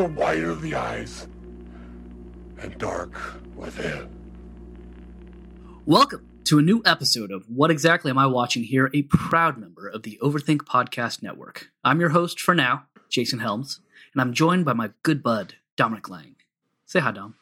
horse 0.00 0.10
is 0.10 0.14
the 0.14 0.20
white 0.20 0.44
of 0.44 0.62
the 0.62 0.74
eyes 0.74 1.26
and 2.58 2.76
dark 2.78 3.12
within. 3.54 4.08
Welcome 5.84 6.28
to 6.44 6.58
a 6.58 6.62
new 6.62 6.82
episode 6.86 7.30
of 7.30 7.44
What 7.48 7.70
Exactly 7.70 8.10
Am 8.10 8.18
I 8.18 8.26
Watching 8.26 8.64
Here, 8.64 8.90
a 8.94 9.02
proud 9.02 9.58
member 9.58 9.88
of 9.88 10.02
the 10.02 10.18
Overthink 10.22 10.62
Podcast 10.62 11.22
Network. 11.22 11.70
I'm 11.84 12.00
your 12.00 12.10
host 12.10 12.40
for 12.40 12.54
now, 12.54 12.86
Jason 13.08 13.40
Helms, 13.40 13.80
and 14.14 14.20
I'm 14.20 14.32
joined 14.32 14.64
by 14.64 14.72
my 14.72 14.90
good 15.02 15.22
bud, 15.22 15.56
Dominic 15.76 16.08
Lang. 16.08 16.36
Say 16.86 17.00
hi, 17.00 17.12
Dom. 17.12 17.34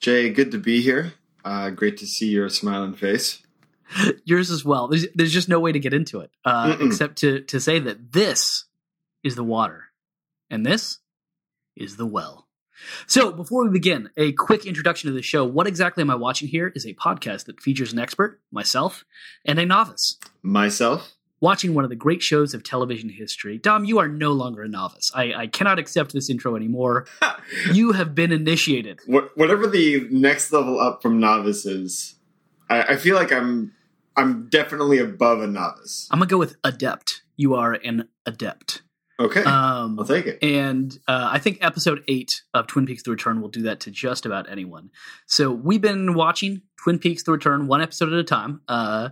Jay, 0.00 0.30
good 0.30 0.50
to 0.52 0.58
be 0.58 0.80
here. 0.80 1.14
Uh, 1.44 1.70
great 1.70 1.98
to 1.98 2.06
see 2.06 2.28
your 2.28 2.48
smiling 2.48 2.94
face. 2.94 3.42
Yours 4.24 4.50
as 4.50 4.64
well. 4.64 4.88
There's, 4.88 5.06
there's 5.14 5.32
just 5.32 5.48
no 5.48 5.60
way 5.60 5.72
to 5.72 5.78
get 5.78 5.94
into 5.94 6.20
it 6.20 6.30
uh, 6.44 6.76
except 6.80 7.18
to, 7.18 7.40
to 7.40 7.60
say 7.60 7.78
that 7.78 8.12
this 8.12 8.64
is 9.22 9.34
the 9.34 9.44
water 9.44 9.84
and 10.50 10.64
this 10.64 10.98
is 11.78 11.96
the 11.96 12.06
well. 12.06 12.46
So, 13.06 13.32
before 13.32 13.64
we 13.64 13.70
begin, 13.70 14.10
a 14.16 14.32
quick 14.32 14.64
introduction 14.64 15.08
to 15.08 15.14
the 15.14 15.22
show. 15.22 15.44
What 15.44 15.66
exactly 15.66 16.02
am 16.02 16.10
I 16.10 16.14
watching 16.14 16.48
here 16.48 16.72
is 16.76 16.86
a 16.86 16.94
podcast 16.94 17.46
that 17.46 17.60
features 17.60 17.92
an 17.92 17.98
expert, 17.98 18.40
myself, 18.52 19.04
and 19.44 19.58
a 19.58 19.66
novice 19.66 20.16
Myself? 20.42 21.14
watching 21.40 21.74
one 21.74 21.84
of 21.84 21.90
the 21.90 21.96
great 21.96 22.22
shows 22.22 22.54
of 22.54 22.62
television 22.62 23.08
history. 23.08 23.58
Dom, 23.58 23.84
you 23.84 23.98
are 23.98 24.08
no 24.08 24.32
longer 24.32 24.62
a 24.62 24.68
novice. 24.68 25.10
I, 25.14 25.32
I 25.34 25.46
cannot 25.46 25.78
accept 25.78 26.12
this 26.12 26.28
intro 26.30 26.56
anymore. 26.56 27.06
you 27.72 27.92
have 27.92 28.14
been 28.14 28.32
initiated. 28.32 29.00
What, 29.06 29.36
whatever 29.36 29.66
the 29.66 30.06
next 30.10 30.52
level 30.52 30.80
up 30.80 31.02
from 31.02 31.20
novice 31.20 31.64
is, 31.66 32.16
I, 32.68 32.82
I 32.82 32.96
feel 32.96 33.16
like 33.16 33.32
I'm 33.32 33.72
I'm 34.16 34.48
definitely 34.48 34.98
above 34.98 35.40
a 35.42 35.46
novice. 35.46 36.08
I'm 36.10 36.18
gonna 36.18 36.28
go 36.28 36.38
with 36.38 36.56
adept. 36.64 37.22
You 37.36 37.54
are 37.54 37.74
an 37.74 38.08
adept. 38.26 38.82
Okay, 39.20 39.42
Um, 39.42 39.98
I'll 39.98 40.04
take 40.06 40.26
it. 40.26 40.38
And 40.42 40.96
uh, 41.08 41.28
I 41.32 41.38
think 41.40 41.58
episode 41.60 42.04
eight 42.06 42.42
of 42.54 42.66
Twin 42.68 42.86
Peaks: 42.86 43.02
The 43.02 43.10
Return 43.10 43.40
will 43.40 43.48
do 43.48 43.62
that 43.62 43.80
to 43.80 43.90
just 43.90 44.24
about 44.26 44.48
anyone. 44.48 44.90
So 45.26 45.50
we've 45.50 45.80
been 45.80 46.14
watching 46.14 46.62
Twin 46.82 46.98
Peaks: 47.00 47.24
The 47.24 47.32
Return 47.32 47.66
one 47.66 47.80
episode 47.82 48.12
at 48.12 48.18
a 48.18 48.24
time. 48.24 48.60
Uh, 48.68 49.08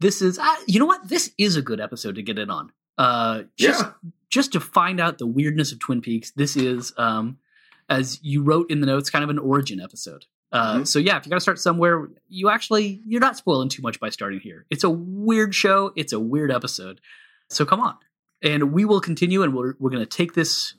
this 0.00 0.22
is, 0.22 0.38
uh, 0.38 0.54
you 0.68 0.78
know 0.78 0.86
what? 0.86 1.08
This 1.08 1.32
is 1.38 1.56
a 1.56 1.62
good 1.62 1.80
episode 1.80 2.14
to 2.14 2.22
get 2.22 2.38
in 2.38 2.50
on. 2.50 2.70
Uh, 2.96 3.42
just, 3.56 3.82
Yeah. 3.84 3.92
just 4.30 4.52
to 4.52 4.60
find 4.60 5.00
out 5.00 5.18
the 5.18 5.26
weirdness 5.26 5.72
of 5.72 5.80
Twin 5.80 6.00
Peaks. 6.02 6.30
This 6.36 6.56
is, 6.56 6.92
um, 6.96 7.38
as 7.88 8.20
you 8.22 8.42
wrote 8.44 8.70
in 8.70 8.80
the 8.80 8.86
notes, 8.86 9.10
kind 9.10 9.24
of 9.24 9.30
an 9.30 9.38
origin 9.40 9.80
episode. 9.80 10.26
Uh, 10.52 10.76
Mhm. 10.78 10.86
So 10.86 11.00
yeah, 11.00 11.16
if 11.16 11.26
you 11.26 11.30
got 11.30 11.36
to 11.36 11.40
start 11.40 11.58
somewhere, 11.58 12.08
you 12.28 12.48
actually 12.48 13.02
you're 13.06 13.20
not 13.20 13.36
spoiling 13.36 13.68
too 13.68 13.82
much 13.82 13.98
by 13.98 14.08
starting 14.10 14.38
here. 14.38 14.66
It's 14.70 14.84
a 14.84 14.90
weird 14.90 15.52
show. 15.52 15.92
It's 15.96 16.12
a 16.12 16.20
weird 16.20 16.52
episode. 16.52 17.00
So 17.50 17.64
come 17.66 17.80
on, 17.80 17.96
and 18.42 18.72
we 18.72 18.84
will 18.84 19.00
continue, 19.00 19.42
and 19.42 19.54
we're 19.54 19.74
we're 19.78 19.90
going 19.90 20.02
to 20.02 20.06
take 20.06 20.34
this 20.34 20.74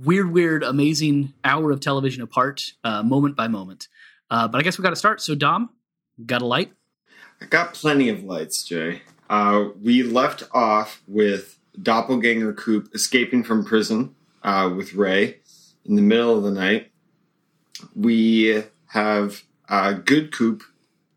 weird, 0.00 0.32
weird, 0.32 0.62
amazing 0.62 1.32
hour 1.44 1.70
of 1.70 1.80
television 1.80 2.22
apart, 2.22 2.72
uh, 2.84 3.02
moment 3.02 3.36
by 3.36 3.48
moment. 3.48 3.88
Uh, 4.30 4.48
but 4.48 4.58
I 4.58 4.62
guess 4.62 4.78
we 4.78 4.82
got 4.82 4.90
to 4.90 4.96
start. 4.96 5.20
So 5.20 5.34
Dom, 5.34 5.70
got 6.24 6.42
a 6.42 6.46
light? 6.46 6.72
I 7.40 7.46
got 7.46 7.74
plenty 7.74 8.08
of 8.08 8.22
lights, 8.22 8.64
Jay. 8.64 9.02
Uh, 9.28 9.68
we 9.80 10.02
left 10.02 10.44
off 10.52 11.02
with 11.06 11.58
Doppelganger 11.80 12.52
Coop 12.52 12.90
escaping 12.94 13.42
from 13.42 13.64
prison 13.64 14.14
uh, 14.42 14.70
with 14.74 14.94
Ray 14.94 15.38
in 15.84 15.96
the 15.96 16.02
middle 16.02 16.36
of 16.36 16.44
the 16.44 16.50
night. 16.50 16.92
We 17.94 18.62
have 18.88 19.42
uh, 19.68 19.94
Good 19.94 20.32
Coop 20.32 20.62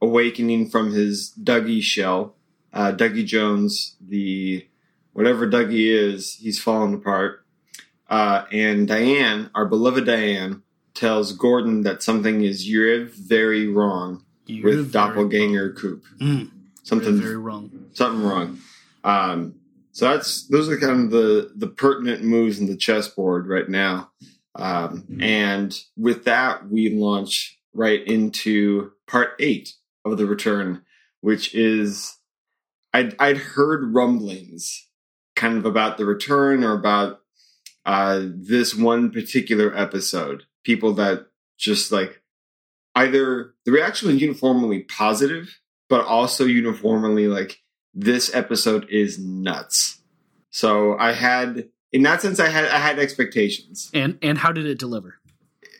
awakening 0.01 0.69
from 0.69 0.91
his 0.91 1.33
Dougie 1.41 1.81
shell. 1.81 2.35
Uh, 2.73 2.91
Dougie 2.91 3.25
Jones, 3.25 3.95
the 4.01 4.67
whatever 5.15 5.47
Dougie 5.47 5.87
is, 5.91 6.35
he's 6.35 6.61
falling 6.61 6.93
apart. 6.93 7.45
Uh, 8.09 8.45
and 8.51 8.87
Diane, 8.87 9.49
our 9.55 9.65
beloved 9.65 10.05
Diane, 10.05 10.61
tells 10.93 11.31
Gordon 11.33 11.81
that 11.83 12.03
something 12.03 12.43
is 12.43 12.67
very 13.15 13.67
wrong 13.67 14.23
You're 14.45 14.65
with 14.65 14.91
very 14.91 14.91
Doppelganger 14.91 15.73
Coop. 15.73 16.03
Mm, 16.21 16.51
Something 16.83 17.19
very 17.19 17.37
wrong. 17.37 17.71
something 17.93 18.21
wrong. 18.23 18.59
Um, 19.03 19.55
so 19.91 20.09
that's 20.09 20.47
those 20.47 20.69
are 20.69 20.77
kind 20.77 21.05
of 21.05 21.11
the 21.11 21.51
the 21.55 21.67
pertinent 21.67 22.23
moves 22.23 22.59
in 22.59 22.67
the 22.67 22.75
chessboard 22.77 23.47
right 23.47 23.67
now. 23.69 24.11
Um, 24.53 25.05
and 25.21 25.77
with 25.97 26.25
that, 26.25 26.69
we 26.69 26.89
launch 26.89 27.57
right 27.73 28.05
into 28.05 28.91
part 29.07 29.31
eight 29.39 29.73
of 30.05 30.17
the 30.17 30.25
return, 30.25 30.83
which 31.21 31.55
is 31.55 32.17
I'd 32.93 33.15
I'd 33.19 33.37
heard 33.37 33.93
rumblings 33.95 34.84
kind 35.35 35.57
of 35.57 35.65
about 35.65 35.97
the 35.97 36.05
return 36.05 36.63
or 36.63 36.73
about 36.73 37.21
uh, 37.85 38.21
this 38.23 38.75
one 38.75 39.11
particular 39.11 39.75
episode. 39.77 40.43
People 40.63 40.93
that 40.93 41.27
just 41.57 41.91
like 41.91 42.21
either 42.95 43.53
the 43.65 43.71
reaction 43.71 44.07
was 44.07 44.21
uniformly 44.21 44.81
positive, 44.81 45.59
but 45.89 46.05
also 46.05 46.45
uniformly 46.45 47.27
like 47.27 47.61
this 47.93 48.33
episode 48.33 48.87
is 48.89 49.19
nuts. 49.19 50.01
So 50.49 50.97
I 50.97 51.11
had, 51.11 51.69
in 51.91 52.03
that 52.03 52.21
sense, 52.21 52.39
I 52.39 52.49
had 52.49 52.65
I 52.65 52.77
had 52.77 52.99
expectations. 52.99 53.89
And 53.93 54.17
and 54.21 54.37
how 54.37 54.51
did 54.51 54.65
it 54.65 54.79
deliver? 54.79 55.15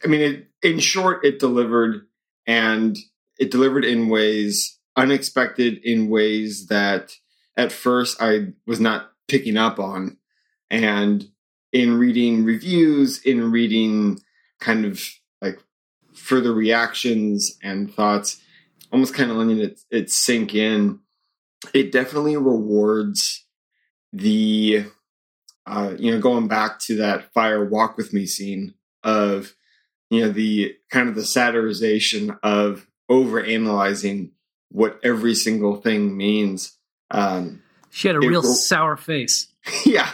I 0.04 0.08
mean, 0.08 0.22
it, 0.22 0.48
in 0.62 0.80
short, 0.80 1.26
it 1.26 1.40
delivered, 1.40 2.06
and 2.46 2.98
it 3.40 3.52
delivered 3.52 3.86
in 3.86 4.10
ways 4.10 4.78
unexpected, 4.96 5.80
in 5.84 6.10
ways 6.10 6.68
that 6.68 7.14
at 7.58 7.72
first 7.72 8.22
I 8.22 8.54
was 8.68 8.80
not 8.80 9.12
picking 9.28 9.58
up 9.58 9.80
on, 9.80 10.18
and 10.70 11.26
in 11.72 11.98
reading 11.98 12.46
reviews, 12.46 13.22
in 13.24 13.52
reading 13.52 14.20
kind 14.60 14.86
of 14.86 15.02
like 15.42 15.60
further 16.14 16.54
reactions 16.54 17.58
and 17.62 17.94
thoughts, 17.94 18.42
almost 18.92 19.14
kind 19.14 19.30
of 19.30 19.38
letting 19.38 19.60
it, 19.60 19.82
it 19.92 20.10
sink 20.10 20.56
in. 20.56 21.00
It 21.74 21.92
definitely 21.92 22.38
rewards 22.38 23.46
the, 24.14 24.86
uh, 25.66 25.96
you 25.98 26.12
know, 26.12 26.20
going 26.22 26.48
back 26.48 26.80
to 26.82 26.96
that 26.98 27.34
fire 27.34 27.66
walk 27.66 27.98
with 27.98 28.14
me 28.14 28.26
scene 28.26 28.76
of, 29.04 29.54
you 30.10 30.22
know, 30.22 30.30
the 30.30 30.76
kind 30.90 31.10
of 31.10 31.16
the 31.16 31.22
satirization 31.22 32.38
of 32.42 32.88
over 33.10 33.44
analyzing 33.44 34.32
what 34.70 35.00
every 35.04 35.36
single 35.36 35.76
thing 35.76 36.16
means. 36.16 36.78
Um, 37.12 37.64
She 37.96 38.10
had 38.10 38.18
a 38.18 38.20
It 38.20 38.28
real 38.28 38.42
will- 38.42 38.54
sour 38.54 38.98
face. 38.98 39.48
yeah. 39.86 40.10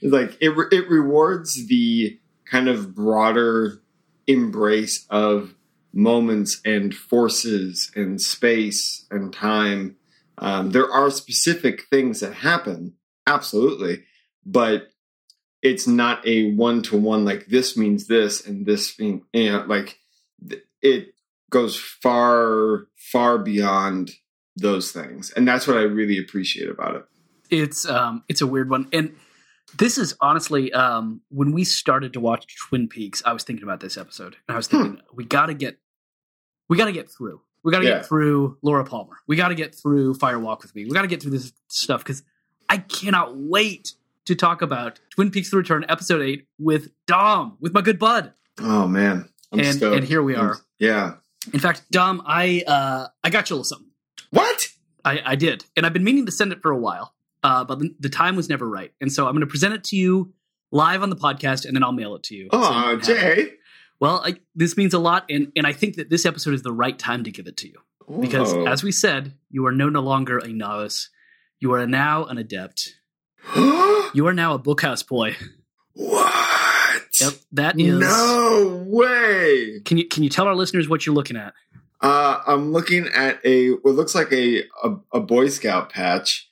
Like 0.00 0.36
it 0.40 0.50
re- 0.50 0.68
it 0.70 0.88
rewards 0.88 1.66
the 1.66 2.20
kind 2.48 2.68
of 2.68 2.94
broader 2.94 3.82
embrace 4.28 5.04
of 5.10 5.54
moments 5.92 6.60
and 6.64 6.94
forces 6.94 7.90
and 7.96 8.20
space 8.20 9.06
and 9.10 9.32
time. 9.32 9.96
Um, 10.38 10.70
there 10.70 10.88
are 10.92 11.10
specific 11.10 11.86
things 11.90 12.20
that 12.20 12.34
happen 12.34 12.94
absolutely 13.26 14.04
but 14.44 14.90
it's 15.62 15.88
not 15.88 16.24
a 16.24 16.52
one-to-one 16.52 17.24
like 17.24 17.46
this 17.46 17.76
means 17.76 18.06
this 18.06 18.46
and 18.46 18.66
this 18.66 18.96
mean 19.00 19.22
you 19.32 19.50
know 19.50 19.64
like 19.66 19.98
it 20.82 21.08
goes 21.50 21.76
far 21.76 22.86
far 22.96 23.38
beyond 23.38 24.12
those 24.54 24.92
things. 24.92 25.30
And 25.32 25.48
that's 25.48 25.66
what 25.66 25.76
i 25.78 25.82
really 25.82 26.18
appreciate 26.18 26.68
about 26.70 26.96
it 26.96 27.04
It's 27.50 27.86
um 27.88 28.24
it's 28.28 28.40
a 28.40 28.46
weird 28.46 28.70
one. 28.70 28.88
And 28.92 29.14
this 29.76 29.98
is 29.98 30.14
honestly 30.20 30.72
um 30.72 31.20
when 31.28 31.52
we 31.52 31.64
started 31.64 32.12
to 32.14 32.20
watch 32.20 32.46
Twin 32.68 32.88
Peaks, 32.88 33.22
I 33.24 33.32
was 33.32 33.42
thinking 33.44 33.62
about 33.64 33.80
this 33.80 33.96
episode. 33.96 34.36
And 34.48 34.54
I 34.54 34.56
was 34.56 34.66
thinking 34.68 35.00
we 35.14 35.24
got 35.24 35.46
to 35.46 35.54
get 35.54 35.78
we 36.68 36.76
got 36.76 36.86
to 36.86 36.92
get 36.92 37.10
through. 37.10 37.40
We 37.62 37.72
got 37.72 37.80
to 37.80 37.84
Yeah. 37.86 37.96
get 37.98 38.06
through 38.06 38.58
Laura 38.62 38.84
Palmer. 38.84 39.16
We 39.26 39.36
got 39.36 39.48
to 39.48 39.54
get 39.54 39.74
through 39.74 40.14
Fire 40.14 40.38
Walk 40.38 40.62
with 40.62 40.74
Me. 40.74 40.84
We 40.84 40.90
got 40.92 41.02
to 41.02 41.08
get 41.08 41.20
through 41.22 41.32
this 41.32 41.52
stuff 41.68 42.04
cuz 42.04 42.22
I 42.68 42.78
cannot 42.78 43.36
wait 43.36 43.92
to 44.24 44.34
talk 44.34 44.60
about 44.62 44.98
Twin 45.10 45.30
Peaks 45.30 45.50
The 45.50 45.56
Return 45.56 45.84
episode 45.88 46.20
8 46.22 46.46
with 46.58 46.90
Dom, 47.06 47.56
with 47.60 47.72
my 47.72 47.80
good 47.80 47.98
bud. 47.98 48.32
oh 48.58 48.88
man 48.88 49.28
I'm 49.52 49.60
And- 49.60 49.76
stoked. 49.76 49.96
and 49.96 50.04
here 50.06 50.22
we 50.22 50.34
I'm- 50.34 50.46
are. 50.46 50.58
yeah 50.78 51.14
In 51.52 51.60
fact, 51.60 51.82
Dom, 51.92 52.22
I 52.26 52.64
uh 52.66 53.06
I 53.22 53.30
got 53.30 53.48
you 53.50 53.54
a 53.54 53.56
little 53.56 53.64
something. 53.64 53.90
what 54.30 54.68
I, 55.04 55.22
I 55.24 55.36
did, 55.36 55.64
and 55.76 55.86
I've 55.86 55.92
been 55.92 56.02
meaning 56.02 56.26
to 56.26 56.32
send 56.32 56.50
it 56.52 56.60
for 56.60 56.72
a 56.72 56.76
while, 56.76 57.14
uh, 57.46 57.64
but 57.64 57.80
the, 58.00 58.08
time 58.08 58.34
was 58.34 58.48
never 58.48 58.68
right. 58.68 58.92
And 59.00 59.12
so 59.12 59.26
I'm 59.26 59.32
going 59.32 59.40
to 59.40 59.46
present 59.46 59.72
it 59.72 59.84
to 59.84 59.96
you 59.96 60.32
live 60.72 61.02
on 61.02 61.10
the 61.10 61.16
podcast, 61.16 61.64
and 61.64 61.76
then 61.76 61.84
I'll 61.84 61.92
mail 61.92 62.16
it 62.16 62.24
to 62.24 62.34
you. 62.34 62.48
So 62.52 62.58
oh 62.58 62.68
can 62.68 62.98
it. 62.98 63.02
jay 63.04 63.52
Well, 64.00 64.20
I, 64.24 64.34
this 64.56 64.76
means 64.76 64.94
a 64.94 64.98
lot, 64.98 65.26
and 65.30 65.52
and 65.54 65.66
I 65.66 65.72
think 65.72 65.94
that 65.96 66.10
this 66.10 66.26
episode 66.26 66.54
is 66.54 66.62
the 66.62 66.72
right 66.72 66.98
time 66.98 67.22
to 67.24 67.30
give 67.30 67.46
it 67.46 67.56
to 67.58 67.68
you 67.68 67.76
because, 68.20 68.52
as 68.66 68.82
we 68.82 68.90
said, 68.90 69.34
you 69.48 69.64
are 69.66 69.72
no, 69.72 69.88
no 69.88 70.00
longer 70.00 70.38
a 70.38 70.48
novice. 70.48 71.10
You 71.60 71.72
are 71.74 71.86
now 71.86 72.24
an 72.24 72.38
adept. 72.38 72.94
You 74.14 74.26
are 74.28 74.32
now 74.32 74.54
a 74.54 74.58
bookhouse 74.58 75.06
boy. 75.06 75.36
what 75.92 77.02
Yep, 77.20 77.32
that 77.52 77.78
is. 77.78 77.98
no 77.98 78.84
way 78.86 79.80
Can 79.84 79.98
you 79.98 80.06
can 80.06 80.22
you 80.22 80.30
tell 80.30 80.46
our 80.46 80.54
listeners 80.54 80.88
what 80.88 81.04
you're 81.04 81.14
looking 81.14 81.36
at? 81.36 81.52
Uh, 82.00 82.40
I'm 82.46 82.72
looking 82.72 83.08
at 83.08 83.40
a 83.44 83.70
what 83.70 83.94
looks 83.94 84.14
like 84.14 84.32
a 84.32 84.64
a, 84.82 84.96
a 85.12 85.20
Boy 85.20 85.48
Scout 85.48 85.90
patch, 85.90 86.45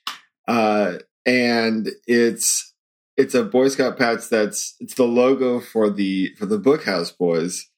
uh, 0.47 0.93
and 1.25 1.89
it's 2.07 2.73
it's 3.17 3.33
a 3.33 3.43
Boy 3.43 3.67
Scout 3.69 3.97
patch 3.97 4.29
that's 4.29 4.75
it's 4.79 4.95
the 4.95 5.03
logo 5.05 5.59
for 5.59 5.89
the 5.89 6.33
for 6.37 6.45
the 6.45 6.59
Bookhouse 6.59 7.15
Boys, 7.17 7.69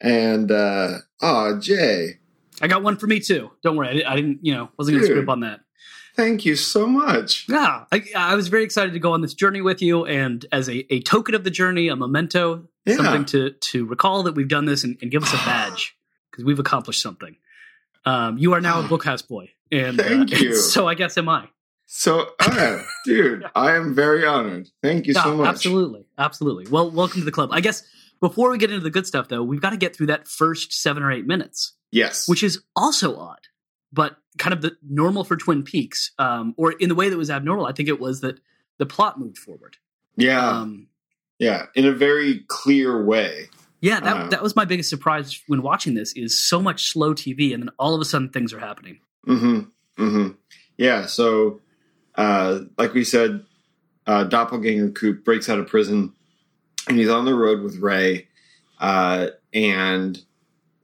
and 0.00 0.50
uh, 0.50 0.98
oh 1.22 1.58
Jay, 1.60 2.18
I 2.60 2.68
got 2.68 2.82
one 2.82 2.96
for 2.96 3.06
me 3.06 3.20
too. 3.20 3.50
Don't 3.62 3.76
worry, 3.76 4.04
I, 4.04 4.12
I 4.12 4.16
didn't. 4.16 4.40
You 4.42 4.54
know, 4.54 4.68
wasn't 4.78 4.94
going 4.96 5.02
to 5.02 5.08
Dude. 5.08 5.14
scrimp 5.16 5.28
on 5.28 5.40
that. 5.40 5.60
thank 6.16 6.44
you 6.44 6.56
so 6.56 6.86
much. 6.86 7.46
Yeah, 7.48 7.84
I, 7.92 8.02
I 8.16 8.34
was 8.34 8.48
very 8.48 8.64
excited 8.64 8.92
to 8.94 8.98
go 8.98 9.12
on 9.12 9.20
this 9.20 9.34
journey 9.34 9.60
with 9.60 9.82
you, 9.82 10.04
and 10.06 10.44
as 10.52 10.68
a, 10.68 10.92
a 10.92 11.00
token 11.00 11.34
of 11.34 11.44
the 11.44 11.50
journey, 11.50 11.88
a 11.88 11.96
memento, 11.96 12.68
Yeah. 12.86 12.96
something 12.96 13.24
to 13.26 13.50
to 13.50 13.84
recall 13.86 14.22
that 14.24 14.34
we've 14.34 14.48
done 14.48 14.64
this 14.64 14.84
and, 14.84 14.96
and 15.02 15.10
give 15.10 15.22
us 15.22 15.32
a 15.32 15.36
badge 15.46 15.96
because 16.30 16.44
we've 16.44 16.58
accomplished 16.58 17.02
something. 17.02 17.36
Um, 18.06 18.36
you 18.38 18.52
are 18.54 18.60
now 18.60 18.80
a 18.80 18.82
bookhouse 18.88 19.26
boy, 19.26 19.50
and 19.70 20.00
uh, 20.00 20.04
Thank 20.04 20.40
you. 20.40 20.56
so 20.56 20.88
I 20.88 20.94
guess 20.94 21.16
am 21.18 21.28
I. 21.28 21.48
So, 21.86 22.28
uh, 22.40 22.82
dude, 23.04 23.44
I 23.54 23.72
am 23.76 23.94
very 23.94 24.24
honored. 24.26 24.68
Thank 24.82 25.06
you 25.06 25.14
so 25.14 25.36
much. 25.36 25.48
Absolutely, 25.48 26.06
absolutely. 26.18 26.66
Well, 26.70 26.90
welcome 26.90 27.20
to 27.20 27.24
the 27.24 27.32
club. 27.32 27.50
I 27.52 27.60
guess 27.60 27.82
before 28.20 28.50
we 28.50 28.58
get 28.58 28.70
into 28.70 28.82
the 28.82 28.90
good 28.90 29.06
stuff, 29.06 29.28
though, 29.28 29.42
we've 29.42 29.60
got 29.60 29.70
to 29.70 29.76
get 29.76 29.94
through 29.94 30.06
that 30.06 30.26
first 30.26 30.72
seven 30.72 31.02
or 31.02 31.12
eight 31.12 31.26
minutes, 31.26 31.74
Yes. 31.90 32.28
which 32.28 32.42
is 32.42 32.62
also 32.74 33.16
odd, 33.16 33.40
but 33.92 34.16
kind 34.38 34.52
of 34.52 34.62
the 34.62 34.76
normal 34.82 35.24
for 35.24 35.36
Twin 35.36 35.62
Peaks, 35.62 36.10
um, 36.18 36.54
or 36.56 36.72
in 36.72 36.88
the 36.88 36.94
way 36.94 37.08
that 37.08 37.16
was 37.16 37.30
abnormal. 37.30 37.66
I 37.66 37.72
think 37.72 37.88
it 37.88 38.00
was 38.00 38.20
that 38.22 38.40
the 38.78 38.86
plot 38.86 39.18
moved 39.20 39.38
forward. 39.38 39.76
yeah. 40.16 40.48
Um, 40.60 40.88
yeah. 41.40 41.66
In 41.74 41.84
a 41.84 41.92
very 41.92 42.44
clear 42.46 43.04
way. 43.04 43.48
Yeah, 43.80 43.98
that 44.00 44.16
Uh, 44.16 44.28
that 44.28 44.42
was 44.42 44.54
my 44.56 44.64
biggest 44.64 44.88
surprise 44.88 45.42
when 45.48 45.62
watching 45.62 45.94
this 45.94 46.12
is 46.14 46.40
so 46.42 46.62
much 46.62 46.86
slow 46.90 47.12
TV 47.12 47.52
and 47.52 47.64
then 47.64 47.70
all 47.78 47.94
of 47.94 48.00
a 48.00 48.04
sudden 48.04 48.28
things 48.30 48.52
are 48.52 48.60
happening. 48.60 49.00
Mm-hmm. 49.26 50.02
Mm-hmm. 50.02 50.28
Yeah. 50.78 51.06
So, 51.06 51.60
uh, 52.16 52.60
like 52.78 52.94
we 52.94 53.04
said, 53.04 53.44
uh, 54.06 54.24
Doppelganger 54.24 54.90
Coop 54.90 55.24
breaks 55.24 55.48
out 55.48 55.58
of 55.58 55.66
prison, 55.66 56.12
and 56.88 56.98
he's 56.98 57.08
on 57.10 57.24
the 57.24 57.34
road 57.34 57.62
with 57.62 57.76
Ray. 57.78 58.28
Uh, 58.78 59.28
and 59.52 60.22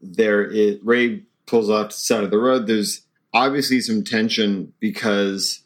there, 0.00 0.44
is, 0.44 0.78
Ray 0.82 1.22
pulls 1.46 1.68
off 1.68 1.88
to 1.90 1.96
the 1.96 2.00
side 2.00 2.24
of 2.24 2.30
the 2.30 2.38
road. 2.38 2.66
There's 2.66 3.02
obviously 3.34 3.80
some 3.80 4.02
tension 4.04 4.72
because 4.80 5.62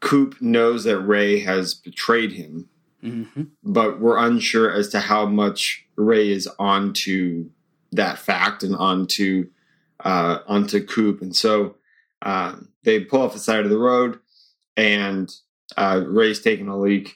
Coop 0.00 0.40
knows 0.40 0.84
that 0.84 0.98
Ray 1.00 1.40
has 1.40 1.74
betrayed 1.74 2.32
him, 2.32 2.68
Mm-hmm. 3.04 3.42
but 3.62 4.00
we're 4.00 4.16
unsure 4.16 4.72
as 4.72 4.88
to 4.88 4.98
how 4.98 5.26
much 5.26 5.86
Ray 5.94 6.32
is 6.32 6.48
onto 6.58 7.50
that 7.92 8.18
fact 8.18 8.64
and 8.64 8.74
onto 8.74 9.48
uh, 10.00 10.38
onto 10.48 10.84
Coop, 10.84 11.22
and 11.22 11.36
so 11.36 11.76
uh, 12.22 12.56
they 12.82 13.00
pull 13.00 13.22
off 13.22 13.32
the 13.34 13.38
side 13.38 13.64
of 13.64 13.70
the 13.70 13.78
road, 13.78 14.18
and 14.76 15.30
uh, 15.76 16.02
Ray's 16.06 16.40
taking 16.40 16.68
a 16.68 16.78
leak. 16.78 17.14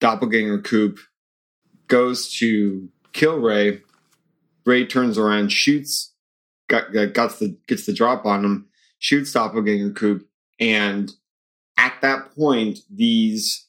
Doppelganger 0.00 0.62
Coop 0.62 0.98
goes 1.88 2.32
to 2.38 2.88
kill 3.12 3.38
Ray. 3.38 3.80
Ray 4.64 4.86
turns 4.86 5.18
around, 5.18 5.50
shoots, 5.50 6.14
got, 6.68 6.92
got, 6.92 7.14
gets 7.14 7.38
the 7.38 7.56
gets 7.66 7.86
the 7.86 7.92
drop 7.92 8.24
on 8.24 8.44
him, 8.44 8.68
shoots 8.98 9.32
Doppelganger 9.32 9.92
Coop, 9.92 10.26
and 10.60 11.12
at 11.76 11.94
that 12.02 12.34
point, 12.34 12.78
these 12.90 13.66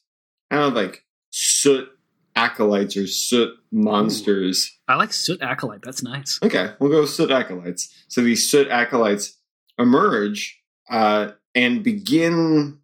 kind 0.50 0.64
of 0.64 0.74
like 0.74 1.04
soot 1.30 1.88
acolytes 2.36 2.96
or 2.96 3.06
soot 3.06 3.54
monsters. 3.70 4.78
I 4.88 4.96
like 4.96 5.12
Soot 5.12 5.42
Acolyte. 5.42 5.82
That's 5.82 6.02
nice. 6.02 6.38
Okay, 6.42 6.72
we'll 6.78 6.90
go 6.90 7.06
soot 7.06 7.30
acolytes. 7.30 7.92
So 8.08 8.22
these 8.22 8.48
soot 8.48 8.68
acolytes 8.68 9.36
emerge 9.78 10.60
uh, 10.90 11.32
and 11.54 11.82
begin. 11.82 12.78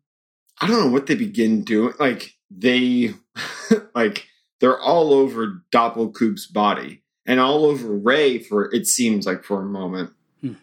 I 0.60 0.66
don't 0.66 0.80
know 0.80 0.92
what 0.92 1.06
they 1.06 1.14
begin 1.14 1.64
doing. 1.64 1.94
Like 1.98 2.34
they, 2.50 3.14
like 3.94 4.26
they're 4.60 4.80
all 4.80 5.12
over 5.12 5.62
Doppelkoop's 5.72 6.46
body 6.46 7.02
and 7.26 7.40
all 7.40 7.64
over 7.64 7.96
Ray 7.96 8.38
for 8.38 8.72
it 8.74 8.86
seems 8.86 9.26
like 9.26 9.44
for 9.44 9.62
a 9.62 9.66
moment. 9.66 10.10
Hmm. 10.40 10.54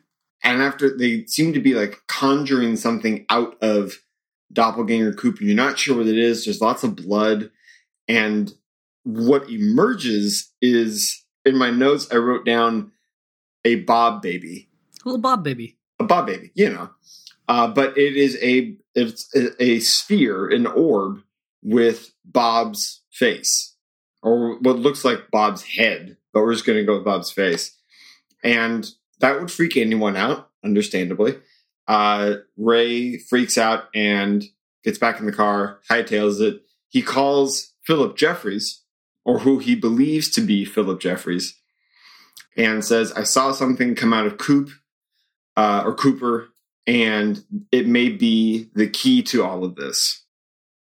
And 0.43 0.61
after 0.61 0.95
they 0.95 1.25
seem 1.25 1.53
to 1.53 1.59
be 1.59 1.73
like 1.73 2.01
conjuring 2.07 2.75
something 2.75 3.25
out 3.29 3.57
of 3.61 3.93
Doppelganger 4.53 5.13
Coop, 5.13 5.39
and 5.39 5.47
you're 5.47 5.55
not 5.55 5.77
sure 5.77 5.97
what 5.97 6.07
it 6.07 6.17
is. 6.17 6.45
There's 6.45 6.61
lots 6.61 6.83
of 6.83 6.95
blood, 6.95 7.51
and 8.07 8.51
what 9.03 9.49
emerges 9.49 10.51
is 10.61 11.23
in 11.45 11.57
my 11.57 11.69
notes. 11.69 12.07
I 12.11 12.15
wrote 12.17 12.45
down 12.45 12.91
a 13.65 13.75
Bob 13.75 14.21
baby, 14.21 14.69
Little 15.03 15.19
Bob 15.19 15.43
baby. 15.43 15.77
a 15.99 16.05
Bob 16.05 16.27
baby, 16.27 16.51
you 16.55 16.69
know. 16.69 16.89
Uh, 17.49 17.67
but 17.67 17.97
it 17.97 18.15
is 18.15 18.37
a 18.41 18.75
it's 18.97 19.33
a, 19.59 19.79
sphere, 19.79 20.49
an 20.49 20.65
orb 20.65 21.21
with 21.61 22.11
Bob's 22.25 23.03
face, 23.11 23.75
or 24.23 24.57
what 24.59 24.79
looks 24.79 25.05
like 25.05 25.29
Bob's 25.31 25.63
head, 25.63 26.17
but 26.33 26.41
we're 26.41 26.53
just 26.53 26.65
going 26.65 26.79
to 26.79 26.85
go 26.85 26.95
with 26.95 27.05
Bob's 27.05 27.31
face, 27.31 27.77
and 28.43 28.89
that 29.19 29.39
would 29.39 29.51
freak 29.51 29.77
anyone 29.77 30.15
out, 30.15 30.49
understandably. 30.63 31.37
Uh, 31.87 32.35
Ray 32.57 33.17
freaks 33.17 33.57
out 33.57 33.85
and 33.93 34.43
gets 34.83 34.97
back 34.97 35.19
in 35.19 35.25
the 35.25 35.31
car, 35.31 35.79
hightails 35.89 36.41
it. 36.41 36.63
He 36.89 37.01
calls 37.01 37.73
Philip 37.83 38.17
Jeffries, 38.17 38.81
or 39.23 39.39
who 39.39 39.59
he 39.59 39.75
believes 39.75 40.29
to 40.31 40.41
be 40.41 40.65
Philip 40.65 40.99
Jeffries, 40.99 41.55
and 42.55 42.83
says, 42.83 43.11
"I 43.11 43.23
saw 43.23 43.51
something 43.51 43.93
come 43.93 44.13
out 44.13 44.25
of 44.25 44.39
Coop 44.39 44.71
uh, 45.55 45.83
or 45.85 45.93
Cooper, 45.93 46.49
and 46.87 47.43
it 47.71 47.87
may 47.87 48.09
be 48.09 48.69
the 48.73 48.87
key 48.87 49.21
to 49.23 49.43
all 49.43 49.63
of 49.63 49.75
this." 49.75 50.23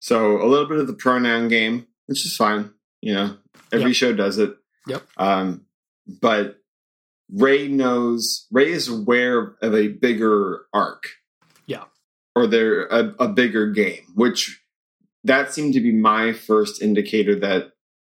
So 0.00 0.40
a 0.40 0.46
little 0.48 0.66
bit 0.66 0.78
of 0.78 0.86
the 0.86 0.94
pronoun 0.94 1.48
game, 1.48 1.86
which 2.06 2.24
is 2.24 2.34
fine. 2.36 2.70
You 3.02 3.14
know, 3.14 3.36
every 3.72 3.88
Yep. 3.88 3.96
show 3.96 4.12
does 4.14 4.38
it. 4.38 4.56
Yep. 4.86 5.06
Um, 5.18 5.66
but 6.06 6.56
Ray 7.32 7.68
knows 7.68 8.46
Ray 8.50 8.72
is 8.72 8.88
aware 8.88 9.56
of 9.62 9.74
a 9.74 9.88
bigger 9.88 10.66
arc. 10.72 11.04
Yeah. 11.66 11.84
Or 12.34 12.46
there 12.46 12.86
a, 12.86 13.14
a 13.18 13.28
bigger 13.28 13.70
game, 13.70 14.04
which 14.14 14.62
that 15.24 15.52
seemed 15.52 15.74
to 15.74 15.80
be 15.80 15.92
my 15.92 16.32
first 16.32 16.80
indicator 16.82 17.34
that 17.40 17.72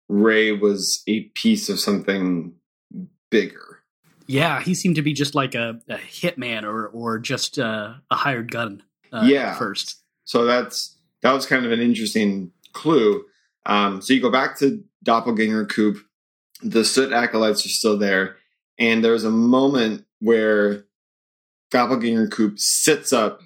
Ray 0.08 0.51
was 0.51 1.04
a 1.08 1.22
piece 1.30 1.68
of 1.68 1.80
something 1.80 2.54
bigger. 3.32 3.80
Yeah, 4.32 4.62
he 4.62 4.74
seemed 4.74 4.96
to 4.96 5.02
be 5.02 5.14
just 5.14 5.36
like 5.36 5.56
a, 5.56 5.80
a 5.90 5.98
hitman 5.98 6.64
or 6.64 6.88
or 6.88 7.20
just 7.20 7.60
uh, 7.60 7.94
a 8.10 8.16
hired 8.16 8.52
gun. 8.52 8.84
Uh, 9.12 9.24
Yeah. 9.26 9.52
at 9.52 9.58
First. 9.58 9.98
So 10.24 10.46
that's 10.46 10.98
that 11.22 11.34
was 11.34 11.46
kind 11.46 11.66
of 11.66 11.72
an 11.72 11.82
interesting 11.82 12.52
clue. 12.74 13.26
Um, 13.66 14.02
so 14.02 14.14
you 14.14 14.22
go 14.22 14.32
back 14.32 14.58
to 14.60 14.84
Doppelganger 15.04 15.66
Coop. 15.66 15.98
The 16.64 16.86
soot 16.86 17.12
acolytes 17.12 17.66
are 17.66 17.70
still 17.70 17.98
there, 17.98 18.38
and 18.80 19.04
there's 19.04 19.24
a 19.24 19.32
moment 19.32 20.06
where 20.20 20.86
Doppelganger 21.72 22.28
Coop 22.28 22.60
sits 22.60 23.12
up, 23.12 23.42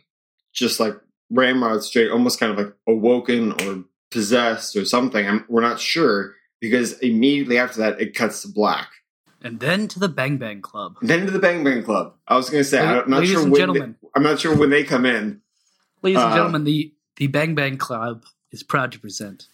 just 0.54 0.80
like 0.80 0.94
Ramrod 1.30 1.84
straight, 1.84 2.12
almost 2.12 2.40
kind 2.40 2.52
of 2.52 2.58
like 2.58 2.74
awoken 2.88 3.54
or 3.64 3.86
possessed 4.12 4.76
or 4.76 4.86
something. 4.86 5.26
I'm, 5.28 5.46
we're 5.50 5.62
not 5.62 5.80
sure 5.80 6.36
because 6.62 7.00
immediately 7.00 7.58
after 7.58 7.80
that 7.80 8.00
it 8.02 8.16
cuts 8.16 8.42
to 8.42 8.48
black. 8.50 8.90
And 9.46 9.60
then 9.60 9.88
to 9.90 10.00
the 10.00 10.10
Bang 10.10 10.38
Bang 10.38 10.60
Club. 10.60 10.98
Then 11.04 11.28
to 11.28 11.32
the 11.32 11.38
Bang 11.38 11.64
Bang 11.64 11.84
Club. 11.84 12.16
I 12.28 12.36
was 12.36 12.50
going 12.50 12.64
to 12.64 12.68
say 12.68 12.80
I'm 12.80 13.08
not 13.08 13.20
Ladies 13.20 13.30
sure 13.34 13.44
and 13.44 13.52
when 13.52 13.60
gentlemen, 13.60 13.96
They, 14.02 14.10
I'm 14.16 14.24
not 14.24 14.40
sure 14.40 14.58
when 14.58 14.72
they 14.72 14.84
come 14.84 15.06
in. 15.06 15.42
ladies 16.02 16.20
and 16.20 16.34
uh, 16.34 16.36
gentlemen, 16.36 16.64
the 16.64 16.92
the 17.18 17.28
Bang 17.28 17.54
Bang 17.54 17.78
Club 17.78 18.24
is 18.52 18.64
proud 18.64 18.92
to 18.94 19.00
present 19.00 19.48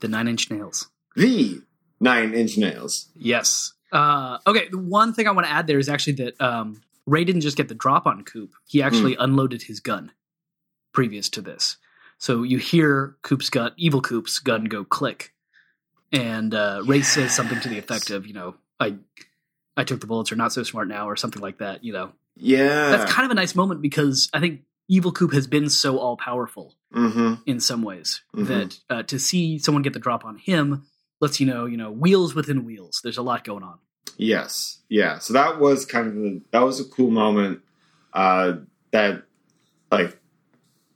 the 0.00 0.08
Nine 0.08 0.26
Inch 0.26 0.50
Nails. 0.50 0.88
The 1.14 1.62
Nine 2.00 2.34
Inch 2.34 2.58
Nails. 2.58 3.08
Yes. 3.14 3.72
Uh, 3.92 4.38
okay. 4.48 4.68
The 4.68 4.78
one 4.78 5.14
thing 5.14 5.28
I 5.28 5.30
want 5.30 5.46
to 5.46 5.52
add 5.52 5.68
there 5.68 5.78
is 5.78 5.88
actually 5.88 6.14
that 6.14 6.40
um, 6.40 6.82
Ray 7.06 7.22
didn't 7.22 7.42
just 7.42 7.56
get 7.56 7.68
the 7.68 7.74
drop 7.76 8.06
on 8.06 8.24
Coop; 8.24 8.50
he 8.66 8.82
actually 8.82 9.14
unloaded 9.14 9.62
his 9.62 9.78
gun 9.78 10.10
previous 10.92 11.28
to 11.30 11.40
this. 11.40 11.76
So 12.18 12.42
you 12.42 12.58
hear 12.58 13.14
Coop's 13.22 13.48
gun, 13.48 13.70
evil 13.76 14.02
Coop's 14.02 14.40
gun, 14.40 14.64
go 14.64 14.82
click, 14.82 15.32
and 16.10 16.52
uh, 16.52 16.82
Ray 16.84 17.02
says 17.02 17.32
something 17.32 17.60
to 17.60 17.68
the 17.68 17.78
effect 17.78 18.10
of, 18.10 18.26
"You 18.26 18.34
know, 18.34 18.54
I, 18.80 18.96
I 19.76 19.84
took 19.84 20.00
the 20.00 20.06
bullets, 20.06 20.32
or 20.32 20.36
not 20.36 20.52
so 20.52 20.62
smart 20.62 20.88
now, 20.88 21.08
or 21.08 21.16
something 21.16 21.42
like 21.42 21.58
that." 21.58 21.84
You 21.84 21.92
know, 21.92 22.12
Yeah. 22.36 22.90
that's 22.90 23.12
kind 23.12 23.24
of 23.26 23.30
a 23.30 23.34
nice 23.34 23.54
moment 23.54 23.82
because 23.82 24.28
I 24.32 24.40
think 24.40 24.62
evil 24.88 25.12
Coop 25.12 25.32
has 25.32 25.46
been 25.46 25.68
so 25.68 25.98
all 25.98 26.16
powerful 26.16 26.74
mm-hmm. 26.92 27.34
in 27.46 27.60
some 27.60 27.82
ways 27.82 28.22
Mhm. 28.34 28.46
that 28.48 28.78
uh, 28.90 29.02
to 29.04 29.18
see 29.18 29.58
someone 29.58 29.82
get 29.82 29.92
the 29.92 30.00
drop 30.00 30.24
on 30.24 30.36
him 30.38 30.84
lets 31.20 31.38
you 31.38 31.46
know, 31.46 31.66
you 31.66 31.76
know, 31.76 31.90
wheels 31.92 32.34
within 32.34 32.64
wheels. 32.64 33.00
There's 33.04 33.18
a 33.18 33.22
lot 33.22 33.44
going 33.44 33.62
on. 33.62 33.78
Yes. 34.16 34.78
Yeah. 34.88 35.18
So 35.18 35.34
that 35.34 35.60
was 35.60 35.86
kind 35.86 36.08
of 36.08 36.16
a, 36.16 36.40
that 36.50 36.64
was 36.64 36.80
a 36.80 36.84
cool 36.84 37.10
moment. 37.10 37.60
Uh, 38.12 38.54
that 38.90 39.22
like 39.92 40.18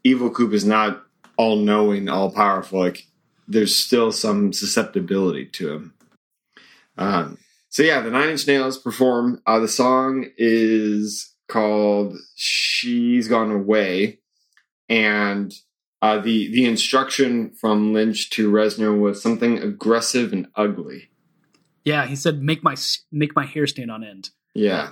evil 0.03 0.31
Coop 0.31 0.53
is 0.53 0.65
not 0.65 1.05
all 1.37 1.57
knowing, 1.57 2.09
all 2.09 2.31
powerful. 2.31 2.81
Like 2.81 3.07
there's 3.47 3.77
still 3.77 4.11
some 4.13 4.53
susceptibility 4.53 5.47
to 5.47 5.73
him. 5.73 5.95
Um, 6.99 7.39
So 7.75 7.83
yeah, 7.83 8.03
the 8.03 8.11
Nine 8.11 8.29
Inch 8.29 8.47
Nails 8.47 8.79
perform. 8.79 9.43
Uh, 9.49 9.59
the 9.59 9.67
song 9.67 10.27
is 10.37 11.35
called 11.49 12.17
"She's 12.37 13.27
Gone 13.27 13.51
Away," 13.51 14.21
and 14.89 15.53
uh, 16.01 16.19
the 16.19 16.53
the 16.53 16.67
instruction 16.67 17.51
from 17.51 17.93
Lynch 17.93 18.31
to 18.31 18.49
Reznor 18.49 18.97
was 18.97 19.21
something 19.21 19.59
aggressive 19.59 20.33
and 20.33 20.47
ugly. 20.55 21.11
Yeah, 21.85 22.07
he 22.07 22.15
said, 22.15 22.41
"Make 22.41 22.63
my 22.63 22.77
make 23.11 23.35
my 23.35 23.45
hair 23.45 23.67
stand 23.67 23.91
on 23.91 24.05
end." 24.05 24.31
Yeah, 24.55 24.91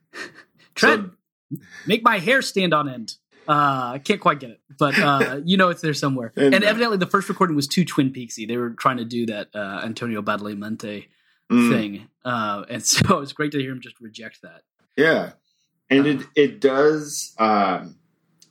Trent, 0.74 1.10
so, 1.52 1.58
make 1.86 2.02
my 2.02 2.18
hair 2.18 2.40
stand 2.40 2.72
on 2.72 2.88
end. 2.88 3.16
Uh, 3.46 3.90
I 3.92 4.00
can't 4.02 4.22
quite 4.22 4.40
get 4.40 4.52
it, 4.52 4.60
but 4.78 4.98
uh, 4.98 5.40
you 5.44 5.58
know 5.58 5.68
it's 5.68 5.82
there 5.82 5.92
somewhere. 5.92 6.32
and, 6.34 6.54
and, 6.54 6.64
evidently, 6.64 6.96
the 6.96 7.04
first 7.04 7.28
recording 7.28 7.56
was 7.56 7.66
too 7.66 7.84
Twin 7.84 8.10
Peaksy. 8.10 8.48
They 8.48 8.56
were 8.56 8.70
trying 8.70 8.96
to 8.96 9.04
do 9.04 9.26
that 9.26 9.48
uh, 9.54 9.82
Antonio 9.84 10.22
Badalamenti 10.22 11.08
mm. 11.50 11.70
thing, 11.70 12.08
uh, 12.24 12.64
and 12.68 12.84
so 12.86 13.20
it's 13.20 13.32
great 13.32 13.52
to 13.52 13.58
hear 13.58 13.72
him 13.72 13.80
just 13.80 14.00
reject 14.00 14.42
that. 14.42 14.62
Yeah, 14.96 15.32
and 15.88 16.06
it 16.06 16.20
uh. 16.20 16.26
it 16.36 16.60
does. 16.60 17.34
Um, 17.38 17.96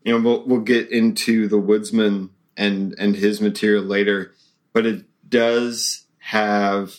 you 0.03 0.13
know, 0.13 0.21
we'll 0.21 0.45
we'll 0.45 0.61
get 0.61 0.89
into 0.91 1.47
the 1.47 1.57
Woodsman 1.57 2.31
and 2.57 2.95
and 2.97 3.15
his 3.15 3.41
material 3.41 3.83
later, 3.83 4.33
but 4.73 4.85
it 4.85 5.05
does 5.27 6.05
have 6.19 6.95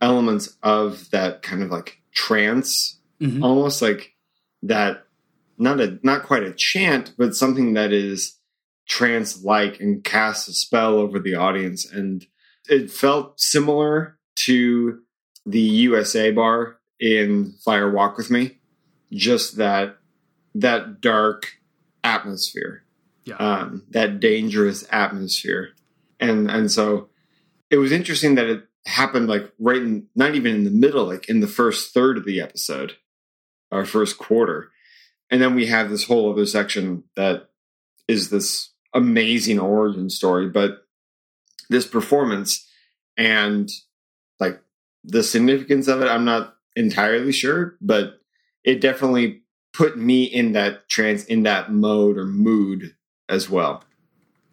elements 0.00 0.56
of 0.62 1.10
that 1.10 1.42
kind 1.42 1.62
of 1.62 1.70
like 1.70 2.00
trance, 2.12 2.98
mm-hmm. 3.20 3.42
almost 3.42 3.82
like 3.82 4.14
that. 4.62 5.04
Not 5.56 5.80
a 5.80 5.98
not 6.02 6.24
quite 6.24 6.42
a 6.42 6.52
chant, 6.52 7.12
but 7.16 7.36
something 7.36 7.74
that 7.74 7.92
is 7.92 8.38
trance 8.88 9.42
like 9.44 9.80
and 9.80 10.02
casts 10.02 10.48
a 10.48 10.52
spell 10.52 10.94
over 10.94 11.18
the 11.18 11.36
audience, 11.36 11.90
and 11.90 12.26
it 12.68 12.90
felt 12.90 13.40
similar 13.40 14.18
to 14.36 15.00
the 15.46 15.60
USA 15.60 16.30
bar 16.30 16.78
in 17.00 17.52
Fire 17.64 17.90
Walk 17.90 18.16
with 18.16 18.30
Me. 18.30 18.58
Just 19.12 19.56
that 19.56 19.98
that 20.54 21.00
dark 21.00 21.52
atmosphere. 22.02 22.84
Yeah. 23.24 23.36
Um, 23.36 23.84
that 23.90 24.20
dangerous 24.20 24.86
atmosphere. 24.90 25.70
And 26.20 26.50
and 26.50 26.70
so 26.70 27.08
it 27.70 27.76
was 27.76 27.92
interesting 27.92 28.34
that 28.36 28.46
it 28.46 28.64
happened 28.86 29.28
like 29.28 29.50
right 29.58 29.80
in 29.80 30.06
not 30.14 30.34
even 30.34 30.54
in 30.54 30.64
the 30.64 30.70
middle, 30.70 31.06
like 31.06 31.28
in 31.28 31.40
the 31.40 31.46
first 31.46 31.94
third 31.94 32.16
of 32.16 32.24
the 32.24 32.40
episode, 32.40 32.96
our 33.72 33.84
first 33.84 34.18
quarter. 34.18 34.70
And 35.30 35.40
then 35.40 35.54
we 35.54 35.66
have 35.66 35.90
this 35.90 36.04
whole 36.04 36.30
other 36.30 36.46
section 36.46 37.04
that 37.16 37.48
is 38.06 38.30
this 38.30 38.72
amazing 38.92 39.58
origin 39.58 40.10
story, 40.10 40.48
but 40.48 40.86
this 41.70 41.86
performance 41.86 42.68
and 43.16 43.70
the 45.04 45.22
significance 45.22 45.88
of 45.88 46.02
it, 46.02 46.08
I'm 46.08 46.24
not 46.24 46.56
entirely 46.74 47.32
sure, 47.32 47.76
but 47.80 48.20
it 48.64 48.80
definitely 48.80 49.42
put 49.72 49.98
me 49.98 50.24
in 50.24 50.52
that 50.52 50.88
trance, 50.88 51.24
in 51.24 51.42
that 51.44 51.70
mode 51.70 52.16
or 52.16 52.24
mood 52.24 52.94
as 53.28 53.50
well. 53.50 53.84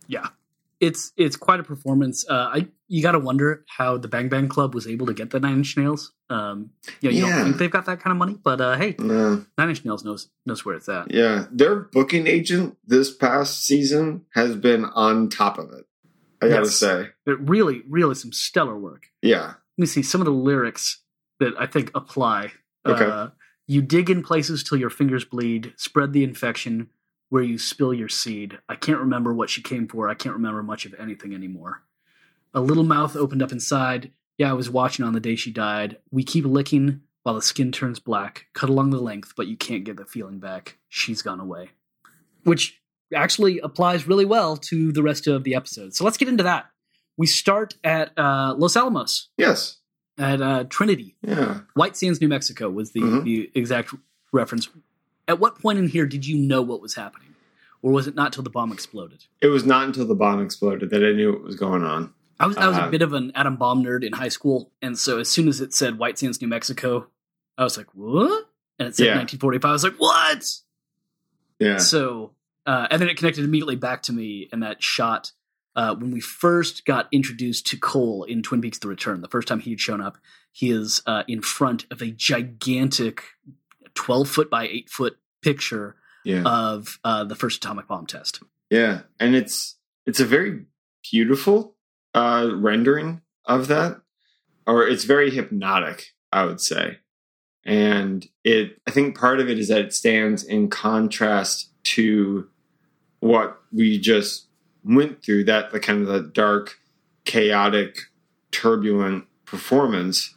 Yeah, 0.08 0.28
it's 0.80 1.14
it's 1.16 1.38
quite 1.38 1.60
a 1.60 1.64
performance. 1.64 2.26
Uh, 2.28 2.50
I 2.54 2.68
you 2.88 3.02
got 3.02 3.14
to 3.14 3.20
wonder 3.20 3.64
how 3.70 3.98
the 3.98 4.10
Bang 4.10 4.28
Bang 4.28 4.50
Club 4.50 4.76
was 4.76 4.86
able 4.86 5.06
to 5.06 5.14
get 5.14 5.30
the 5.30 5.40
Nine 5.40 5.60
Inch 5.60 5.78
Nails. 5.78 6.12
Um, 6.30 6.72
you, 7.00 7.10
know, 7.10 7.16
you 7.16 7.26
yeah. 7.26 7.36
don't 7.36 7.46
think 7.46 7.58
they've 7.58 7.72
got 7.72 7.86
that 7.86 8.02
kind 8.02 8.12
of 8.12 8.18
money, 8.18 8.38
but 8.42 8.60
uh, 8.60 8.76
hey, 8.76 8.96
no. 9.00 9.46
Nine 9.58 9.70
Inch 9.70 9.86
Nails 9.86 10.04
knows 10.04 10.30
knows 10.46 10.66
where 10.66 10.76
it's 10.76 10.90
at. 10.90 11.10
Yeah, 11.12 11.46
their 11.52 11.76
booking 11.76 12.28
agent 12.28 12.78
this 12.86 13.16
past 13.16 13.64
season 13.64 14.26
has 14.34 14.56
been 14.56 14.84
on 14.84 15.30
top 15.30 15.58
of 15.58 15.72
it. 15.72 15.86
I 16.42 16.48
yes. 16.48 16.56
gotta 16.56 16.70
say, 16.70 17.10
it 17.28 17.40
really, 17.40 17.84
really 17.88 18.16
some 18.16 18.34
stellar 18.34 18.78
work. 18.78 19.04
Yeah, 19.22 19.54
let 19.78 19.84
me 19.84 19.88
see 19.88 20.04
some 20.04 20.22
of 20.22 20.26
the 20.26 20.32
lyrics 20.32 21.02
that 21.40 21.54
I 21.60 21.66
think 21.66 21.92
apply. 21.96 22.52
Okay. 22.86 23.06
Uh, 23.06 23.30
you 23.68 23.82
dig 23.82 24.10
in 24.10 24.24
places 24.24 24.64
till 24.64 24.78
your 24.78 24.90
fingers 24.90 25.24
bleed, 25.26 25.74
spread 25.78 26.14
the 26.14 26.24
infection 26.24 26.90
where 27.30 27.44
you 27.44 27.58
spill 27.58 27.94
your 27.94 28.10
seed. 28.10 28.60
I 28.68 28.76
can't 28.76 29.00
remember 29.00 29.34
what 29.34 29.50
she 29.50 29.62
came 29.62 29.88
for. 29.88 30.10
I 30.10 30.14
can't 30.14 30.36
remember 30.36 30.62
much 30.62 30.86
of 30.86 30.94
anything 31.00 31.34
anymore. 31.34 31.84
A 32.54 32.60
little 32.60 32.84
mouth 32.84 33.16
opened 33.16 33.42
up 33.42 33.54
inside. 33.54 34.12
Yeah, 34.38 34.50
I 34.50 34.54
was 34.54 34.70
watching 34.70 35.06
on 35.06 35.14
the 35.14 35.22
day 35.22 35.36
she 35.36 35.52
died. 35.52 35.98
We 36.12 36.24
keep 36.24 36.44
licking 36.46 37.02
while 37.24 37.36
the 37.36 37.42
skin 37.42 37.72
turns 37.72 38.00
black. 38.00 38.48
Cut 38.54 38.70
along 38.70 38.90
the 38.90 39.00
length, 39.00 39.34
but 39.38 39.48
you 39.48 39.56
can't 39.56 39.86
get 39.86 39.96
the 39.96 40.06
feeling 40.06 40.40
back. 40.40 40.78
She's 40.90 41.22
gone 41.22 41.40
away. 41.40 41.70
Which 42.44 42.82
actually 43.16 43.60
applies 43.60 44.08
really 44.08 44.26
well 44.26 44.58
to 44.58 44.92
the 44.92 45.04
rest 45.04 45.28
of 45.28 45.46
the 45.46 45.56
episode. 45.56 45.96
So 45.96 46.04
let's 46.04 46.18
get 46.18 46.28
into 46.28 46.44
that. 46.44 46.66
We 47.22 47.28
start 47.28 47.76
at 47.84 48.18
uh, 48.18 48.56
Los 48.58 48.76
Alamos. 48.76 49.30
Yes 49.38 49.78
at 50.18 50.42
uh, 50.42 50.64
Trinity. 50.66 51.16
Yeah. 51.22 51.62
White 51.74 51.98
Sands, 51.98 52.22
New 52.22 52.28
Mexico 52.28 52.70
was 52.70 52.92
the, 52.92 53.02
mm-hmm. 53.02 53.24
the 53.24 53.52
exact 53.56 53.94
reference. 54.32 54.70
At 55.28 55.40
what 55.40 55.60
point 55.60 55.80
in 55.80 55.88
here 55.88 56.06
did 56.06 56.26
you 56.26 56.38
know 56.38 56.62
what 56.62 56.82
was 56.82 56.96
happening? 56.96 57.36
Or 57.82 57.92
was 57.92 58.08
it 58.08 58.14
not 58.14 58.32
till 58.32 58.44
the 58.44 58.50
bomb 58.50 58.72
exploded? 58.72 59.26
It 59.42 59.48
was 59.48 59.66
not 59.66 59.86
until 59.88 60.06
the 60.06 60.16
bomb 60.16 60.42
exploded 60.42 60.92
that 60.92 61.04
I 61.04 61.14
knew 61.14 61.34
what 61.34 61.44
was 61.44 61.56
going 61.56 61.84
on. 61.84 62.14
I 62.40 62.46
was 62.48 62.58
I 62.58 62.68
was 62.68 62.78
uh, 62.78 62.88
a 62.88 62.90
bit 62.90 63.02
of 63.02 63.14
an 63.14 63.32
atom 63.36 63.56
bomb 63.56 63.84
nerd 63.84 64.04
in 64.04 64.14
high 64.14 64.30
school, 64.30 64.72
and 64.82 64.98
so 64.98 65.20
as 65.20 65.30
soon 65.30 65.48
as 65.48 65.62
it 65.62 65.74
said 65.76 66.00
White 66.00 66.18
Sands, 66.18 66.42
New 66.42 66.48
Mexico, 66.48 67.08
I 67.56 67.64
was 67.64 67.78
like, 67.78 67.88
"What?" 67.94 68.50
And 68.80 68.88
it 68.88 68.96
said 68.96 69.06
yeah. 69.06 69.18
1945. 69.18 69.70
I 69.70 69.72
was 69.72 69.84
like, 69.84 69.96
"What?" 69.98 70.46
Yeah. 71.60 71.78
So, 71.78 72.32
uh, 72.66 72.88
and 72.90 73.00
then 73.00 73.10
it 73.10 73.18
connected 73.18 73.44
immediately 73.44 73.76
back 73.76 74.04
to 74.04 74.14
me, 74.14 74.50
and 74.52 74.64
that 74.64 74.82
shot 74.82 75.34
uh, 75.76 75.96
when 75.96 76.12
we 76.12 76.20
first 76.20 76.86
got 76.86 77.08
introduced 77.12 77.68
to 77.68 77.78
Cole 77.78 78.24
in 78.24 78.44
Twin 78.44 78.62
Peaks: 78.62 78.80
The 78.80 78.88
Return, 78.88 79.22
the 79.22 79.28
first 79.28 79.48
time 79.48 79.60
he 79.60 79.72
had 79.72 79.80
shown 79.80 80.02
up, 80.02 80.18
he 80.52 80.72
is 80.72 81.02
uh, 81.06 81.24
in 81.28 81.42
front 81.42 81.86
of 81.92 82.02
a 82.02 82.12
gigantic, 82.12 83.24
twelve 83.94 84.30
foot 84.30 84.50
by 84.50 84.68
eight 84.68 84.90
foot 84.90 85.18
picture 85.42 85.96
yeah. 86.24 86.44
of 86.44 87.00
uh, 87.04 87.24
the 87.24 87.36
first 87.36 87.64
atomic 87.64 87.88
bomb 87.88 88.06
test. 88.06 88.42
Yeah, 88.70 89.02
and 89.20 89.36
it's 89.36 89.78
it's 90.06 90.20
a 90.20 90.26
very 90.26 90.66
beautiful 91.10 91.76
uh, 92.14 92.50
rendering 92.54 93.22
of 93.46 93.68
that, 93.68 94.02
or 94.68 94.88
it's 94.88 95.04
very 95.04 95.32
hypnotic, 95.32 96.14
I 96.32 96.46
would 96.46 96.62
say. 96.62 96.98
And 97.64 98.28
it, 98.44 98.80
I 98.88 98.92
think 98.92 99.18
part 99.18 99.40
of 99.40 99.50
it 99.50 99.60
is 99.60 99.68
that 99.68 99.82
it 99.82 99.94
stands 99.94 100.44
in 100.44 100.70
contrast 100.70 101.70
to 101.84 102.48
what 103.20 103.62
we 103.72 104.00
just 104.00 104.48
went 104.84 105.24
through 105.24 105.46
that 105.46 105.72
the 105.72 105.80
kind 105.80 106.02
of 106.02 106.08
the 106.08 106.22
dark, 106.22 106.78
chaotic, 107.26 107.98
turbulent 108.52 109.26
performance, 109.46 110.36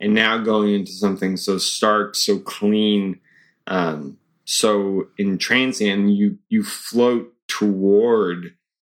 and 0.00 0.14
now 0.14 0.38
going 0.38 0.74
into 0.74 0.92
something 0.92 1.36
so 1.36 1.58
stark, 1.58 2.14
so 2.14 2.38
clean, 2.38 3.20
um, 3.66 4.18
so 4.44 5.08
entrancing, 5.18 6.08
you 6.08 6.38
you 6.48 6.62
float 6.62 7.32
toward 7.48 8.54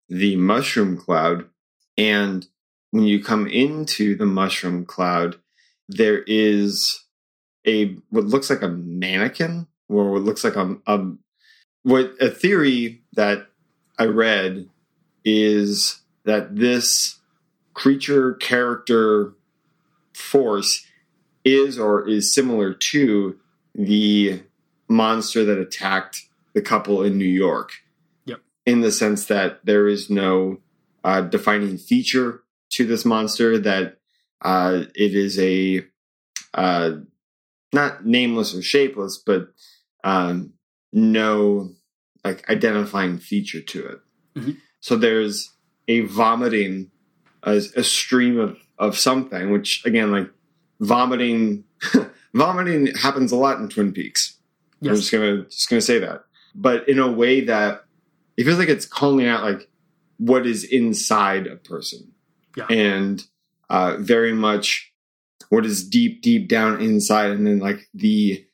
the 0.10 0.36
mushroom 0.36 0.98
cloud, 0.98 1.46
and 1.98 2.48
when 2.92 3.04
you 3.04 3.24
come 3.24 3.48
into 3.48 4.16
the 4.16 4.26
mushroom 4.26 4.86
cloud, 4.86 5.36
there 5.90 6.24
is 6.24 7.04
a 7.66 7.96
what 8.10 8.26
looks 8.26 8.50
like 8.50 8.62
a 8.62 8.70
mannequin, 8.70 9.68
or 9.90 10.12
what 10.12 10.24
looks 10.24 10.44
like 10.44 10.56
a, 10.56 10.78
a 10.88 11.12
what 11.84 12.14
a 12.20 12.30
theory 12.30 13.02
that 13.14 13.48
I 14.00 14.06
read 14.06 14.68
is 15.28 16.00
that 16.24 16.56
this 16.56 17.20
creature 17.74 18.34
character 18.36 19.34
force 20.14 20.88
is 21.44 21.78
or 21.78 22.08
is 22.08 22.34
similar 22.34 22.74
to 22.74 23.38
the 23.76 24.42
monster 24.88 25.44
that 25.44 25.58
attacked 25.60 26.24
the 26.54 26.62
couple 26.62 27.04
in 27.04 27.18
New 27.18 27.26
York. 27.26 27.74
Yep. 28.26 28.40
In 28.66 28.80
the 28.80 28.92
sense 28.92 29.26
that 29.26 29.66
there 29.66 29.90
is 29.90 30.10
no 30.10 30.60
uh, 31.04 31.22
defining 31.22 31.78
feature 31.78 32.44
to 32.70 32.86
this 32.86 33.04
monster, 33.04 33.60
that 33.60 33.98
uh, 34.42 34.84
it 34.96 35.14
is 35.14 35.38
a 35.40 35.86
uh, 36.54 36.92
not 37.74 38.06
nameless 38.06 38.56
or 38.56 38.62
shapeless, 38.62 39.18
but 39.18 39.50
um, 40.06 40.54
no 40.94 41.72
like 42.24 42.50
identifying 42.50 43.18
feature 43.18 43.62
to 43.62 43.88
it. 43.88 44.00
Mm-hmm. 44.36 44.52
So 44.88 44.96
there's 44.96 45.52
a 45.90 46.00
vomiting, 46.00 46.92
a, 47.44 47.58
a 47.76 47.84
stream 47.84 48.40
of, 48.40 48.58
of 48.80 48.98
something, 48.98 49.52
which 49.52 49.86
again, 49.86 50.14
like 50.14 50.32
vomiting, 50.80 51.66
vomiting 52.34 52.96
happens 52.96 53.34
a 53.34 53.36
lot 53.36 53.60
in 53.60 53.68
Twin 53.68 53.92
Peaks. 53.92 54.38
Yes. 54.80 54.90
I'm 54.90 54.96
just 54.96 55.12
gonna 55.12 55.44
just 55.44 55.70
gonna 55.70 55.82
say 55.82 56.00
that, 56.00 56.24
but 56.56 56.88
in 56.88 57.00
a 57.00 57.12
way 57.12 57.42
that 57.42 57.84
it 58.38 58.46
feels 58.46 58.60
like 58.60 58.70
it's 58.70 58.86
calling 58.86 59.28
out 59.28 59.44
like 59.44 59.68
what 60.20 60.48
is 60.48 60.64
inside 60.64 61.48
a 61.48 61.58
person, 61.58 62.14
yeah. 62.56 62.68
and 62.70 63.22
uh, 63.70 63.98
very 64.00 64.32
much 64.32 64.94
what 65.50 65.66
is 65.66 65.86
deep, 65.86 66.22
deep 66.22 66.48
down 66.48 66.80
inside, 66.80 67.32
and 67.32 67.46
then 67.46 67.60
like 67.60 67.90
the 67.94 68.48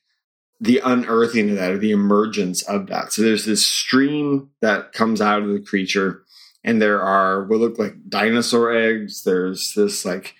the 0.64 0.80
unearthing 0.80 1.50
of 1.50 1.58
that 1.58 1.72
or 1.72 1.78
the 1.78 1.92
emergence 1.92 2.62
of 2.64 2.88
that. 2.88 3.12
So 3.12 3.22
there's 3.22 3.44
this 3.44 3.68
stream 3.68 4.50
that 4.62 4.94
comes 4.94 5.20
out 5.20 5.44
of 5.44 5.50
the 5.50 5.60
creature, 5.60 6.23
and 6.64 6.82
there 6.82 7.02
are 7.02 7.44
what 7.44 7.60
look 7.60 7.78
like 7.78 8.10
dinosaur 8.10 8.74
eggs. 8.74 9.24
There's 9.24 9.74
this 9.76 10.06
like 10.06 10.36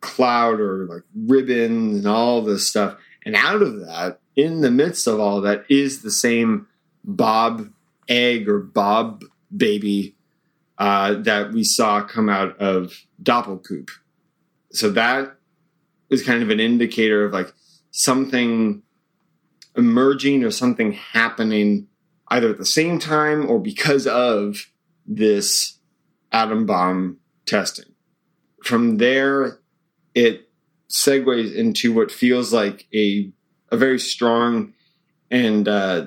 cloud 0.00 0.60
or 0.60 0.86
like 0.86 1.02
ribbons 1.14 1.98
and 1.98 2.06
all 2.06 2.42
this 2.42 2.68
stuff. 2.68 2.96
And 3.24 3.36
out 3.36 3.62
of 3.62 3.80
that, 3.80 4.20
in 4.36 4.62
the 4.62 4.70
midst 4.70 5.06
of 5.06 5.20
all 5.20 5.40
that, 5.42 5.64
is 5.68 6.02
the 6.02 6.10
same 6.10 6.66
Bob 7.04 7.70
egg 8.08 8.48
or 8.48 8.58
Bob 8.58 9.24
baby 9.54 10.16
uh, 10.78 11.14
that 11.14 11.52
we 11.52 11.62
saw 11.62 12.02
come 12.02 12.28
out 12.28 12.58
of 12.58 13.04
Doppelkoop. 13.22 13.90
So 14.72 14.90
that 14.90 15.36
is 16.08 16.22
kind 16.22 16.42
of 16.42 16.50
an 16.50 16.60
indicator 16.60 17.24
of 17.24 17.32
like 17.32 17.52
something 17.90 18.82
emerging 19.76 20.42
or 20.42 20.50
something 20.50 20.92
happening 20.92 21.86
either 22.28 22.50
at 22.50 22.58
the 22.58 22.64
same 22.64 22.98
time 22.98 23.48
or 23.48 23.60
because 23.60 24.06
of 24.06 24.69
this 25.10 25.78
atom 26.32 26.64
bomb 26.64 27.18
testing. 27.44 27.92
From 28.64 28.98
there, 28.98 29.58
it 30.14 30.48
segues 30.88 31.54
into 31.54 31.92
what 31.92 32.10
feels 32.10 32.52
like 32.52 32.86
a 32.94 33.30
a 33.72 33.76
very 33.76 33.98
strong 33.98 34.72
and 35.30 35.68
uh, 35.68 36.06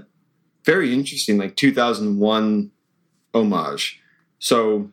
very 0.66 0.94
interesting, 0.94 1.38
like 1.38 1.56
2001 1.56 2.72
homage. 3.34 4.02
So 4.40 4.92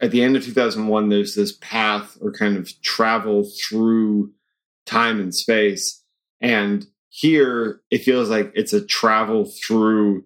at 0.00 0.10
the 0.10 0.22
end 0.22 0.36
of 0.36 0.44
2001, 0.44 1.08
there's 1.08 1.34
this 1.34 1.52
path 1.52 2.18
or 2.20 2.32
kind 2.32 2.56
of 2.56 2.80
travel 2.82 3.48
through 3.62 4.32
time 4.86 5.20
and 5.20 5.34
space. 5.34 6.02
And 6.40 6.86
here 7.10 7.80
it 7.90 8.02
feels 8.02 8.28
like 8.28 8.50
it's 8.54 8.72
a 8.72 8.84
travel 8.84 9.44
through 9.44 10.24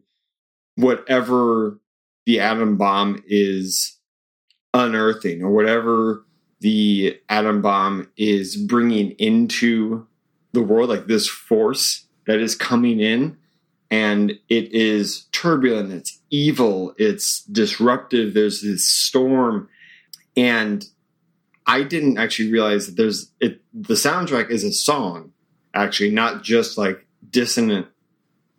whatever 0.77 1.79
the 2.27 2.41
atom 2.41 2.77
bomb 2.77 3.23
is 3.27 3.99
unearthing 4.73 5.43
or 5.43 5.51
whatever 5.51 6.25
the 6.61 7.21
atom 7.29 7.61
bomb 7.61 8.09
is 8.17 8.57
bringing 8.57 9.11
into 9.13 10.07
the 10.53 10.63
world, 10.63 10.89
like 10.89 11.07
this 11.07 11.29
force 11.29 12.07
that 12.27 12.41
is 12.41 12.55
coming 12.55 13.01
in. 13.01 13.37
And 13.91 14.33
it 14.49 14.73
is 14.73 15.27
turbulent, 15.31 15.93
it's 15.93 16.19
evil, 16.31 16.95
it's 16.97 17.43
disruptive. 17.45 18.35
There's 18.35 18.63
this 18.63 18.89
storm. 18.89 19.69
And 20.37 20.85
I 21.67 21.83
didn't 21.83 22.19
actually 22.19 22.51
realize 22.51 22.87
that 22.87 22.97
there's 22.97 23.31
it 23.41 23.61
the 23.73 23.95
soundtrack 23.95 24.51
is 24.51 24.65
a 24.65 24.73
song, 24.73 25.33
actually, 25.75 26.11
not 26.11 26.43
just 26.43 26.77
like 26.77 27.07
dissonant 27.31 27.87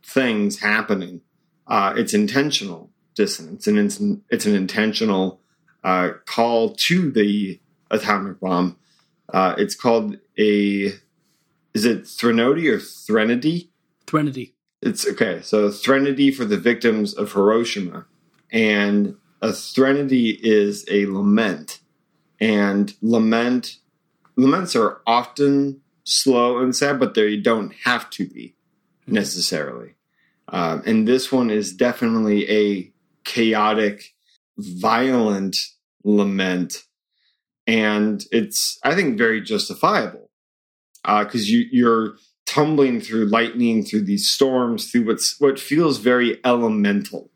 things 0.04 0.60
happening. 0.60 1.22
Uh, 1.68 1.96
it's 1.98 2.14
intentional 2.14 2.92
dissonance 3.16 3.68
and 3.68 3.78
it's, 3.78 4.02
it's 4.30 4.46
an 4.46 4.56
intentional 4.56 5.40
uh, 5.84 6.10
call 6.26 6.76
to 6.88 7.12
the 7.12 7.60
atomic 7.92 8.40
bomb. 8.40 8.78
Uh, 9.32 9.56
it's 9.58 9.76
called 9.76 10.18
a 10.38 10.94
is 11.74 11.84
it 11.84 12.08
Threnody 12.08 12.70
or 12.70 12.80
Threnody? 12.80 13.70
Threnody. 14.08 14.56
It's 14.82 15.06
okay. 15.06 15.42
So 15.42 15.70
Threnody 15.70 16.32
for 16.32 16.46
the 16.46 16.58
victims 16.58 17.14
of 17.14 17.34
Hiroshima, 17.34 18.06
and 18.52 19.16
a 19.42 19.52
Threnody 19.52 20.40
is 20.42 20.86
a 20.90 21.06
lament, 21.08 21.80
and 22.40 22.94
lament 23.02 23.78
laments 24.38 24.76
are 24.76 25.02
often 25.06 25.82
slow 26.04 26.60
and 26.60 26.76
sad, 26.76 27.00
but 27.00 27.14
they 27.14 27.38
don't 27.38 27.74
have 27.84 28.10
to 28.12 28.28
be 28.28 28.56
necessarily. 29.08 29.96
Um, 30.48 30.84
and 30.86 31.08
this 31.08 31.32
one 31.32 31.50
is 31.50 31.74
definitely 31.74 32.50
a 32.50 32.92
chaotic, 33.26 34.14
violent 34.58 35.58
lament, 36.04 36.84
and 37.68 38.24
it's 38.32 38.80
I 38.84 38.96
think 38.96 39.18
very 39.18 39.42
justifiable 39.42 40.30
because 41.04 41.44
uh, 41.44 41.52
you 41.52 41.66
you're 41.72 42.16
tumbling 42.46 43.02
through 43.02 43.26
lightning, 43.26 43.84
through 43.84 44.02
these 44.02 44.30
storms, 44.30 44.90
through 44.90 45.06
what's 45.06 45.40
what 45.40 45.60
feels 45.60 45.98
very 45.98 46.40
elemental. 46.46 47.30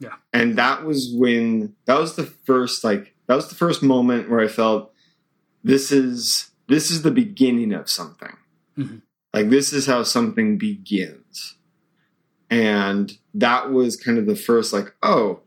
Yeah, 0.00 0.16
and 0.32 0.56
that 0.56 0.84
was 0.84 1.12
when 1.16 1.74
that 1.86 1.98
was 1.98 2.16
the 2.16 2.24
first 2.24 2.84
like 2.84 3.14
that 3.26 3.34
was 3.34 3.48
the 3.48 3.54
first 3.54 3.82
moment 3.82 4.30
where 4.30 4.40
I 4.40 4.48
felt 4.48 4.92
this 5.64 5.90
is 5.90 6.50
this 6.68 6.90
is 6.90 7.02
the 7.02 7.10
beginning 7.10 7.72
of 7.72 7.88
something. 7.90 8.36
Mm-hmm. 8.76 8.98
Like 9.32 9.50
this 9.50 9.72
is 9.72 9.86
how 9.86 10.02
something 10.02 10.58
begins. 10.58 11.27
And 12.50 13.12
that 13.34 13.70
was 13.70 13.96
kind 13.96 14.18
of 14.18 14.26
the 14.26 14.36
first 14.36 14.72
like, 14.72 14.94
oh, 15.02 15.40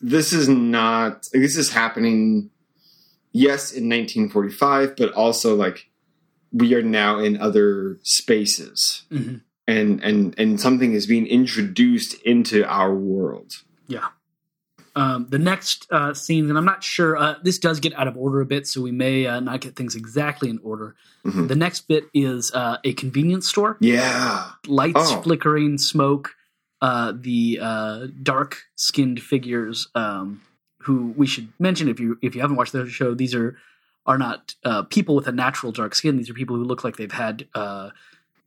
this 0.00 0.32
is 0.32 0.48
not 0.48 1.28
like, 1.32 1.42
this 1.42 1.56
is 1.56 1.72
happening 1.72 2.50
yes 3.32 3.72
in 3.72 3.88
1945, 3.88 4.96
but 4.96 5.12
also 5.12 5.54
like 5.54 5.90
we 6.52 6.74
are 6.74 6.82
now 6.82 7.18
in 7.18 7.40
other 7.40 7.98
spaces. 8.02 9.04
Mm-hmm. 9.10 9.36
And 9.66 10.04
and 10.04 10.34
and 10.38 10.60
something 10.60 10.92
is 10.92 11.06
being 11.06 11.26
introduced 11.26 12.20
into 12.22 12.66
our 12.66 12.94
world. 12.94 13.62
Yeah. 13.86 14.08
Um, 14.96 15.26
the 15.28 15.38
next 15.38 15.86
uh, 15.90 16.14
scene, 16.14 16.48
and 16.48 16.56
I'm 16.56 16.64
not 16.64 16.84
sure, 16.84 17.16
uh, 17.16 17.34
this 17.42 17.58
does 17.58 17.80
get 17.80 17.92
out 17.94 18.06
of 18.06 18.16
order 18.16 18.40
a 18.40 18.46
bit, 18.46 18.66
so 18.66 18.80
we 18.80 18.92
may 18.92 19.26
uh, 19.26 19.40
not 19.40 19.60
get 19.60 19.74
things 19.74 19.96
exactly 19.96 20.48
in 20.48 20.60
order. 20.62 20.94
Mm-hmm. 21.24 21.48
The 21.48 21.56
next 21.56 21.88
bit 21.88 22.04
is 22.14 22.52
uh, 22.52 22.78
a 22.84 22.92
convenience 22.92 23.48
store. 23.48 23.76
Yeah. 23.80 24.50
Lights 24.66 24.94
oh. 24.96 25.22
flickering, 25.22 25.78
smoke, 25.78 26.36
uh, 26.80 27.12
the 27.16 27.58
uh, 27.60 28.06
dark 28.22 28.62
skinned 28.76 29.20
figures, 29.20 29.88
um, 29.96 30.42
who 30.82 31.12
we 31.16 31.26
should 31.26 31.48
mention 31.58 31.88
if 31.88 31.98
you 31.98 32.18
if 32.22 32.34
you 32.34 32.42
haven't 32.42 32.56
watched 32.56 32.72
the 32.72 32.88
show, 32.88 33.14
these 33.14 33.34
are 33.34 33.56
are 34.06 34.18
not 34.18 34.54
people 34.90 35.14
with 35.14 35.26
a 35.26 35.32
natural 35.32 35.72
dark 35.72 35.94
skin. 35.94 36.18
These 36.18 36.28
are 36.28 36.34
people 36.34 36.56
who 36.56 36.64
look 36.64 36.84
like 36.84 36.96
they've 36.98 37.10
had 37.10 37.48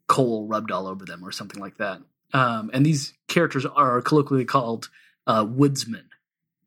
coal 0.05 0.47
rubbed 0.47 0.71
all 0.71 0.86
over 0.86 1.03
them 1.03 1.25
or 1.25 1.31
something 1.31 1.60
like 1.60 1.77
that. 1.77 1.99
Um, 2.31 2.69
and 2.73 2.86
these 2.86 3.13
characters 3.27 3.65
are 3.65 4.01
colloquially 4.01 4.45
called 4.45 4.89
woodsmen 5.27 6.07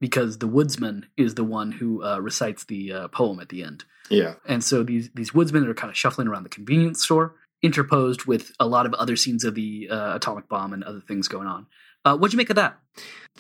because 0.01 0.39
the 0.39 0.47
woodsman 0.47 1.07
is 1.17 1.35
the 1.35 1.45
one 1.45 1.73
who 1.73 2.03
uh, 2.03 2.19
recites 2.19 2.65
the 2.65 2.93
uh, 2.93 3.09
poem 3.09 3.39
at 3.39 3.51
the 3.51 3.63
end. 3.63 3.85
Yeah. 4.09 4.35
And 4.47 4.65
so 4.65 4.83
these 4.83 5.11
these 5.15 5.33
woodsmen 5.33 5.67
are 5.67 5.75
kind 5.75 5.91
of 5.91 5.97
shuffling 5.97 6.27
around 6.27 6.43
the 6.43 6.49
convenience 6.49 7.03
store, 7.03 7.37
interposed 7.63 8.25
with 8.25 8.53
a 8.59 8.67
lot 8.67 8.87
of 8.87 8.95
other 8.95 9.15
scenes 9.15 9.45
of 9.45 9.55
the 9.55 9.89
uh, 9.91 10.17
atomic 10.17 10.49
bomb 10.49 10.73
and 10.73 10.83
other 10.83 11.01
things 11.01 11.29
going 11.29 11.47
on. 11.47 11.67
Uh, 12.05 12.17
what'd 12.17 12.33
you 12.33 12.39
make 12.39 12.51
of 12.51 12.57
that? 12.57 12.79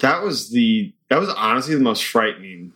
That 0.00 0.22
was 0.22 0.50
the 0.50 0.94
that 1.08 1.18
was 1.18 1.30
honestly 1.30 1.74
the 1.74 1.80
most 1.80 2.04
frightening 2.04 2.72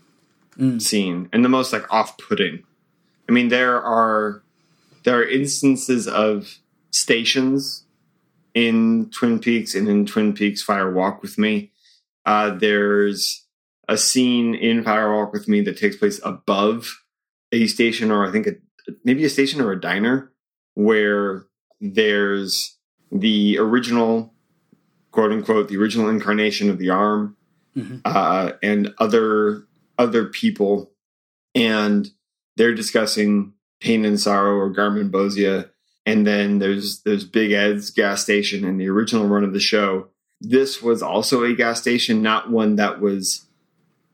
mm. 0.59 0.81
scene 0.81 1.29
and 1.33 1.45
the 1.45 1.49
most 1.49 1.73
like 1.73 1.91
off 1.93 2.19
putting. 2.19 2.65
I 3.29 3.33
mean, 3.33 3.49
there 3.49 3.81
are 3.81 4.43
there 5.05 5.19
are 5.19 5.25
instances 5.29 6.09
of 6.09 6.59
stations 6.91 7.85
in 8.55 9.11
Twin 9.11 9.39
Peaks 9.39 9.75
and 9.75 9.89
in 9.89 10.07
Twin 10.07 10.33
Peaks 10.33 10.63
Fire 10.63 10.93
Walk 10.93 11.23
with 11.23 11.39
Me. 11.39 11.71
Uh, 12.25 12.51
there's 12.51 13.44
a 13.89 13.97
scene 13.97 14.55
in 14.55 14.85
Fire 14.85 15.15
Walk 15.15 15.33
with 15.33 15.49
Me 15.49 15.61
that 15.63 15.79
takes 15.79 15.97
place 15.97 16.21
above 16.25 17.03
a 17.53 17.67
station, 17.67 18.11
or 18.11 18.27
I 18.27 18.33
think 18.33 18.47
a, 18.47 18.53
maybe 19.05 19.25
a 19.25 19.31
station 19.31 19.61
or 19.61 19.73
a 19.73 19.81
diner, 19.81 20.33
where 20.75 21.47
there's 21.81 22.77
the 23.13 23.59
original, 23.59 24.35
quote 25.13 25.33
unquote, 25.33 25.69
the 25.69 25.77
original 25.77 26.09
incarnation 26.09 26.71
of 26.71 26.79
the 26.79 26.91
arm, 26.91 27.37
mm-hmm. 27.77 27.99
uh, 28.05 28.53
and 28.63 28.95
other 28.99 29.67
other 29.99 30.27
people, 30.27 30.91
and 31.55 32.09
they're 32.57 32.75
discussing 32.75 33.53
pain 33.81 34.05
and 34.05 34.19
sorrow 34.19 34.57
or 34.57 34.75
Garmonbozia. 34.75 35.71
And 36.07 36.27
then 36.27 36.59
there's 36.59 37.01
there's 37.03 37.25
Big 37.25 37.53
Ed's 37.53 37.91
gas 37.91 38.23
station 38.23 38.65
in 38.65 38.79
the 38.79 38.89
original 38.89 39.27
run 39.27 39.45
of 39.45 39.53
the 39.53 39.61
show. 39.61 40.09
This 40.41 40.83
was 40.83 41.03
also 41.03 41.45
a 41.45 41.55
gas 41.55 41.81
station, 41.81 42.21
not 42.21 42.51
one 42.51 42.77
that 42.77 43.01
was 43.01 43.47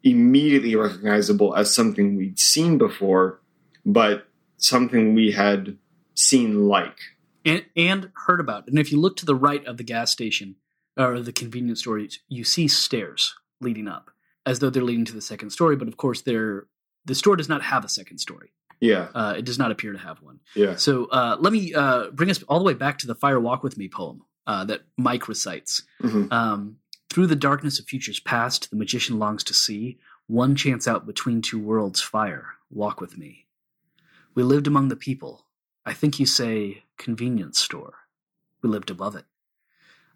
immediately 0.02 0.74
recognizable 0.76 1.54
as 1.54 1.74
something 1.74 2.16
we'd 2.16 2.38
seen 2.38 2.78
before, 2.78 3.40
but 3.84 4.26
something 4.56 5.14
we 5.14 5.32
had 5.32 5.76
seen 6.14 6.68
like. 6.68 6.98
And, 7.44 7.64
and 7.76 8.10
heard 8.26 8.40
about. 8.40 8.68
And 8.68 8.78
if 8.78 8.92
you 8.92 9.00
look 9.00 9.16
to 9.18 9.26
the 9.26 9.34
right 9.34 9.64
of 9.66 9.76
the 9.76 9.84
gas 9.84 10.10
station 10.10 10.56
or 10.96 11.20
the 11.20 11.32
convenience 11.32 11.80
store, 11.80 12.00
you 12.28 12.44
see 12.44 12.68
stairs 12.68 13.34
leading 13.60 13.88
up 13.88 14.10
as 14.44 14.58
though 14.58 14.70
they're 14.70 14.82
leading 14.82 15.04
to 15.06 15.14
the 15.14 15.20
second 15.20 15.50
story. 15.50 15.76
But 15.76 15.88
of 15.88 15.96
course, 15.96 16.22
they're, 16.22 16.66
the 17.04 17.14
store 17.14 17.36
does 17.36 17.48
not 17.48 17.62
have 17.62 17.84
a 17.84 17.88
second 17.88 18.18
story. 18.18 18.52
Yeah. 18.80 19.08
Uh, 19.14 19.34
it 19.36 19.44
does 19.44 19.58
not 19.58 19.70
appear 19.70 19.92
to 19.92 19.98
have 19.98 20.22
one. 20.22 20.40
Yeah. 20.54 20.76
So 20.76 21.06
uh, 21.06 21.36
let 21.38 21.52
me 21.52 21.74
uh, 21.74 22.10
bring 22.10 22.30
us 22.30 22.42
all 22.44 22.58
the 22.58 22.64
way 22.64 22.74
back 22.74 22.98
to 22.98 23.06
the 23.06 23.14
Fire 23.14 23.38
Walk 23.38 23.62
With 23.62 23.76
Me 23.76 23.88
poem 23.88 24.22
uh, 24.46 24.64
that 24.64 24.82
Mike 24.96 25.28
recites. 25.28 25.82
Mm-hmm. 26.02 26.32
Um, 26.32 26.76
through 27.10 27.26
the 27.26 27.36
darkness 27.36 27.78
of 27.78 27.86
futures 27.86 28.20
past, 28.20 28.70
the 28.70 28.76
magician 28.76 29.18
longs 29.18 29.44
to 29.44 29.54
see 29.54 29.98
one 30.26 30.54
chance 30.54 30.86
out 30.86 31.06
between 31.06 31.42
two 31.42 31.58
worlds 31.58 32.00
fire. 32.00 32.54
Walk 32.70 33.00
with 33.00 33.18
me. 33.18 33.46
We 34.34 34.44
lived 34.44 34.68
among 34.68 34.88
the 34.88 34.96
people. 34.96 35.44
I 35.84 35.92
think 35.92 36.20
you 36.20 36.26
say 36.26 36.84
convenience 36.96 37.58
store. 37.58 37.94
We 38.62 38.68
lived 38.70 38.90
above 38.90 39.16
it. 39.16 39.24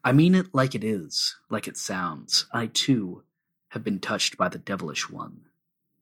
I 0.04 0.12
mean 0.12 0.34
it 0.34 0.54
like 0.54 0.74
it 0.74 0.84
is, 0.84 1.36
like 1.50 1.66
it 1.66 1.76
sounds. 1.76 2.46
I 2.52 2.66
too 2.66 3.24
have 3.70 3.82
been 3.82 3.98
touched 3.98 4.36
by 4.36 4.48
the 4.48 4.58
devilish 4.58 5.10
one. 5.10 5.40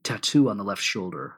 Tattoo 0.03 0.51
on 0.51 0.59
the 0.59 0.65
left 0.65 0.83
shoulder, 0.83 1.37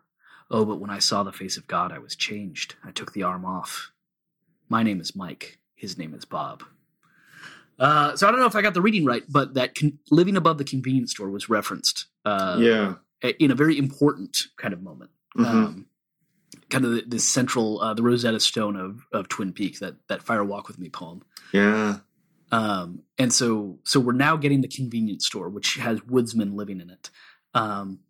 Oh, 0.50 0.64
but 0.64 0.80
when 0.80 0.90
I 0.90 0.98
saw 0.98 1.22
the 1.22 1.32
face 1.32 1.56
of 1.56 1.66
God, 1.66 1.90
I 1.90 1.98
was 1.98 2.14
changed. 2.14 2.74
I 2.84 2.90
took 2.90 3.12
the 3.12 3.22
arm 3.22 3.44
off. 3.44 3.92
My 4.68 4.82
name 4.82 5.00
is 5.00 5.16
Mike. 5.16 5.58
His 5.74 5.96
name 5.96 6.14
is 6.14 6.24
Bob. 6.24 6.64
Uh, 7.78 8.16
so 8.16 8.28
I 8.28 8.30
don't 8.30 8.40
know 8.40 8.46
if 8.46 8.56
I 8.56 8.62
got 8.62 8.74
the 8.74 8.80
reading 8.80 9.04
right, 9.04 9.24
but 9.28 9.54
that 9.54 9.74
con- 9.74 9.98
living 10.10 10.36
above 10.36 10.58
the 10.58 10.64
convenience 10.64 11.10
store 11.10 11.30
was 11.30 11.48
referenced 11.48 12.06
uh, 12.24 12.56
yeah. 12.60 12.94
in 13.38 13.50
a 13.50 13.54
very 13.54 13.78
important 13.78 14.46
kind 14.56 14.72
of 14.72 14.82
moment. 14.82 15.10
Mhm. 15.36 15.44
Um, 15.44 15.86
kind 16.70 16.84
of 16.84 16.92
the, 16.92 17.04
the 17.06 17.18
central, 17.18 17.80
uh, 17.80 17.94
the 17.94 18.02
Rosetta 18.02 18.40
Stone 18.40 18.76
of, 18.76 19.06
of 19.12 19.28
Twin 19.28 19.52
Peaks, 19.52 19.80
that 19.80 19.94
that 20.08 20.22
Fire 20.22 20.44
Walk 20.44 20.68
with 20.68 20.78
Me 20.78 20.88
poem. 20.88 21.22
Yeah. 21.52 21.98
Um, 22.52 23.02
and 23.18 23.32
so 23.32 23.78
so 23.84 23.98
we're 23.98 24.12
now 24.12 24.36
getting 24.36 24.60
the 24.60 24.68
convenience 24.68 25.26
store, 25.26 25.48
which 25.48 25.76
has 25.76 26.04
woodsmen 26.04 26.56
living 26.56 26.80
in 26.80 26.90
it. 26.90 27.10
Um, 27.54 28.00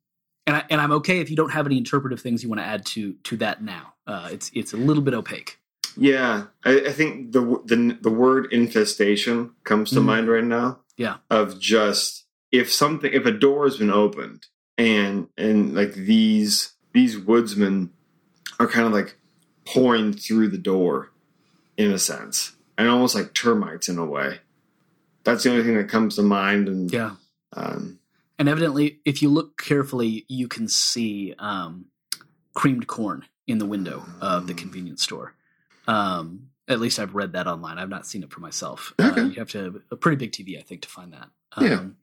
and 0.46 0.56
I, 0.56 0.64
and 0.68 0.80
I'm 0.80 0.92
okay 0.92 1.20
if 1.20 1.30
you 1.30 1.36
don't 1.36 1.52
have 1.52 1.66
any 1.66 1.78
interpretive 1.78 2.20
things 2.20 2.42
you 2.42 2.48
want 2.48 2.60
to 2.60 2.66
add 2.66 2.84
to 2.86 3.14
to 3.24 3.36
that 3.38 3.62
now. 3.62 3.94
Uh, 4.06 4.28
it's 4.32 4.50
it's 4.54 4.74
a 4.74 4.76
little 4.76 5.02
bit 5.02 5.14
opaque. 5.14 5.58
Yeah, 5.96 6.46
I, 6.64 6.80
I 6.86 6.92
think 6.92 7.32
the 7.32 7.40
the 7.64 7.98
the 8.00 8.10
word 8.10 8.52
infestation 8.52 9.52
comes 9.64 9.90
to 9.90 10.00
Mhm. 10.00 10.04
mind 10.04 10.28
right 10.28 10.44
now. 10.44 10.80
Yeah. 10.96 11.16
of 11.28 11.58
just 11.60 12.24
if 12.52 12.72
something 12.72 13.12
if 13.12 13.26
a 13.26 13.32
door 13.32 13.64
has 13.64 13.76
been 13.78 13.90
opened 13.90 14.46
and 14.78 15.26
and 15.36 15.74
like 15.74 15.94
these 15.94 16.72
these 16.92 17.18
woodsmen 17.18 17.90
are 18.60 18.68
kind 18.68 18.86
of 18.86 18.92
like 18.92 19.16
pouring 19.66 20.12
through 20.12 20.48
the 20.48 20.58
door 20.58 21.10
in 21.76 21.90
a 21.90 21.98
sense 21.98 22.52
and 22.78 22.88
almost 22.88 23.14
like 23.16 23.34
termites 23.34 23.88
in 23.88 23.98
a 23.98 24.04
way. 24.06 24.38
That's 25.24 25.42
the 25.42 25.50
only 25.50 25.64
thing 25.64 25.76
that 25.76 25.88
comes 25.88 26.14
to 26.16 26.22
mind. 26.22 26.68
And 26.68 26.92
Yeah. 26.92 27.16
um, 27.54 27.98
And 28.38 28.48
evidently, 28.48 29.00
if 29.04 29.20
you 29.22 29.30
look 29.30 29.56
carefully, 29.60 30.24
you 30.28 30.46
can 30.48 30.68
see 30.68 31.34
um, 31.40 31.86
creamed 32.54 32.86
corn 32.86 33.24
in 33.48 33.58
the 33.58 33.66
window 33.66 34.04
of 34.20 34.46
the 34.46 34.54
convenience 34.54 35.02
store. 35.02 35.34
Um, 35.86 36.48
at 36.68 36.80
least 36.80 36.98
I've 36.98 37.14
read 37.14 37.32
that 37.32 37.46
online. 37.46 37.78
I've 37.78 37.88
not 37.90 38.06
seen 38.06 38.22
it 38.22 38.32
for 38.32 38.40
myself. 38.40 38.94
Uh, 38.98 39.08
Okay. 39.10 39.22
you 39.24 39.34
have 39.34 39.50
to 39.50 39.64
have 39.64 39.76
a 39.90 39.96
pretty 39.96 40.16
big 40.16 40.32
TV, 40.32 40.58
I 40.58 40.62
think, 40.62 40.82
to 40.82 40.88
find 40.88 41.12
that. 41.12 41.28
Yeah. 41.60 41.74
Um, 41.80 41.96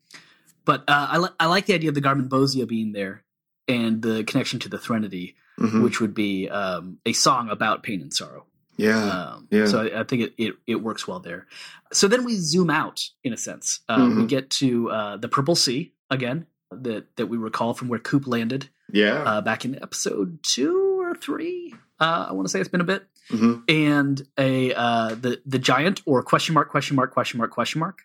but 0.65 0.81
uh, 0.87 1.07
I, 1.11 1.17
li- 1.17 1.29
I 1.39 1.47
like 1.47 1.65
the 1.65 1.73
idea 1.73 1.89
of 1.89 1.95
the 1.95 2.01
Garmonbozia 2.01 2.67
being 2.67 2.91
there 2.91 3.23
and 3.67 4.01
the 4.01 4.23
connection 4.23 4.59
to 4.59 4.69
the 4.69 4.77
Threnody, 4.77 5.35
mhm. 5.59 5.83
which 5.83 5.99
would 5.99 6.13
be 6.13 6.47
um, 6.49 6.99
a 7.05 7.13
song 7.13 7.49
about 7.49 7.81
pain 7.81 8.01
and 8.01 8.13
sorrow. 8.13 8.45
yeah, 8.77 9.03
Um, 9.33 9.47
yeah. 9.49 9.65
So 9.65 9.81
I, 9.81 10.01
I 10.01 10.03
think 10.03 10.21
it, 10.23 10.33
it, 10.37 10.53
it 10.67 10.75
works 10.75 11.07
well 11.07 11.19
there. 11.19 11.47
So 11.91 12.07
then 12.07 12.23
we 12.23 12.35
zoom 12.37 12.69
out 12.69 13.03
in 13.23 13.33
a 13.33 13.37
sense. 13.37 13.79
Uh, 13.89 13.97
We 14.15 14.23
Mhm. 14.23 14.27
get 14.29 14.49
to 14.61 14.89
uh, 14.91 15.17
the 15.17 15.27
Purple 15.27 15.55
Sea 15.55 15.91
again 16.11 16.45
that 16.71 17.15
that 17.17 17.27
we 17.27 17.37
recall 17.37 17.73
from 17.73 17.87
where 17.89 17.99
Coop 17.99 18.27
landed 18.27 18.69
yeah. 18.93 19.23
uh, 19.23 19.41
back 19.41 19.65
in 19.65 19.75
episode 19.81 20.39
two 20.43 20.99
or 21.01 21.15
three. 21.15 21.73
Uh, 22.01 22.25
I 22.29 22.33
want 22.33 22.47
to 22.47 22.51
say 22.51 22.59
it's 22.59 22.67
been 22.69 22.81
a 22.81 22.85
bit. 22.85 23.05
Mhm. 23.29 23.63
And 23.69 24.27
a 24.37 24.73
uh, 24.73 25.09
the 25.15 25.41
the 25.45 25.59
giant 25.59 26.01
or 26.05 26.21
question 26.23 26.53
mark 26.55 26.69
question 26.69 26.95
mark 26.95 27.11
question 27.11 27.37
mark 27.37 27.51
question 27.51 27.79
mark 27.79 27.99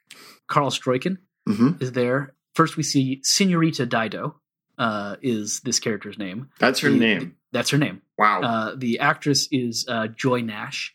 Carel 0.49 0.71
Struycken 0.71 1.17
Mhm. 1.49 1.81
is 1.83 1.93
there. 1.93 2.35
First 2.55 2.77
we 2.77 2.83
see 2.83 3.21
Senorita 3.25 3.87
Dido 3.87 4.37
uh, 4.79 5.17
is 5.23 5.61
this 5.61 5.81
character's 5.81 6.19
name. 6.19 6.51
That's 6.59 6.81
her 6.81 6.91
The- 6.91 6.99
name. 6.99 7.37
That's 7.53 7.71
her 7.71 7.79
name. 7.79 8.03
Wow. 8.19 8.43
Uh, 8.43 8.75
the 8.77 8.99
actress 8.99 9.49
is 9.51 9.87
uh, 9.89 10.09
Joy 10.09 10.43
Nash. 10.43 10.95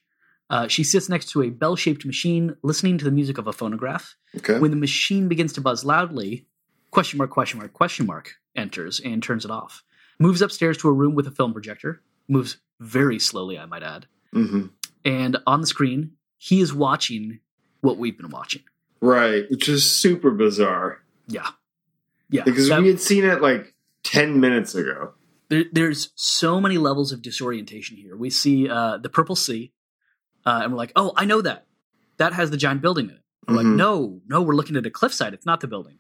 Uh, 0.50 0.68
she 0.68 0.84
sits 0.84 1.10
next 1.10 1.30
to 1.32 1.42
a 1.42 1.50
bell 1.50 1.76
shaped 1.76 2.06
machine, 2.06 2.56
listening 2.62 2.98
to 3.00 3.06
the 3.06 3.12
music 3.12 3.38
of 3.40 3.48
a 3.48 3.54
phonograph. 3.54 4.16
okay. 4.38 4.60
When 4.60 4.70
the 4.70 4.78
machine 4.78 5.28
begins 5.28 5.54
to 5.54 5.62
buzz 5.62 5.84
loudly, 5.86 6.46
question 6.92 7.18
mark, 7.18 7.32
question 7.32 7.58
mark, 7.60 7.74
question 7.74 8.06
mark 8.06 8.36
enters 8.56 9.00
and 9.00 9.24
turns 9.24 9.46
it 9.46 9.52
off. 9.52 9.84
Moves 10.20 10.42
upstairs 10.42 10.78
to 10.80 10.90
a 10.90 10.94
room 10.94 11.16
with 11.16 11.26
a 11.26 11.32
film 11.32 11.52
projector. 11.54 12.02
Moves 12.28 12.58
very 12.82 13.20
slowly, 13.20 13.58
I 13.58 13.66
might 13.66 13.84
add. 13.84 14.08
hmm 14.34 14.68
And 15.06 15.38
on 15.48 15.62
the 15.62 15.68
screen, 15.68 16.14
he 16.38 16.60
is 16.62 16.74
watching 16.74 17.40
what 17.82 17.98
we've 17.98 18.18
been 18.18 18.30
watching. 18.30 18.64
Right, 19.00 19.46
which 19.50 19.70
is 19.70 19.90
super 19.90 20.32
bizarre 20.32 21.00
Yeah. 21.28 21.48
Yeah. 22.30 22.44
because 22.44 22.68
That- 22.70 22.82
we 22.82 22.88
had 22.90 23.00
seen 23.00 23.24
it 23.24 23.42
like 23.42 23.74
ten 24.04 24.40
minutes 24.40 24.76
ago. 24.76 25.14
there, 25.50 25.66
there's 25.72 26.10
so 26.16 26.60
many 26.62 26.78
levels 26.78 27.12
of 27.12 27.22
disorientation 27.22 27.98
here. 27.98 28.16
We 28.16 28.30
see 28.30 28.68
uh, 28.70 28.98
the 28.98 29.10
purple 29.10 29.36
sea, 29.36 29.72
uh, 30.46 30.62
and 30.64 30.72
we're 30.72 30.78
like, 30.78 30.92
"Oh, 30.96 31.14
I 31.16 31.26
know 31.26 31.42
that. 31.42 31.66
That 32.18 32.34
has 32.34 32.50
the 32.52 32.58
giant 32.58 32.82
building 32.82 33.06
in 33.10 33.16
it." 33.16 33.22
We're 33.48 33.56
like. 33.58 33.66
"No, 33.66 34.22
no, 34.28 34.42
we're 34.42 34.56
looking 34.56 34.76
at 34.78 34.86
a 34.86 34.90
cliffside. 34.92 35.34
It's 35.34 35.46
not 35.46 35.60
the 35.62 35.68
building." 35.68 35.98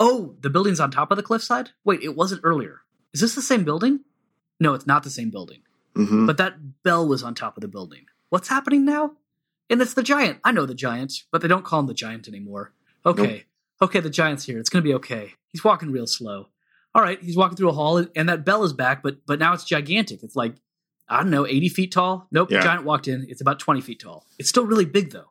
Oh, 0.00 0.34
the 0.40 0.50
building's 0.50 0.80
on 0.80 0.90
top 0.90 1.10
of 1.10 1.16
the 1.16 1.22
cliffside. 1.22 1.70
Wait, 1.84 2.00
it 2.02 2.14
wasn't 2.16 2.40
earlier. 2.44 2.82
Is 3.12 3.20
this 3.20 3.34
the 3.34 3.42
same 3.42 3.64
building? 3.64 4.00
No, 4.60 4.74
it's 4.74 4.86
not 4.86 5.02
the 5.02 5.10
same 5.10 5.30
building. 5.30 5.60
Hmm 5.96 6.26
But 6.26 6.36
that 6.38 6.82
bell 6.82 7.06
was 7.08 7.22
on 7.22 7.34
top 7.34 7.56
of 7.56 7.60
the 7.62 7.68
building. 7.68 8.06
What's 8.28 8.48
happening 8.48 8.84
now? 8.84 9.12
And 9.70 9.80
it's 9.82 9.94
the 9.94 10.02
giant. 10.02 10.38
I 10.44 10.52
know 10.52 10.66
the 10.66 10.74
giant, 10.74 11.12
but 11.32 11.40
they 11.42 11.48
don't 11.48 11.64
call 11.64 11.80
him 11.80 11.86
the 11.86 11.94
giant 11.94 12.28
anymore. 12.28 12.72
Okay. 13.04 13.44
Okay, 13.82 14.00
the 14.00 14.10
giant's 14.10 14.44
here. 14.44 14.58
It's 14.58 14.70
going 14.70 14.82
to 14.82 14.88
be 14.88 14.94
okay. 14.94 15.34
He's 15.48 15.64
walking 15.64 15.90
real 15.92 16.06
slow. 16.06 16.48
All 16.94 17.02
right, 17.02 17.20
he's 17.22 17.36
walking 17.36 17.56
through 17.56 17.68
a 17.68 17.72
hall 17.74 18.04
and 18.16 18.28
that 18.28 18.44
bell 18.44 18.64
is 18.64 18.72
back, 18.72 19.02
but 19.02 19.18
but 19.26 19.38
now 19.38 19.52
it's 19.52 19.64
gigantic. 19.64 20.22
It's 20.22 20.34
like 20.36 20.54
I 21.08 21.18
don't 21.22 21.30
know, 21.30 21.46
80 21.46 21.68
feet 21.68 21.92
tall. 21.92 22.26
Nope, 22.32 22.50
Yeah. 22.50 22.58
the 22.58 22.64
giant 22.64 22.84
walked 22.84 23.06
in. 23.06 23.26
It's 23.28 23.40
about 23.42 23.58
20 23.58 23.80
feet 23.82 24.00
tall. 24.00 24.24
It's 24.38 24.48
still 24.48 24.64
really 24.66 24.86
big 24.86 25.10
though. 25.12 25.30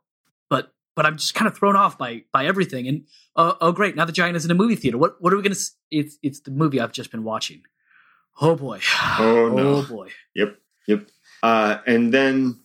But 0.49 0.71
but 0.95 1.05
I'm 1.07 1.17
just 1.17 1.33
kind 1.33 1.47
of 1.47 1.57
thrown 1.57 1.75
off 1.75 1.97
by 1.97 2.23
by 2.31 2.45
everything 2.45 2.87
and 2.87 3.05
uh, 3.35 3.53
oh 3.61 3.71
great, 3.71 3.95
now 3.95 4.05
the 4.05 4.11
giant 4.11 4.37
is 4.37 4.45
in 4.45 4.51
a 4.51 4.55
movie 4.55 4.75
theater. 4.75 4.97
What 4.97 5.19
what 5.21 5.33
are 5.33 5.37
we 5.37 5.41
going 5.43 5.55
to 5.55 5.61
it's 5.91 6.17
it's 6.21 6.39
the 6.41 6.51
movie 6.51 6.79
I've 6.79 6.91
just 6.91 7.09
been 7.11 7.23
watching. 7.23 7.63
Oh 8.41 8.55
boy. 8.55 8.79
Oh, 9.19 9.49
no. 9.49 9.75
Oh 9.75 9.83
boy. 9.83 10.09
Yep, 10.35 10.57
yep. 10.87 11.07
Uh, 11.41 11.77
and 11.85 12.13
then, 12.13 12.59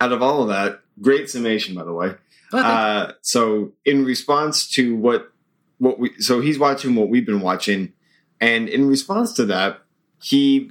out 0.00 0.12
of 0.12 0.22
all 0.22 0.42
of 0.42 0.48
that, 0.48 0.80
great 1.00 1.28
summation, 1.28 1.74
by 1.74 1.84
the 1.84 1.92
way. 1.92 2.14
Oh. 2.52 2.58
Uh, 2.58 3.12
so, 3.20 3.72
in 3.84 4.04
response 4.04 4.68
to 4.70 4.94
what 4.96 5.32
what 5.78 5.98
we, 5.98 6.12
so 6.20 6.40
he's 6.40 6.58
watching 6.58 6.94
what 6.94 7.08
we've 7.08 7.26
been 7.26 7.40
watching, 7.40 7.92
and 8.40 8.68
in 8.68 8.86
response 8.86 9.32
to 9.34 9.44
that, 9.46 9.80
he 10.20 10.70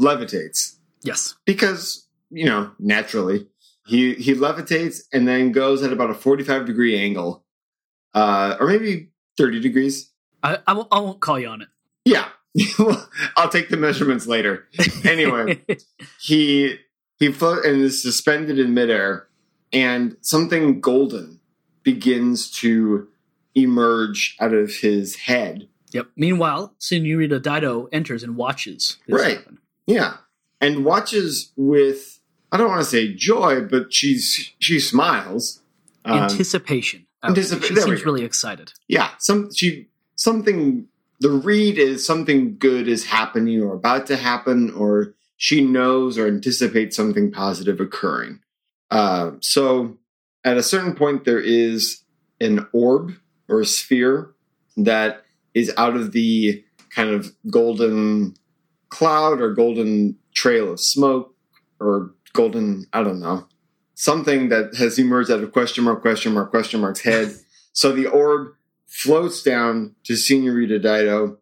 levitates 0.00 0.76
yes. 1.02 1.34
because 1.44 2.06
you 2.30 2.44
know 2.44 2.72
naturally 2.78 3.46
he 3.86 4.14
he 4.14 4.34
levitates 4.34 5.02
and 5.12 5.26
then 5.26 5.52
goes 5.52 5.82
at 5.82 5.92
about 5.92 6.10
a 6.10 6.14
forty 6.14 6.44
five 6.44 6.66
degree 6.66 6.98
angle, 6.98 7.44
uh, 8.14 8.56
or 8.58 8.66
maybe 8.66 9.10
thirty 9.36 9.60
degrees. 9.60 10.12
I, 10.42 10.58
I, 10.66 10.72
won't, 10.72 10.88
I 10.92 11.00
won't 11.00 11.20
call 11.20 11.38
you 11.38 11.48
on 11.48 11.62
it. 11.62 11.68
I'll 13.36 13.48
take 13.48 13.68
the 13.68 13.76
measurements 13.76 14.26
later. 14.26 14.66
Anyway. 15.04 15.62
he 16.20 16.76
he 17.18 17.32
float 17.32 17.64
and 17.64 17.82
is 17.82 18.00
suspended 18.02 18.58
in 18.58 18.74
midair, 18.74 19.26
and 19.72 20.16
something 20.20 20.80
golden 20.80 21.40
begins 21.82 22.50
to 22.50 23.08
emerge 23.54 24.36
out 24.40 24.52
of 24.54 24.70
his 24.76 25.16
head. 25.16 25.68
yep. 25.92 26.06
Meanwhile, 26.16 26.74
Senorita 26.78 27.40
Dido 27.40 27.88
enters 27.92 28.22
and 28.22 28.36
watches 28.36 28.98
this 29.06 29.20
Right. 29.20 29.36
happen. 29.38 29.58
Yeah, 29.86 30.18
and 30.60 30.84
watches 30.84 31.52
with 31.56 32.20
I 32.52 32.56
don't 32.56 32.68
want 32.68 32.80
to 32.80 32.88
say 32.88 33.12
joy, 33.14 33.62
but 33.62 33.92
she's 33.92 34.52
she 34.58 34.78
smiles. 34.80 35.60
Um, 36.04 36.20
Anticipation. 36.20 37.06
Anticipa- 37.24 37.64
she 37.64 37.74
seems 37.76 38.04
really 38.04 38.24
excited. 38.24 38.72
yeah, 38.86 39.10
some 39.18 39.52
she 39.54 39.88
something. 40.14 40.86
The 41.20 41.30
read 41.30 41.78
is 41.78 42.06
something 42.06 42.58
good 42.58 42.88
is 42.88 43.06
happening 43.06 43.60
or 43.62 43.74
about 43.74 44.06
to 44.06 44.16
happen, 44.16 44.72
or 44.72 45.14
she 45.36 45.60
knows 45.60 46.16
or 46.16 46.26
anticipates 46.26 46.96
something 46.96 47.32
positive 47.32 47.80
occurring. 47.80 48.40
Uh, 48.90 49.32
so, 49.40 49.98
at 50.44 50.56
a 50.56 50.62
certain 50.62 50.94
point, 50.94 51.24
there 51.24 51.40
is 51.40 52.02
an 52.40 52.66
orb 52.72 53.12
or 53.48 53.60
a 53.60 53.66
sphere 53.66 54.30
that 54.76 55.24
is 55.54 55.72
out 55.76 55.96
of 55.96 56.12
the 56.12 56.64
kind 56.90 57.10
of 57.10 57.32
golden 57.50 58.34
cloud 58.88 59.40
or 59.40 59.52
golden 59.54 60.16
trail 60.34 60.72
of 60.72 60.80
smoke 60.80 61.34
or 61.80 62.14
golden, 62.32 62.86
I 62.92 63.02
don't 63.02 63.20
know, 63.20 63.46
something 63.94 64.48
that 64.48 64.74
has 64.76 64.98
emerged 64.98 65.30
out 65.30 65.42
of 65.42 65.52
question 65.52 65.84
mark, 65.84 66.00
question 66.00 66.32
mark, 66.32 66.50
question 66.50 66.80
mark's 66.80 67.00
head. 67.00 67.34
so 67.72 67.92
the 67.92 68.06
orb 68.06 68.54
floats 68.88 69.42
down 69.42 69.94
to 70.04 70.16
Senorita 70.16 70.78
Dido. 70.78 71.38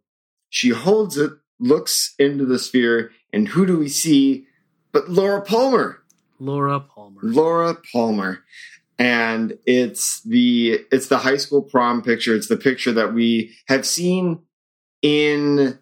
She 0.50 0.70
holds 0.70 1.16
it, 1.16 1.30
looks 1.58 2.14
into 2.18 2.44
the 2.44 2.58
sphere, 2.58 3.12
and 3.32 3.48
who 3.48 3.66
do 3.66 3.78
we 3.78 3.88
see 3.88 4.46
but 4.92 5.10
Laura 5.10 5.42
Palmer? 5.42 6.02
Laura 6.38 6.80
Palmer. 6.80 7.20
Laura 7.22 7.76
Palmer. 7.92 8.44
And 8.98 9.58
it's 9.66 10.22
the 10.22 10.80
it's 10.90 11.08
the 11.08 11.18
high 11.18 11.36
school 11.36 11.60
prom 11.60 12.00
picture. 12.02 12.34
It's 12.34 12.48
the 12.48 12.56
picture 12.56 12.92
that 12.92 13.12
we 13.12 13.54
have 13.68 13.86
seen 13.86 14.40
in 15.02 15.78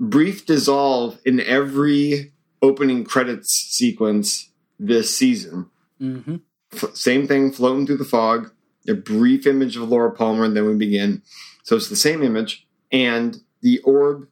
brief 0.00 0.44
dissolve 0.44 1.20
in 1.24 1.40
every 1.40 2.32
opening 2.60 3.04
credits 3.04 3.52
sequence 3.52 4.50
this 4.78 5.16
season. 5.16 5.70
hmm 5.98 6.36
F- 6.72 6.94
same 6.94 7.26
thing 7.26 7.50
floating 7.52 7.86
through 7.86 7.96
the 7.96 8.04
fog 8.04 8.50
a 8.88 8.94
brief 8.94 9.46
image 9.46 9.76
of 9.76 9.88
laura 9.88 10.10
palmer 10.10 10.44
and 10.44 10.56
then 10.56 10.66
we 10.66 10.74
begin. 10.74 11.22
So 11.62 11.76
it's 11.76 11.88
the 11.88 11.96
same 11.96 12.22
image 12.22 12.66
and 12.90 13.36
the 13.60 13.78
orb 13.80 14.28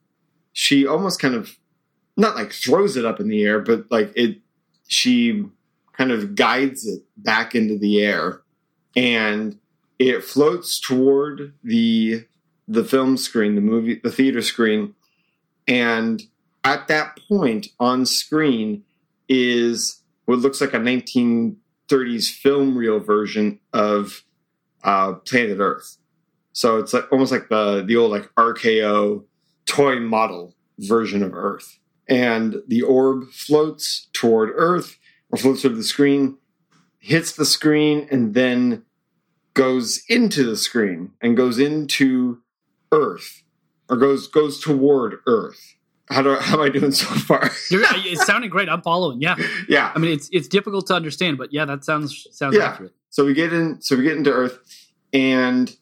she 0.53 0.87
almost 0.87 1.21
kind 1.21 1.35
of 1.35 1.57
not 2.17 2.35
like 2.35 2.53
throws 2.53 2.97
it 2.97 3.05
up 3.05 3.21
in 3.21 3.29
the 3.29 3.45
air, 3.45 3.61
but 3.61 3.91
like 3.91 4.11
it 4.17 4.39
she 4.89 5.45
kind 5.93 6.11
of 6.11 6.35
guides 6.35 6.87
it 6.87 7.03
back 7.17 7.55
into 7.55 7.79
the 7.79 8.01
air. 8.01 8.41
And 8.97 9.59
it 9.99 10.25
floats 10.25 10.81
toward 10.81 11.53
the 11.63 12.25
the 12.69 12.85
film 12.85 13.17
screen, 13.17 13.55
the 13.55 13.61
movie 13.61 14.01
the 14.03 14.11
theater 14.11 14.43
screen, 14.43 14.95
and 15.69 16.23
at 16.65 16.89
that 16.89 17.19
point 17.29 17.69
on 17.79 18.07
screen 18.07 18.83
is 19.29 20.03
what 20.25 20.39
looks 20.39 20.61
like 20.61 20.75
a 20.75 20.79
1930s 20.79 22.31
film 22.31 22.77
reel 22.77 22.99
version 22.99 23.61
of 23.73 24.25
uh, 24.85 25.15
Planet 25.15 25.59
Earth. 25.59 25.97
So 26.53 26.79
it's 26.79 26.93
like 26.93 27.11
almost 27.13 27.33
like 27.33 27.49
the 27.49 27.85
the 27.87 27.97
old 27.97 28.11
like 28.11 28.31
RKO 28.35 29.25
toy 29.67 30.01
model 30.01 30.55
version 30.79 31.23
of 31.23 31.35
Earth. 31.35 31.79
And 32.09 32.57
the 32.69 32.83
orb 32.83 33.31
floats 33.31 34.09
toward 34.13 34.51
Earth 34.55 34.97
or 35.31 35.39
floats 35.39 35.65
over 35.65 35.75
the 35.75 35.83
screen, 35.83 36.39
hits 36.99 37.33
the 37.33 37.45
screen, 37.45 38.07
and 38.11 38.33
then 38.35 38.85
goes 39.55 40.03
into 40.09 40.45
the 40.45 40.57
screen 40.57 41.13
and 41.21 41.37
goes 41.37 41.59
into 41.59 42.43
Earth 42.93 43.43
or 43.89 43.97
goes 43.97 44.29
goes 44.29 44.61
toward 44.61 45.19
Earth. 45.27 45.76
How 46.09 46.23
do 46.23 46.35
how 46.41 46.55
am 46.57 46.63
I 46.63 46.69
doing 46.69 46.93
so 46.93 47.07
far? 47.07 47.51
It's 47.71 48.25
sounding 48.27 48.51
great. 48.51 48.69
I'm 48.69 48.83
following. 48.83 49.21
Yeah. 49.21 49.37
yeah. 49.69 49.93
I 49.95 49.99
mean, 49.99 50.13
it's 50.13 50.29
it's 50.33 50.49
difficult 50.49 50.87
to 50.89 50.95
understand, 50.95 51.39
but 51.39 51.53
yeah, 51.53 51.65
that 51.65 51.85
sounds 51.85 52.27
sounds 52.33 52.57
Yeah. 52.57 52.65
accurate. 52.69 52.95
So 53.11 53.25
we 53.25 53.35
get 53.35 53.53
in. 53.53 53.81
So 53.81 53.97
we 53.97 54.03
get 54.03 54.17
into 54.17 54.31
Earth, 54.33 54.59
and 55.13 55.75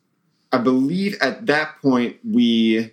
I 0.52 0.58
believe 0.58 1.16
at 1.20 1.46
that 1.46 1.76
point 1.82 2.16
we 2.24 2.92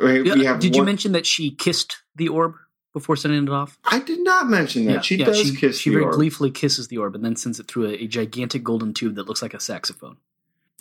we, 0.00 0.22
Yeah, 0.22 0.50
have. 0.50 0.60
did 0.60 0.74
you 0.76 0.84
mention 0.84 1.12
that 1.12 1.24
she 1.26 1.50
kissed 1.50 1.96
the 2.16 2.28
orb 2.28 2.54
before 2.92 3.16
sending 3.16 3.44
it 3.44 3.50
off? 3.50 3.78
I 3.84 4.00
did 4.00 4.20
not 4.20 4.48
mention 4.48 4.84
that. 4.86 5.04
she 5.04 5.16
does 5.16 5.38
she, 5.40 5.54
kiss 5.56 5.78
She 5.78 5.90
very 5.90 6.04
orb. 6.04 6.14
gleefully 6.14 6.50
kisses 6.50 6.88
the 6.88 6.98
orb 6.98 7.14
and 7.14 7.24
then 7.24 7.36
sends 7.36 7.58
it 7.60 7.68
through 7.68 7.86
a, 7.86 7.92
a 8.04 8.06
gigantic 8.06 8.62
golden 8.64 8.92
tube 8.92 9.14
that 9.16 9.26
looks 9.26 9.40
like 9.42 9.54
a 9.54 9.60
saxophone. 9.60 10.16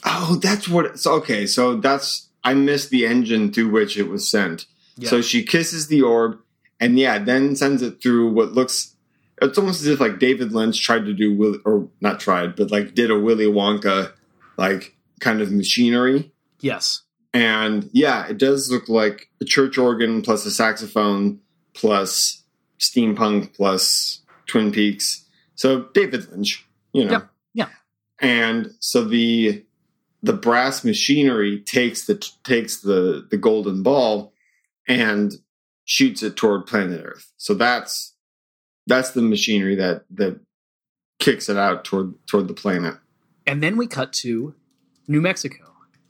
Oh, 0.03 0.38
that's 0.41 0.67
what. 0.67 0.99
So 0.99 1.13
okay, 1.13 1.45
so 1.47 1.75
that's 1.77 2.29
I 2.43 2.53
missed 2.55 2.89
the 2.89 3.05
engine 3.05 3.51
through 3.53 3.69
which 3.69 3.97
it 3.97 4.09
was 4.09 4.27
sent. 4.27 4.65
Yeah. 4.95 5.10
So 5.10 5.21
she 5.21 5.43
kisses 5.43 5.88
the 5.88 6.01
orb, 6.01 6.39
and 6.79 6.97
yeah, 6.99 7.19
then 7.19 7.56
sends 7.56 7.82
it 7.82 8.01
through 8.01 8.32
what 8.32 8.53
looks. 8.53 8.95
It's 9.41 9.58
almost 9.58 9.82
as 9.82 9.88
if 9.88 9.99
like 9.99 10.19
David 10.19 10.51
Lynch 10.53 10.82
tried 10.82 11.06
to 11.06 11.13
do 11.13 11.36
Will 11.36 11.58
or 11.65 11.88
not 12.01 12.19
tried, 12.19 12.56
but 12.56 12.71
like 12.71 12.93
did 12.93 13.12
a 13.12 13.19
Willy 13.19 13.45
Wonka 13.45 14.13
like 14.58 14.95
kind 15.19 15.41
of 15.41 15.51
machinery. 15.51 16.32
yes. 16.60 17.01
And 17.36 17.89
yeah, 17.93 18.27
it 18.27 18.38
does 18.38 18.69
look 18.69 18.88
like 18.88 19.27
a 19.41 19.45
church 19.45 19.79
organ 19.79 20.21
plus 20.21 20.45
a 20.45 20.51
saxophone 20.51 21.39
plus 21.73 22.43
steampunk 22.79 23.56
plus 23.56 24.21
Twin 24.45 24.71
Peaks. 24.71 25.25
So 25.56 25.86
David 25.95 26.29
Lynch, 26.29 26.63
you 26.91 27.06
know. 27.06 27.23
Yeah. 27.53 27.69
And 28.19 28.71
so 28.79 29.03
the 29.03 29.65
the 30.21 30.34
brass 30.34 30.84
machinery 30.84 31.60
takes 31.62 32.06
the 32.06 32.15
takes 32.43 32.82
the 32.82 33.27
the 33.32 33.38
golden 33.38 33.82
ball 33.84 34.32
and 34.87 35.33
shoots 35.85 36.23
it 36.23 36.35
toward 36.35 36.65
planet 36.65 37.03
Earth. 37.05 37.31
So 37.37 37.53
that's 37.53 38.15
that's 38.87 39.11
the 39.11 39.21
machinery 39.21 39.75
that 39.75 40.05
that 40.11 40.39
kicks 41.19 41.49
it 41.49 41.57
out 41.57 41.83
toward 41.85 42.13
toward 42.27 42.47
the 42.47 42.53
planet. 42.53 42.95
And 43.45 43.61
then 43.61 43.77
we 43.77 43.87
cut 43.87 44.13
to 44.13 44.55
New 45.07 45.21
Mexico, 45.21 45.63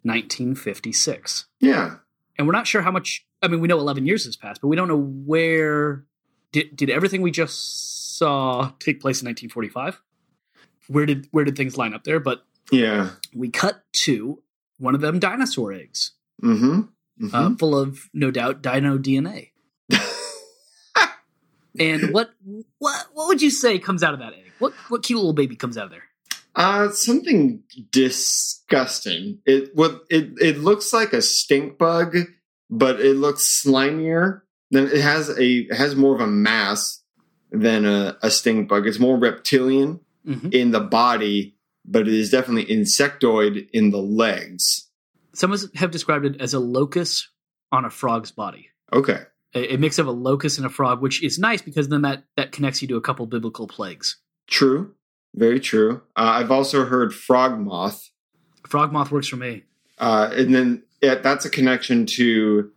1956. 0.03 1.45
Yeah. 1.59 1.95
And 2.37 2.47
we're 2.47 2.53
not 2.53 2.67
sure 2.67 2.81
how 2.81 2.91
much. 2.91 3.25
I 3.41 3.47
mean, 3.47 3.59
we 3.59 3.67
know 3.67 3.79
11 3.79 4.05
years 4.05 4.25
has 4.25 4.35
passed, 4.35 4.61
but 4.61 4.67
we 4.67 4.75
don't 4.75 4.87
know 4.87 4.97
where. 5.01 6.05
Did, 6.51 6.75
did 6.75 6.89
everything 6.91 7.21
we 7.23 7.31
just 7.31 8.17
saw 8.17 8.71
take 8.79 8.99
place 9.01 9.21
in 9.21 9.27
1945? 9.27 10.01
Where 10.87 11.05
did 11.05 11.27
where 11.31 11.43
did 11.45 11.55
things 11.57 11.77
line 11.77 11.93
up 11.93 12.03
there? 12.03 12.19
But 12.19 12.45
Yeah. 12.71 13.09
we 13.33 13.49
cut 13.49 13.81
to 14.03 14.41
one 14.77 14.93
of 14.95 15.01
them 15.01 15.19
dinosaur 15.19 15.73
eggs, 15.73 16.11
mm-hmm. 16.43 16.81
Mm-hmm. 17.21 17.35
uh, 17.35 17.55
full 17.57 17.77
of 17.77 18.09
no 18.13 18.31
doubt 18.31 18.61
dino 18.61 18.97
DNA. 18.97 19.51
And 21.79 22.11
what 22.11 22.31
what 22.77 23.07
what 23.13 23.27
would 23.27 23.41
you 23.41 23.49
say 23.49 23.79
comes 23.79 24.03
out 24.03 24.13
of 24.13 24.19
that 24.19 24.33
egg? 24.33 24.51
What 24.59 24.73
what 24.89 25.03
cute 25.03 25.17
little 25.17 25.33
baby 25.33 25.55
comes 25.55 25.77
out 25.77 25.85
of 25.85 25.91
there? 25.91 26.03
Uh, 26.55 26.89
something 26.89 27.63
disgusting. 27.91 29.39
It 29.45 29.75
what 29.75 30.03
it 30.09 30.33
it 30.39 30.57
looks 30.59 30.93
like 30.93 31.13
a 31.13 31.21
stink 31.21 31.77
bug, 31.77 32.15
but 32.69 32.99
it 32.99 33.15
looks 33.15 33.63
slimier. 33.65 34.41
Then 34.69 34.85
it 34.85 35.01
has 35.01 35.29
a 35.29 35.43
it 35.43 35.73
has 35.73 35.95
more 35.95 36.13
of 36.13 36.21
a 36.21 36.27
mass 36.27 37.01
than 37.51 37.85
a, 37.85 38.17
a 38.21 38.29
stink 38.29 38.69
bug. 38.69 38.87
It's 38.87 38.99
more 38.99 39.17
reptilian 39.17 39.99
hmm 40.25 40.49
in 40.51 40.71
the 40.71 40.79
body, 40.79 41.55
but 41.85 42.07
it 42.07 42.13
is 42.13 42.29
definitely 42.29 42.65
insectoid 42.73 43.67
in 43.73 43.89
the 43.89 43.97
legs. 43.97 44.89
Some 45.33 45.51
of 45.51 45.55
us 45.55 45.67
have 45.75 45.91
described 45.91 46.25
it 46.25 46.39
as 46.39 46.53
a 46.53 46.59
locust 46.59 47.29
on 47.71 47.85
a 47.85 47.89
frog's 47.89 48.31
body. 48.31 48.69
Okay. 48.91 49.21
A, 49.55 49.73
a 49.73 49.77
mix 49.77 49.99
of 49.99 50.07
a 50.07 50.11
locust 50.11 50.57
and 50.57 50.65
a 50.65 50.69
frog, 50.69 51.01
which 51.01 51.23
is 51.23 51.39
nice 51.39 51.61
because 51.61 51.89
then 51.89 52.03
that 52.03 52.23
that 52.37 52.51
connects 52.51 52.81
you 52.81 52.87
to 52.89 52.97
a 52.97 53.01
couple 53.01 53.25
biblical 53.25 53.67
plagues. 53.67 54.17
True. 54.47 54.93
Very 55.35 55.59
true. 55.59 56.01
Uh, 56.15 56.37
I've 56.37 56.51
also 56.51 56.85
heard 56.85 57.13
frog 57.13 57.59
moth. 57.59 58.09
Frog 58.67 58.91
moth 58.91 59.11
works 59.11 59.27
for 59.27 59.37
me. 59.37 59.63
Uh, 59.97 60.29
and 60.33 60.53
then 60.53 60.83
yeah, 61.01 61.15
that's 61.15 61.45
a 61.45 61.49
connection 61.49 62.05
to 62.17 62.71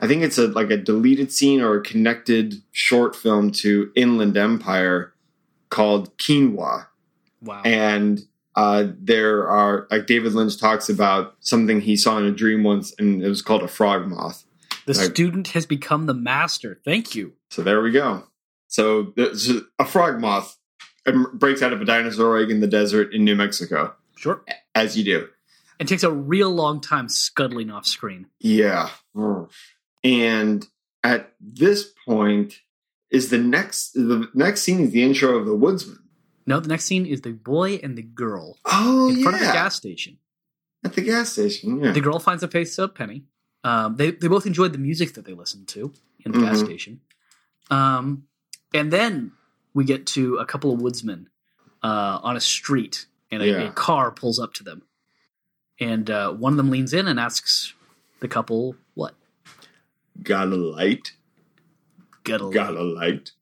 I 0.00 0.06
think 0.06 0.22
it's 0.22 0.38
a 0.38 0.48
like 0.48 0.70
a 0.70 0.76
deleted 0.76 1.32
scene 1.32 1.60
or 1.60 1.76
a 1.76 1.82
connected 1.82 2.54
short 2.72 3.16
film 3.16 3.50
to 3.52 3.90
Inland 3.94 4.36
Empire 4.36 5.14
called 5.70 6.16
Quinoa. 6.18 6.86
Wow. 7.40 7.62
And 7.64 8.20
uh, 8.56 8.86
there 8.98 9.48
are 9.48 9.86
like 9.90 10.06
David 10.06 10.32
Lynch 10.34 10.58
talks 10.58 10.88
about 10.88 11.36
something 11.40 11.80
he 11.80 11.96
saw 11.96 12.18
in 12.18 12.24
a 12.24 12.30
dream 12.32 12.62
once, 12.64 12.94
and 12.98 13.22
it 13.22 13.28
was 13.28 13.42
called 13.42 13.62
a 13.62 13.68
frog 13.68 14.06
moth. 14.06 14.44
the 14.86 14.92
like- 14.94 15.10
student 15.10 15.48
has 15.48 15.66
become 15.66 16.06
the 16.06 16.14
master. 16.14 16.80
Thank 16.84 17.14
you. 17.14 17.32
So 17.50 17.62
there 17.62 17.80
we 17.82 17.90
go. 17.90 18.24
So 18.68 19.12
a 19.78 19.84
frog 19.84 20.20
moth 20.20 20.56
um, 21.06 21.28
breaks 21.34 21.62
out 21.62 21.72
of 21.72 21.80
a 21.80 21.84
dinosaur 21.84 22.38
egg 22.38 22.50
in 22.50 22.60
the 22.60 22.66
desert 22.66 23.12
in 23.14 23.24
New 23.24 23.36
Mexico, 23.36 23.94
Sure. 24.16 24.42
as 24.74 24.96
you 24.98 25.04
do. 25.04 25.28
It 25.78 25.86
takes 25.88 26.02
a 26.02 26.10
real 26.10 26.50
long 26.50 26.80
time 26.80 27.08
scuttling 27.08 27.70
off 27.70 27.86
screen. 27.86 28.26
Yeah. 28.40 28.90
And 30.02 30.66
at 31.02 31.32
this 31.40 31.90
point 32.06 32.54
is 33.10 33.30
the 33.30 33.38
next 33.38 33.92
the 33.94 34.28
next 34.34 34.62
scene 34.62 34.80
is 34.80 34.90
the 34.92 35.02
intro 35.02 35.36
of 35.36 35.46
the 35.46 35.54
woodsman. 35.56 35.98
No, 36.46 36.60
the 36.60 36.68
next 36.68 36.84
scene 36.84 37.06
is 37.06 37.22
the 37.22 37.32
boy 37.32 37.76
and 37.82 37.96
the 37.96 38.02
girl 38.02 38.58
Oh 38.64 39.08
in 39.08 39.16
yeah. 39.16 39.22
front 39.22 39.36
of 39.36 39.46
the 39.46 39.52
gas 39.52 39.74
station. 39.76 40.18
At 40.84 40.92
the 40.94 41.00
gas 41.02 41.32
station, 41.32 41.82
yeah. 41.82 41.92
The 41.92 42.00
girl 42.02 42.18
finds 42.18 42.42
a 42.42 42.48
face 42.48 42.78
of 42.78 42.94
Penny. 42.94 43.24
Um, 43.62 43.96
they 43.96 44.10
they 44.10 44.28
both 44.28 44.44
enjoyed 44.46 44.72
the 44.72 44.78
music 44.78 45.14
that 45.14 45.24
they 45.24 45.32
listened 45.32 45.68
to 45.68 45.92
in 46.24 46.32
the 46.32 46.40
gas 46.40 46.58
Mhm. 46.60 46.64
station. 46.66 47.00
Um, 47.70 48.26
and 48.74 48.92
then 48.92 49.32
we 49.72 49.84
get 49.84 50.06
to 50.08 50.36
a 50.36 50.44
couple 50.44 50.70
of 50.72 50.80
woodsmen 50.82 51.28
uh, 51.82 52.20
on 52.22 52.36
a 52.36 52.40
street, 52.40 53.06
and 53.30 53.42
a, 53.42 53.46
Yeah. 53.46 53.62
a 53.68 53.72
car 53.72 54.10
pulls 54.10 54.38
up 54.38 54.52
to 54.54 54.62
them. 54.64 54.82
And 55.80 56.08
uh, 56.10 56.32
one 56.32 56.52
of 56.52 56.56
them 56.58 56.70
leans 56.70 56.92
in 56.92 57.08
and 57.08 57.18
asks 57.18 57.72
the 58.20 58.28
couple, 58.28 58.76
"What? 58.94 59.14
Got 60.22 60.48
a 60.48 60.56
light. 60.56 61.12
Got 62.22 62.40
a 62.42 62.50
Got 62.50 62.74
light? 62.74 62.80
a 62.80 62.84
light. 62.84 63.32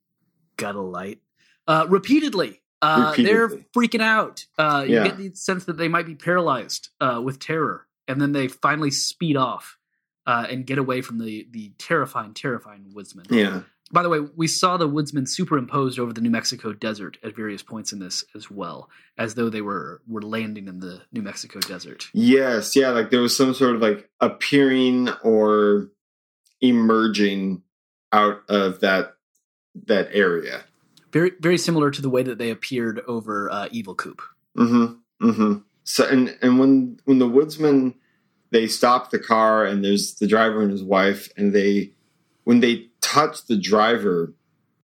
Got 0.56 0.74
a 0.76 0.80
light?" 0.80 1.20
Uh, 1.66 1.86
repeatedly. 1.88 2.61
Uh, 2.82 3.14
They're 3.16 3.48
freaking 3.48 4.02
out. 4.02 4.44
Uh, 4.58 4.84
you 4.86 4.96
Yeah. 4.96 5.04
get 5.04 5.16
the 5.16 5.32
sense 5.34 5.64
that 5.66 5.76
they 5.78 5.88
might 5.88 6.04
be 6.06 6.16
paralyzed 6.16 6.88
uh, 7.00 7.20
with 7.24 7.38
terror, 7.38 7.86
and 8.08 8.20
then 8.20 8.32
they 8.32 8.48
finally 8.48 8.90
speed 8.90 9.36
off 9.36 9.78
uh, 10.26 10.46
and 10.50 10.66
get 10.66 10.78
away 10.78 11.00
from 11.00 11.18
the 11.18 11.46
the 11.50 11.72
terrifying, 11.78 12.34
terrifying 12.34 12.90
woodsman. 12.92 13.26
Yeah. 13.30 13.62
By 13.92 14.02
the 14.02 14.08
way, 14.08 14.20
we 14.20 14.46
saw 14.48 14.78
the 14.78 14.88
woodsman 14.88 15.26
superimposed 15.26 15.98
over 15.98 16.14
the 16.14 16.22
New 16.22 16.30
Mexico 16.30 16.72
desert 16.72 17.18
at 17.22 17.36
various 17.36 17.62
points 17.62 17.92
in 17.92 17.98
this 17.98 18.24
as 18.34 18.50
well, 18.50 18.88
as 19.18 19.34
though 19.34 19.50
they 19.50 19.60
were 19.60 20.00
were 20.08 20.22
landing 20.22 20.66
in 20.66 20.80
the 20.80 21.02
New 21.12 21.22
Mexico 21.22 21.60
desert. 21.60 22.08
Yes, 22.14 22.74
yeah, 22.74 22.88
like 22.88 23.10
there 23.10 23.20
was 23.20 23.36
some 23.36 23.52
sort 23.54 23.76
of 23.76 23.82
like 23.82 24.08
appearing 24.18 25.08
or 25.22 25.90
emerging 26.62 27.62
out 28.12 28.42
of 28.48 28.80
that 28.80 29.14
that 29.86 30.08
area. 30.12 30.64
Very 31.12 31.32
very 31.40 31.58
similar 31.58 31.90
to 31.90 32.02
the 32.02 32.08
way 32.08 32.22
that 32.22 32.38
they 32.38 32.50
appeared 32.50 33.00
over 33.06 33.50
uh, 33.50 33.68
Evil 33.70 33.94
Coop. 33.94 34.22
Mm-hmm. 34.56 35.28
Mm-hmm. 35.28 35.58
So 35.84 36.08
and 36.08 36.36
and 36.40 36.58
when 36.58 36.98
when 37.04 37.18
the 37.18 37.28
woodsman 37.28 37.94
they 38.50 38.66
stop 38.66 39.10
the 39.10 39.18
car 39.18 39.64
and 39.64 39.84
there's 39.84 40.14
the 40.14 40.26
driver 40.26 40.62
and 40.62 40.70
his 40.70 40.82
wife 40.82 41.30
and 41.36 41.54
they 41.54 41.92
when 42.44 42.60
they 42.60 42.88
touch 43.00 43.46
the 43.46 43.56
driver, 43.58 44.34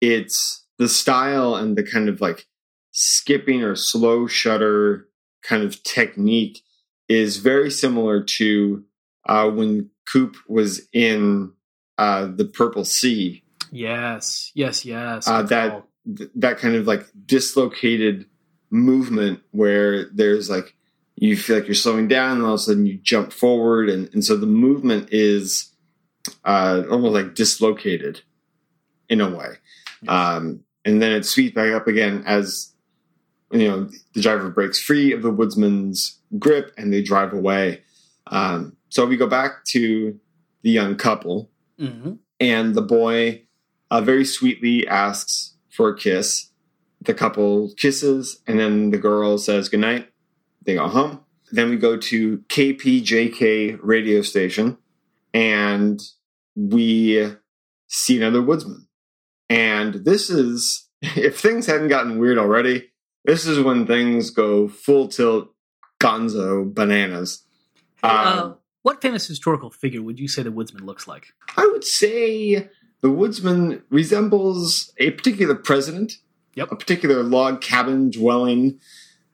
it's 0.01 0.65
the 0.79 0.89
style 0.89 1.55
and 1.55 1.77
the 1.77 1.83
kind 1.83 2.09
of 2.09 2.21
like 2.21 2.47
skipping 2.93 3.63
or 3.63 3.77
slow 3.77 4.27
shutter 4.27 5.09
kind 5.43 5.63
of 5.63 5.83
technique 5.83 6.63
is 7.09 7.37
very 7.39 7.71
similar 7.71 8.23
to 8.23 8.85
uh, 9.29 9.49
when 9.49 9.91
Coop 10.11 10.37
was 10.49 10.83
in 10.93 11.53
uh, 11.99 12.27
the 12.27 12.45
Purple 12.45 12.85
Sea 12.85 13.43
Yes, 13.71 14.53
yes, 14.55 14.85
yes. 14.85 15.29
Uh, 15.29 15.43
that. 15.43 15.85
Th- 16.17 16.31
that 16.35 16.59
kind 16.59 16.75
of 16.75 16.87
like 16.87 17.07
dislocated 17.27 18.27
movement 18.71 19.41
where 19.53 20.05
there's 20.11 20.51
like 20.51 20.75
you 21.17 21.37
feel 21.37 21.57
like 21.57 21.67
you're 21.67 21.75
slowing 21.75 22.09
down 22.09 22.37
and 22.37 22.43
all 22.43 22.55
of 22.55 22.61
a 22.61 22.63
sudden 22.63 22.85
you 22.87 22.99
jump 22.99 23.33
forward 23.33 23.89
and, 23.89 24.11
and 24.13 24.25
so 24.25 24.37
the 24.37 24.47
movement 24.47 25.09
is 25.13 25.73
uh, 26.45 26.83
almost 26.91 27.15
like 27.15 27.35
dislocated 27.35 28.21
in 29.09 29.21
a 29.21 29.31
way. 29.35 29.55
Um, 30.09 30.61
and 30.85 31.01
then 31.01 31.13
it 31.13 31.25
sweeps 31.25 31.55
back 31.55 31.73
up 31.73 31.87
again 31.87 32.23
as 32.27 32.73
you 33.53 33.69
know 33.69 33.89
the 34.15 34.21
driver 34.21 34.51
breaks 34.51 34.81
free 34.81 35.13
of 35.13 35.23
the 35.23 35.31
woodsman's 35.33 36.19
grip 36.39 36.73
and 36.77 36.93
they 36.93 37.03
drive 37.03 37.33
away. 37.33 37.83
Um, 38.27 38.77
so 38.89 39.07
we 39.07 39.17
go 39.17 39.27
back 39.29 39.65
to 39.69 40.19
the 40.63 40.71
young 40.71 40.97
couple 40.97 41.51
Mhm. 41.81 42.19
and 42.41 42.75
the 42.75 42.83
boy 42.83 43.43
uh, 43.91 44.01
very 44.01 44.25
sweetly 44.25 44.87
asks 44.89 45.55
for 45.77 45.91
a 45.91 45.97
kiss. 45.97 46.51
The 47.03 47.15
couple 47.15 47.73
kisses, 47.77 48.41
and 48.47 48.59
then 48.59 48.91
the 48.91 48.99
girl 48.99 49.37
says 49.37 49.69
goodnight. 49.69 50.09
They 50.63 50.75
go 50.75 50.89
home. 50.89 51.21
Then 51.53 51.71
we 51.71 51.77
go 51.77 51.97
to 51.97 52.39
KPJK 52.49 53.79
radio 53.83 54.23
station, 54.23 54.79
and 55.35 56.01
we 56.57 57.33
see 57.87 58.17
another 58.17 58.43
woodsman. 58.43 58.89
And 59.49 59.95
this 59.95 60.31
is, 60.31 60.89
if 61.03 61.39
things 61.39 61.67
hadn't 61.67 61.89
gotten 61.89 62.19
weird 62.19 62.39
already, 62.39 62.89
this 63.25 63.47
is 63.47 63.61
when 63.61 63.87
things 63.87 64.31
go 64.31 64.67
full 64.67 65.09
tilt, 65.09 65.53
gonzo, 66.01 66.73
bananas. 66.73 67.45
Um, 68.03 68.11
uh, 68.11 68.53
what 68.83 69.03
famous 69.03 69.27
historical 69.27 69.71
figure 69.71 70.03
would 70.03 70.19
you 70.19 70.29
say 70.29 70.43
the 70.43 70.53
woodsman 70.53 70.87
looks 70.87 71.07
like? 71.07 71.27
I 71.57 71.67
would 71.67 71.85
say 71.85 72.69
the 73.01 73.11
woodsman 73.11 73.83
resembles 73.91 74.93
a 74.99 75.11
particular 75.13 75.55
president, 75.55 76.15
Yep. 76.55 76.73
a 76.73 76.77
particular 76.77 77.23
log 77.23 77.61
cabin 77.61 78.11
dwelling, 78.11 78.79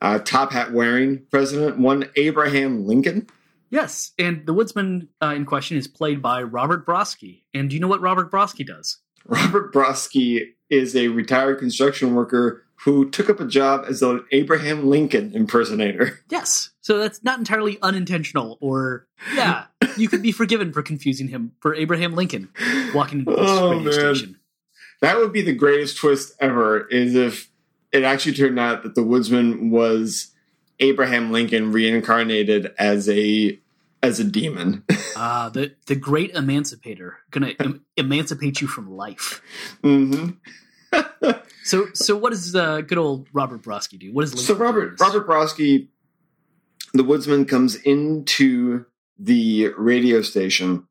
uh, 0.01 0.19
top 0.19 0.53
hat 0.53 0.73
wearing 0.73 1.23
president, 1.31 1.79
one 1.79 2.09
Abraham 2.17 2.85
Lincoln. 2.87 3.29
Yes, 3.71 4.11
and 4.19 4.45
the 4.45 4.53
woodsman 4.53 5.09
uh, 5.23 5.33
in 5.35 5.47
question 5.47 5.77
is 5.79 5.87
played 5.89 6.21
by 6.21 6.43
Robert 6.43 6.85
Broski. 6.85 7.43
And 7.55 7.71
do 7.71 7.75
you 7.77 7.81
know 7.81 7.89
what 7.89 8.01
Robert 8.01 8.31
Broski 8.31 8.67
does? 8.67 8.99
Robert 9.25 9.73
Broski 9.73 10.49
is 10.69 10.97
a 10.97 11.09
retired 11.09 11.59
construction 11.61 12.15
worker 12.15 12.65
who 12.85 13.09
took 13.09 13.31
up 13.31 13.39
a 13.39 13.47
job 13.47 13.85
as 13.89 14.03
an 14.03 14.25
Abraham 14.33 14.89
Lincoln 14.91 15.31
impersonator. 15.35 16.19
Yes. 16.29 16.71
So 16.83 16.99
that's 16.99 17.23
not 17.25 17.39
entirely 17.39 17.79
unintentional, 17.81 18.59
or 18.61 19.07
yeah, 19.35 19.67
you 19.97 20.09
could 20.09 20.21
be 20.23 20.33
forgiven 20.33 20.73
for 20.73 20.83
confusing 20.83 21.29
him 21.29 21.53
for 21.61 21.75
Abraham 21.75 22.15
Lincoln 22.15 22.49
walking 22.95 23.21
into 23.21 23.31
this 23.31 23.39
Oh, 23.41 23.71
radio 23.71 23.85
man. 23.85 24.15
station. 24.15 24.39
That 25.01 25.17
would 25.17 25.33
be 25.33 25.43
the 25.43 25.55
greatest 25.55 25.97
twist 25.97 26.35
ever, 26.41 26.87
is 26.89 27.15
if 27.15 27.51
it 27.93 28.03
actually 28.05 28.35
turned 28.35 28.59
out 28.59 28.83
that 28.83 28.95
the 28.95 29.03
woodsman 29.03 29.71
was 29.71 30.29
Abraham 30.81 31.31
Lincoln 31.33 31.71
reincarnated 31.73 32.75
as 32.79 33.09
a 33.09 33.59
as 34.03 34.19
a 34.21 34.25
demon. 34.25 34.85
Ah, 35.15 35.51
the 35.53 35.75
the 35.87 35.95
great 35.95 36.31
emancipator, 36.31 37.19
gonna 37.31 37.53
em- 37.61 37.85
emancipate 37.99 38.61
you 38.63 38.67
from 38.67 38.91
life. 38.91 39.41
hmm 39.83 40.31
So, 41.65 41.87
so 41.93 42.17
what 42.17 42.31
does 42.31 42.57
uh, 42.57 42.81
good 42.81 42.99
old 42.99 43.29
Robert 43.33 43.63
Broski 43.63 43.99
do? 43.99 44.13
What 44.13 44.25
is 44.25 44.35
Lincoln 44.35 44.57
so 44.57 44.61
Robert? 44.61 44.99
Robert 45.01 45.29
Broski, 45.29 45.87
the 46.93 47.05
woodsman, 47.05 47.45
comes 47.45 47.75
into 47.77 48.85
the 49.19 49.69
radio 49.77 50.23
station 50.23 50.87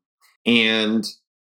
and 0.46 1.06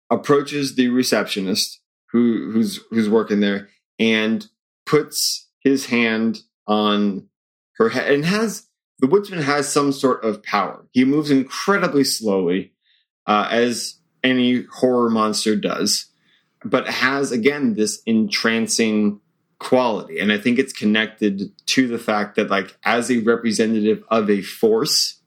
approaches 0.10 0.76
the 0.76 0.90
receptionist 0.90 1.80
who 2.12 2.52
who's 2.52 2.80
who's 2.92 3.10
working 3.10 3.40
there 3.40 3.70
and 4.00 4.48
puts 4.86 5.48
his 5.60 5.88
hand 5.88 6.40
on 6.68 7.28
her 7.78 7.90
head 7.90 8.12
and 8.12 8.26
has 8.26 8.68
the 9.00 9.08
woodsman 9.08 9.42
has 9.42 9.72
some 9.72 9.92
sort 9.92 10.24
of 10.24 10.44
power. 10.44 10.86
He 10.92 11.04
moves 11.04 11.32
incredibly 11.32 12.04
slowly, 12.04 12.74
uh, 13.28 13.48
as 13.52 14.00
any 14.24 14.64
horror 14.64 15.10
monster 15.10 15.56
does, 15.56 16.06
but 16.64 16.88
has 16.88 17.32
again 17.32 17.74
this 17.74 18.02
entrancing 18.06 19.20
quality. 19.60 20.20
And 20.20 20.32
I 20.32 20.38
think 20.38 20.60
it's 20.60 20.74
connected 20.74 21.52
to 21.68 21.88
the 21.88 22.00
fact 22.00 22.36
that, 22.36 22.50
like, 22.50 22.78
as 22.84 23.10
a 23.10 23.20
representative 23.20 24.04
of 24.10 24.30
a 24.30 24.42
force, 24.42 25.22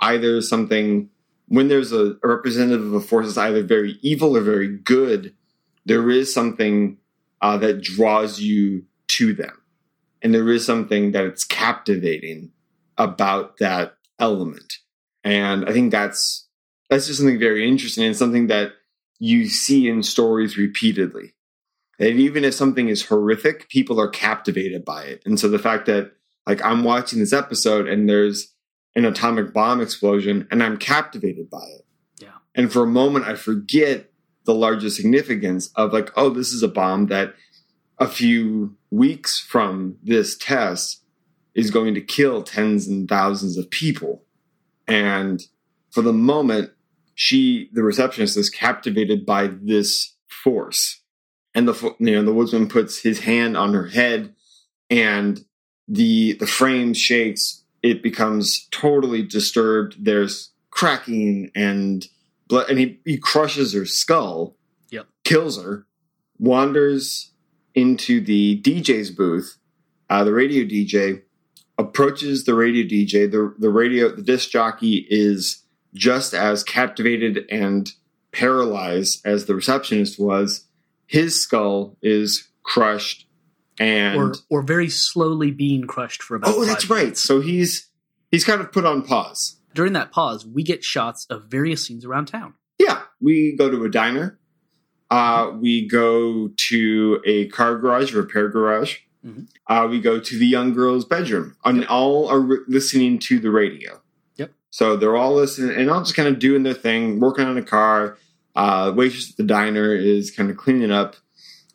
either 0.00 0.40
something 0.40 1.10
when 1.48 1.68
there's 1.68 1.92
a, 1.92 2.16
a 2.22 2.28
representative 2.28 2.86
of 2.86 2.94
a 2.94 3.00
force 3.00 3.26
that's 3.26 3.38
either 3.38 3.62
very 3.62 3.98
evil 4.02 4.36
or 4.36 4.40
very 4.40 4.68
good, 4.78 5.34
there 5.84 6.10
is 6.10 6.32
something 6.32 6.98
uh, 7.42 7.58
that 7.58 7.82
draws 7.82 8.40
you 8.40 8.84
to 9.08 9.34
them. 9.34 9.60
And 10.22 10.34
there 10.34 10.48
is 10.48 10.64
something 10.64 11.12
that 11.12 11.26
it's 11.26 11.44
captivating 11.44 12.50
about 12.96 13.58
that 13.58 13.96
element. 14.18 14.78
And 15.22 15.68
I 15.68 15.72
think 15.72 15.90
that's 15.90 16.46
that's 16.88 17.06
just 17.06 17.18
something 17.18 17.38
very 17.38 17.68
interesting 17.68 18.04
and 18.04 18.16
something 18.16 18.46
that 18.46 18.72
you 19.18 19.48
see 19.48 19.88
in 19.88 20.02
stories 20.02 20.56
repeatedly. 20.56 21.34
And 21.98 22.18
even 22.18 22.44
if 22.44 22.54
something 22.54 22.88
is 22.88 23.06
horrific, 23.06 23.68
people 23.68 24.00
are 24.00 24.08
captivated 24.08 24.84
by 24.84 25.04
it. 25.04 25.22
And 25.24 25.38
so 25.38 25.48
the 25.48 25.58
fact 25.58 25.86
that 25.86 26.12
like 26.46 26.64
I'm 26.64 26.84
watching 26.84 27.20
this 27.20 27.32
episode 27.32 27.88
and 27.88 28.08
there's 28.08 28.52
an 28.96 29.04
atomic 29.04 29.52
bomb 29.52 29.80
explosion 29.80 30.46
and 30.50 30.62
I'm 30.62 30.76
captivated 30.76 31.50
by 31.50 31.64
it. 31.64 31.86
Yeah. 32.20 32.28
And 32.54 32.72
for 32.72 32.82
a 32.82 32.88
moment 32.88 33.26
I 33.26 33.34
forget 33.34 34.10
the 34.44 34.54
larger 34.54 34.90
significance 34.90 35.70
of 35.76 35.92
like, 35.92 36.10
oh, 36.16 36.30
this 36.30 36.52
is 36.52 36.62
a 36.62 36.68
bomb 36.68 37.06
that 37.06 37.34
a 37.98 38.06
few 38.06 38.76
weeks 38.90 39.38
from 39.38 39.96
this 40.02 40.36
test 40.36 41.02
is 41.54 41.70
going 41.70 41.94
to 41.94 42.00
kill 42.00 42.42
tens 42.42 42.86
and 42.86 43.08
thousands 43.08 43.56
of 43.56 43.70
people. 43.70 44.24
And 44.86 45.42
for 45.90 46.02
the 46.02 46.12
moment, 46.12 46.72
she, 47.14 47.70
the 47.72 47.82
receptionist, 47.82 48.36
is 48.36 48.50
captivated 48.50 49.24
by 49.24 49.48
this 49.62 50.14
force. 50.28 51.00
And 51.54 51.68
the 51.68 51.94
you 51.98 52.12
know 52.12 52.22
the 52.22 52.32
woodsman 52.34 52.68
puts 52.68 52.98
his 52.98 53.20
hand 53.20 53.56
on 53.56 53.74
her 53.74 53.86
head, 53.86 54.34
and 54.90 55.44
the 55.88 56.34
the 56.34 56.46
frame 56.46 56.94
shakes. 56.94 57.62
It 57.82 58.02
becomes 58.02 58.66
totally 58.70 59.22
disturbed. 59.22 60.04
There's 60.04 60.50
cracking 60.70 61.50
and 61.54 62.06
blood, 62.48 62.70
and 62.70 62.78
he, 62.78 62.98
he 63.04 63.18
crushes 63.18 63.74
her 63.74 63.84
skull. 63.86 64.56
Yep. 64.90 65.06
Kills 65.22 65.62
her. 65.62 65.86
Wanders 66.38 67.32
into 67.74 68.20
the 68.20 68.60
DJ's 68.62 69.10
booth. 69.10 69.58
Uh, 70.10 70.24
the 70.24 70.32
radio 70.32 70.64
DJ 70.64 71.22
approaches 71.78 72.44
the 72.44 72.54
radio 72.54 72.84
DJ. 72.84 73.30
The 73.30 73.54
the 73.58 73.70
radio 73.70 74.14
the 74.14 74.22
disc 74.22 74.50
jockey 74.50 75.06
is 75.08 75.62
just 75.94 76.34
as 76.34 76.64
captivated 76.64 77.44
and 77.50 77.90
paralyzed 78.32 79.24
as 79.24 79.46
the 79.46 79.54
receptionist 79.54 80.18
was. 80.18 80.63
His 81.06 81.42
skull 81.42 81.96
is 82.02 82.48
crushed, 82.62 83.26
and 83.78 84.18
or 84.18 84.34
or 84.50 84.62
very 84.62 84.88
slowly 84.88 85.50
being 85.50 85.86
crushed 85.86 86.22
for 86.22 86.36
about. 86.36 86.54
oh, 86.54 86.64
that's 86.64 86.88
right. 86.88 87.00
minutes. 87.02 87.20
So 87.20 87.40
he's 87.40 87.88
he's 88.30 88.44
kind 88.44 88.60
of 88.60 88.72
put 88.72 88.84
on 88.84 89.02
pause. 89.02 89.56
During 89.74 89.92
that 89.94 90.12
pause, 90.12 90.46
we 90.46 90.62
get 90.62 90.84
shots 90.84 91.26
of 91.30 91.44
various 91.46 91.84
scenes 91.86 92.04
around 92.04 92.26
town. 92.26 92.54
Yeah, 92.78 93.02
we 93.20 93.56
go 93.56 93.70
to 93.70 93.84
a 93.84 93.88
diner. 93.90 94.38
Uh, 95.10 95.52
we 95.60 95.86
go 95.86 96.48
to 96.68 97.20
a 97.26 97.46
car 97.48 97.76
garage, 97.78 98.12
repair 98.14 98.48
garage. 98.48 98.98
Mhm. 99.24 99.46
Uh, 99.68 99.86
we 99.90 100.00
go 100.00 100.18
to 100.20 100.38
the 100.38 100.46
young 100.46 100.72
girl's 100.74 101.04
bedroom, 101.04 101.56
and 101.64 101.84
all 101.86 102.28
are 102.28 102.40
re- 102.40 102.58
listening 102.68 103.18
to 103.20 103.38
the 103.38 103.50
radio. 103.50 104.00
Yep. 104.36 104.52
So 104.70 104.96
they're 104.96 105.16
all 105.16 105.34
listening, 105.34 105.76
and 105.76 105.90
all 105.90 106.00
just 106.00 106.14
kind 106.14 106.28
of 106.28 106.38
doing 106.38 106.62
their 106.62 106.74
thing, 106.74 107.20
working 107.20 107.44
on 107.46 107.56
a 107.58 107.62
car. 107.62 108.16
Uh, 108.54 108.92
waitress 108.94 109.30
at 109.30 109.36
the 109.36 109.42
diner 109.42 109.94
is 109.94 110.30
kind 110.30 110.50
of 110.50 110.56
cleaning 110.56 110.90
up. 110.92 111.16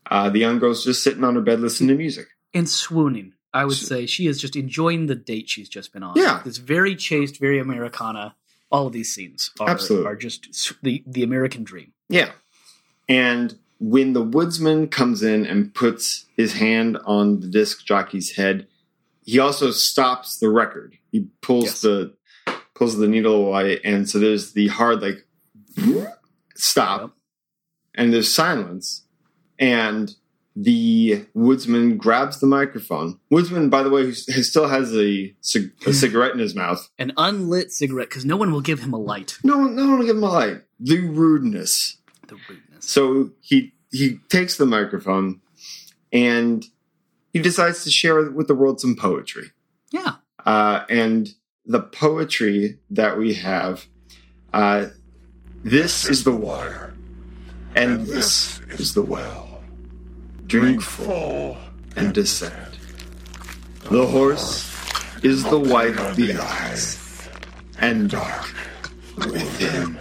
Uh, 0.10 0.30
the 0.30 0.40
young 0.40 0.60
girl's 0.60 0.84
just 0.84 1.04
sitting 1.04 1.24
on 1.24 1.36
her 1.36 1.42
bed 1.42 1.60
listening 1.60 1.90
to 1.90 1.96
music. 1.96 2.28
and 2.54 2.68
swooning. 2.70 3.34
I 3.54 3.66
would 3.66 3.76
say 3.78 4.06
she 4.06 4.28
is 4.28 4.40
just 4.40 4.56
enjoying 4.56 5.08
the 5.08 5.16
date 5.16 5.50
she's 5.50 5.70
just 5.70 5.92
been 5.92 6.04
on. 6.04 6.14
Yeah. 6.16 6.42
it's 6.46 6.58
very 6.60 6.96
chaste, 6.96 7.40
very 7.40 7.60
Americana. 7.60 8.36
All 8.72 8.86
of 8.88 8.94
these 8.94 9.12
scenes 9.14 9.50
are, 9.60 9.68
Absolutely. 9.70 10.06
are 10.08 10.16
just 10.16 10.74
the 10.84 11.04
the 11.08 11.24
American 11.24 11.64
dream. 11.64 11.92
Yeah. 12.10 12.30
And 13.08 13.58
when 13.80 14.14
the 14.14 14.22
woodsman 14.22 14.88
comes 14.90 15.24
in 15.24 15.48
and 15.48 15.74
puts 15.74 16.26
his 16.38 16.54
hand 16.54 17.00
on 17.06 17.40
the 17.40 17.48
disc 17.48 17.84
jockey's 17.86 18.36
head, 18.36 18.68
he 19.26 19.40
also 19.40 19.72
stops 19.72 20.38
the 20.38 20.50
record. 20.50 20.98
He 21.12 21.28
pulls 21.42 21.66
Yes. 21.66 21.82
the 21.82 22.14
pulls 22.76 22.98
the 22.98 23.08
needle 23.08 23.48
away, 23.48 23.80
and 23.84 24.08
so 24.08 24.20
there's 24.20 24.54
the 24.54 24.68
hard 24.68 25.02
like 25.02 25.26
stop, 26.60 27.02
Yep. 27.02 27.10
and 27.96 28.14
there's 28.14 28.34
silence, 28.34 29.04
and 29.58 30.16
the 30.56 31.26
woodsman 31.34 31.98
grabs 31.98 32.40
the 32.40 32.48
microphone. 32.48 33.20
Woodsman, 33.30 33.70
by 33.70 33.82
the 33.84 33.90
way, 33.90 34.04
who 34.04 34.14
still 34.14 34.68
has 34.68 34.94
a, 34.96 35.34
cig- 35.42 35.72
a 35.86 35.94
cigarette 36.04 36.34
in 36.34 36.40
his 36.40 36.54
mouth. 36.56 36.90
An 36.98 37.14
unlit 37.18 37.72
cigarette 37.72 38.10
because 38.10 38.26
no 38.26 38.36
one 38.36 38.52
will 38.52 38.60
give 38.62 38.82
him 38.82 38.92
a 38.94 38.98
light. 38.98 39.38
No, 39.44 39.58
one- 39.58 39.76
no 39.76 39.84
one 39.88 40.00
will 40.00 40.06
give 40.06 40.18
him 40.18 40.24
a 40.24 40.30
light. 40.32 40.62
The 40.80 41.00
rudeness. 41.00 41.98
The 42.28 42.36
rudeness. 42.50 42.86
So 42.86 43.32
he 43.42 43.74
he 43.92 44.20
takes 44.30 44.58
the 44.58 44.66
microphone 44.66 45.42
and 46.14 46.66
he 47.34 47.40
decides 47.40 47.84
to 47.84 47.90
share 47.92 48.30
with 48.32 48.48
the 48.48 48.56
world 48.56 48.80
some 48.82 48.96
poetry. 48.96 49.52
Yeah. 49.92 50.16
Uh, 50.46 50.84
and 50.90 51.30
the 51.66 51.80
poetry 51.82 52.80
that 52.90 53.18
we 53.18 53.34
have, 53.36 53.86
uh, 54.54 54.88
this 55.64 56.06
is 56.06 56.24
the 56.24 56.32
water, 56.36 56.94
and 57.76 58.06
this 58.06 58.60
is 58.72 58.94
the 58.94 59.02
well. 59.02 59.62
Drink 60.48 60.82
full 60.82 61.58
and 61.96 62.14
descend. 62.14 62.78
The 63.92 64.06
horse 64.08 64.66
is 65.24 65.44
the 65.44 65.60
white 65.60 65.98
of 65.98 66.16
the 66.16 66.34
eyes, 66.34 66.98
and 67.80 68.10
dark 68.10 68.54
within. 69.18 69.98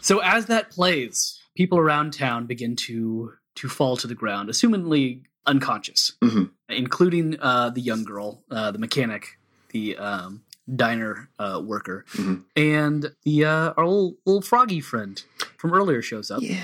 So 0.00 0.18
as 0.18 0.46
that 0.46 0.70
plays, 0.70 1.40
people 1.56 1.78
around 1.78 2.12
town 2.12 2.46
begin 2.46 2.76
to 2.76 3.32
to 3.56 3.68
fall 3.68 3.96
to 3.96 4.06
the 4.06 4.14
ground, 4.16 4.48
assumingly 4.48 5.22
unconscious, 5.46 6.12
Mhm. 6.22 6.50
including 6.68 7.38
uh, 7.40 7.70
the 7.70 7.80
young 7.80 8.02
girl, 8.04 8.42
uh, 8.50 8.70
the 8.72 8.78
mechanic, 8.78 9.38
the 9.70 9.96
um, 9.96 10.42
diner 10.72 11.28
uh, 11.38 11.60
worker, 11.64 12.04
Mhm. 12.12 12.44
and 12.56 13.14
the 13.24 13.44
uh, 13.44 13.72
our 13.76 13.86
little, 13.86 14.16
little 14.24 14.42
froggy 14.42 14.80
friend 14.80 15.22
from 15.58 15.72
earlier 15.72 16.00
shows 16.02 16.30
up. 16.30 16.40
Yeah. 16.42 16.60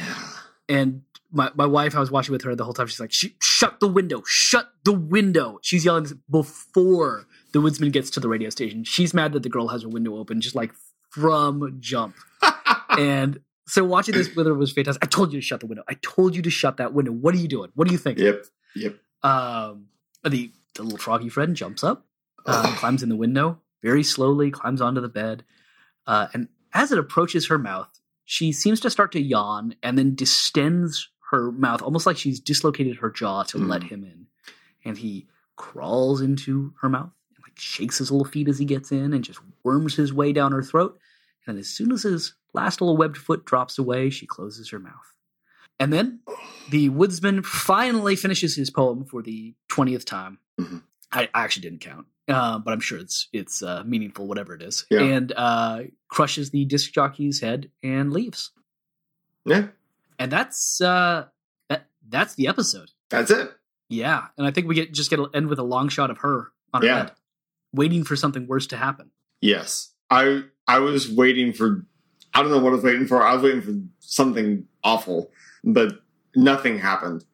And 0.69 1.03
my, 1.33 1.51
my 1.55 1.67
wife, 1.67 1.95
I 1.95 2.01
was 2.01 2.11
watching 2.11 2.33
with 2.33 2.43
her 2.43 2.55
the 2.57 2.65
whole 2.65 2.73
time. 2.75 2.87
She's 2.87 3.01
like, 3.01 3.13
"Sh- 3.13 3.35
"Shut 3.41 3.79
the 3.81 3.89
window! 3.89 4.23
Shut 4.27 4.71
the 4.85 4.93
window!" 4.93 5.59
She's 5.63 5.85
yelling 5.85 6.07
before 6.31 7.27
the 7.53 7.61
woodsman 7.61 7.91
gets 7.91 8.11
to 8.11 8.21
the 8.21 8.29
radio 8.29 8.51
station. 8.51 8.85
She's 8.85 9.13
mad 9.15 9.33
that 9.35 9.43
the 9.43 9.49
girl 9.49 9.69
has 9.69 9.83
her 9.83 9.89
window 9.89 10.17
open, 10.17 10.41
just 10.41 10.55
like 10.55 10.73
from 11.11 11.77
jump. 11.81 12.17
and 12.91 13.41
so 13.67 13.85
watching 13.85 14.15
this 14.15 14.35
with 14.35 14.47
her 14.47 14.55
was 14.55 14.73
fantastic. 14.73 15.05
I 15.05 15.07
told 15.09 15.33
you 15.33 15.41
to 15.41 15.47
shut 15.47 15.61
the 15.61 15.67
window. 15.67 15.85
I 15.89 15.95
told 16.03 16.35
you 16.35 16.43
to 16.43 16.51
shut 16.51 16.79
that 16.79 16.93
window. 16.95 17.13
What 17.13 17.35
are 17.35 17.39
you 17.39 17.49
doing? 17.49 17.71
What 17.75 17.87
do 17.87 17.93
you 17.93 17.99
think? 17.99 18.19
Yep. 18.19 18.45
Yep. 18.77 18.97
Um, 19.23 19.87
the 20.25 20.53
the 20.75 20.83
little 20.85 20.99
froggy 20.99 21.29
friend 21.29 21.55
jumps 21.57 21.83
up, 21.85 22.07
uh, 22.47 22.75
climbs 22.77 23.03
in 23.03 23.09
the 23.09 23.17
window 23.17 23.61
very 23.83 24.03
slowly, 24.03 24.51
climbs 24.51 24.81
onto 24.81 25.01
the 25.01 25.09
bed, 25.09 25.45
uh, 26.07 26.29
and 26.35 26.49
as 26.73 26.93
it 26.93 26.99
approaches 26.99 27.49
her 27.49 27.59
mouth, 27.59 27.89
she 28.25 28.53
seems 28.53 28.81
to 28.81 28.91
start 28.91 29.13
to 29.13 29.21
yawn 29.21 29.75
and 29.83 29.99
then 29.99 30.15
distends 30.15 31.09
her 31.31 31.51
mouth, 31.51 31.83
almost 31.83 32.07
like 32.07 32.17
she's 32.17 32.41
dislocated 32.41 32.97
her 32.99 33.11
jaw 33.11 33.43
to 33.45 33.59
let 33.59 33.83
him 33.85 34.05
in. 34.05 34.27
And 34.85 34.97
he 34.99 35.27
crawls 35.57 36.21
into 36.21 36.73
her 36.81 36.89
mouth 36.89 37.11
and 37.35 37.43
like 37.45 37.59
shakes 37.59 37.99
his 37.99 38.11
little 38.11 38.25
feet 38.27 38.49
as 38.49 38.59
he 38.59 38.65
gets 38.65 38.93
in 38.93 39.13
and 39.13 39.25
just 39.25 39.41
worms 39.65 39.95
his 39.95 40.13
way 40.13 40.33
down 40.33 40.53
her 40.53 40.63
throat. 40.63 40.99
And 41.47 41.59
as 41.59 41.69
soon 41.69 41.93
as 41.93 42.03
his 42.03 42.35
last 42.53 42.81
little 42.81 42.97
webbed 42.97 43.17
foot 43.17 43.45
drops 43.45 43.79
away, 43.79 44.11
she 44.11 44.27
closes 44.27 44.71
her 44.71 44.79
mouth. 44.79 45.15
And 45.79 45.93
then 45.93 46.21
the 46.71 46.89
woodsman 46.91 47.43
finally 47.43 48.15
finishes 48.15 48.55
his 48.55 48.71
poem 48.71 49.05
for 49.05 49.23
the 49.23 49.55
twentieth 49.69 50.05
time. 50.05 50.39
Mhm. 50.61 50.83
I, 51.11 51.29
I 51.35 51.43
actually 51.45 51.63
didn't 51.63 51.81
count, 51.81 52.07
uh, 52.31 52.59
but 52.59 52.73
I'm 52.73 52.81
sure 52.81 52.99
it's 52.99 53.29
it's 53.33 53.63
uh, 53.63 53.83
meaningful, 53.85 54.27
whatever 54.27 54.55
it 54.55 54.63
is. 54.63 54.87
Yeah. 54.91 55.01
And 55.03 55.33
uh, 55.37 55.83
crushes 56.09 56.51
the 56.51 56.65
disc 56.65 56.93
jockey's 56.93 57.41
head 57.41 57.71
and 57.83 58.13
leaves. 58.13 58.53
Yeah. 59.45 59.69
And 60.19 60.31
that's 60.31 60.81
uh, 60.81 61.27
that 61.69 61.87
that's 62.09 62.35
the 62.35 62.47
episode. 62.49 62.91
That's 63.09 63.31
it. 63.31 63.51
Yeah, 63.89 64.27
and 64.39 64.47
I 64.47 64.53
think 64.53 64.69
we 64.69 64.75
get 64.77 64.93
just 64.93 65.11
get 65.11 65.17
to 65.17 65.29
end 65.35 65.49
with 65.49 65.59
a 65.59 65.65
long 65.65 65.89
shot 65.89 66.11
of 66.11 66.19
her 66.19 66.53
on 66.73 66.83
her 66.83 66.87
Yeah. 66.89 67.03
bed, 67.05 67.13
waiting 67.73 68.05
for 68.05 68.15
something 68.17 68.47
worse 68.47 68.69
to 68.69 68.77
happen. 68.77 69.11
Yes. 69.41 69.93
I 70.11 70.45
I 70.69 70.79
was 70.79 71.11
waiting 71.11 71.53
for 71.53 71.85
I 72.33 72.43
don't 72.43 72.53
know 72.53 72.59
what 72.61 72.71
I 72.71 72.77
was 72.77 72.85
waiting 72.85 73.07
for. 73.07 73.23
I 73.23 73.35
was 73.35 73.43
waiting 73.43 73.63
for 73.63 73.75
something 73.99 74.67
awful, 74.85 75.33
but 75.65 76.01
nothing 76.37 76.79
happened. 76.79 77.25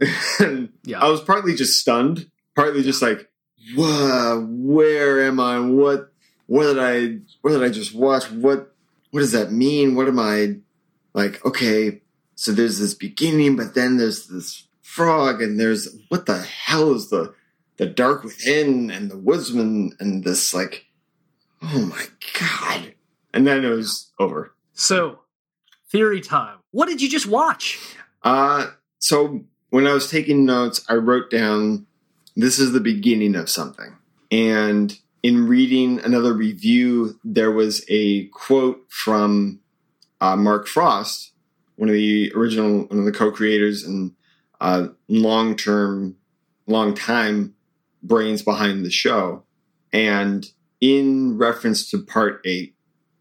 Yeah. 0.84 1.00
I 1.00 1.08
was 1.08 1.20
partly 1.20 1.54
just 1.54 1.78
stunned, 1.78 2.28
partly 2.56 2.82
just 2.82 3.02
like, 3.02 3.28
where 3.74 5.26
am 5.26 5.40
I? 5.40 5.58
What 5.60 6.12
what 6.46 6.64
did 6.64 6.78
I 6.78 7.18
what 7.42 7.50
did 7.52 7.62
I 7.62 7.68
just 7.68 7.94
watch? 7.94 8.30
What 8.30 8.74
what 9.10 9.20
does 9.20 9.32
that 9.32 9.52
mean? 9.52 9.94
What 9.94 10.08
am 10.08 10.18
I 10.18 10.56
like, 11.12 11.44
okay, 11.44 12.02
so 12.36 12.52
there's 12.52 12.78
this 12.78 12.94
beginning, 12.94 13.56
but 13.56 13.74
then 13.74 13.96
there's 13.96 14.28
this 14.28 14.68
frog, 14.82 15.42
and 15.42 15.58
there's 15.58 15.88
what 16.08 16.26
the 16.26 16.38
hell 16.40 16.92
is 16.94 17.10
the 17.10 17.34
the 17.76 17.86
dark 17.86 18.22
within 18.22 18.90
and 18.90 19.10
the 19.10 19.16
woodsman 19.16 19.92
and 19.98 20.22
this 20.22 20.52
like 20.52 20.84
oh 21.62 21.80
my 21.86 22.04
god 22.38 22.94
and 23.32 23.46
then 23.46 23.64
it 23.64 23.68
was 23.68 24.10
over 24.18 24.54
So, 24.74 25.20
theory 25.90 26.20
time. 26.20 26.58
What 26.72 26.88
did 26.88 27.00
you 27.00 27.08
just 27.08 27.26
watch? 27.26 27.78
uh 28.22 28.66
so 28.98 29.42
when 29.70 29.86
i 29.86 29.94
was 29.94 30.10
taking 30.10 30.44
notes 30.44 30.84
i 30.90 30.94
wrote 30.94 31.30
down 31.30 31.86
this 32.42 32.58
is 32.58 32.72
the 32.72 32.80
beginning 32.80 33.34
of 33.34 33.48
something. 33.48 33.96
And 34.30 34.96
in 35.22 35.46
reading 35.46 36.00
another 36.00 36.32
review 36.32 37.18
there 37.24 37.50
was 37.50 37.84
a 37.88 38.26
quote 38.28 38.86
from 38.88 39.60
uh, 40.20 40.36
mark 40.36 40.66
frost 40.66 41.32
one 41.76 41.88
of 41.88 41.94
the 41.94 42.32
original 42.34 42.84
one 42.84 42.98
of 42.98 43.04
the 43.04 43.12
co-creators 43.12 43.84
and 43.84 44.12
uh, 44.60 44.88
long-term 45.08 46.16
long 46.66 46.94
time 46.94 47.54
brains 48.02 48.42
behind 48.42 48.84
the 48.84 48.90
show. 48.90 49.42
And 49.92 50.46
in 50.80 51.36
reference 51.36 51.90
to 51.90 51.98
part 51.98 52.40
eight 52.44 52.74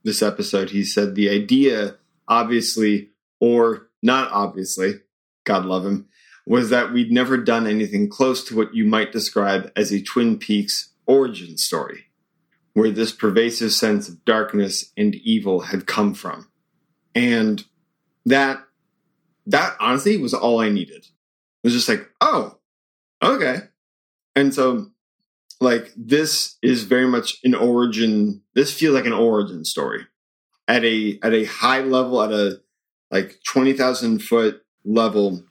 this 0.03 0.21
episode 0.21 0.69
he 0.69 0.83
said 0.83 1.15
the 1.15 1.29
idea 1.29 1.95
obviously 2.27 3.09
or 3.39 3.89
not 4.01 4.31
obviously 4.31 4.93
god 5.43 5.65
love 5.65 5.85
him 5.85 6.07
was 6.49 6.71
that 6.71 6.91
we'd 6.91 7.11
never 7.11 7.37
done 7.37 7.67
anything 7.67 8.09
close 8.09 8.43
to 8.43 8.55
what 8.55 8.73
you 8.73 8.83
might 8.83 9.11
describe 9.11 9.71
as 9.75 9.91
a 9.91 10.01
twin 10.01 10.35
peaks 10.35 10.89
origin 11.05 11.55
story 11.57 12.05
where 12.73 12.89
this 12.89 13.11
pervasive 13.11 13.71
sense 13.71 14.09
of 14.09 14.25
darkness 14.25 14.91
and 14.97 15.13
evil 15.13 15.61
had 15.61 15.85
come 15.85 16.13
from. 16.15 16.49
And 17.13 17.63
that 18.25 18.63
that 19.45 19.75
honestly 19.79 20.17
was 20.17 20.33
all 20.33 20.59
i 20.59 20.69
needed. 20.69 21.05
It 21.05 21.63
was 21.63 21.73
just 21.73 21.87
like 21.87 22.09
oh 22.19 22.57
okay. 23.21 23.59
And 24.35 24.51
so 24.51 24.87
like 25.61 25.93
this 25.95 26.57
is 26.63 26.83
very 26.83 27.07
much 27.07 27.37
an 27.43 27.53
origin 27.53 28.41
this 28.55 28.73
feels 28.73 28.95
like 28.95 29.05
an 29.05 29.13
origin 29.13 29.63
story 29.65 30.07
at 30.67 30.83
a 30.83 31.19
at 31.21 31.33
a 31.33 31.45
high 31.45 31.81
level 31.81 32.23
at 32.23 32.31
a 32.31 32.59
like 33.11 33.39
20,000 33.45 34.19
foot 34.19 34.63
level 34.83 35.43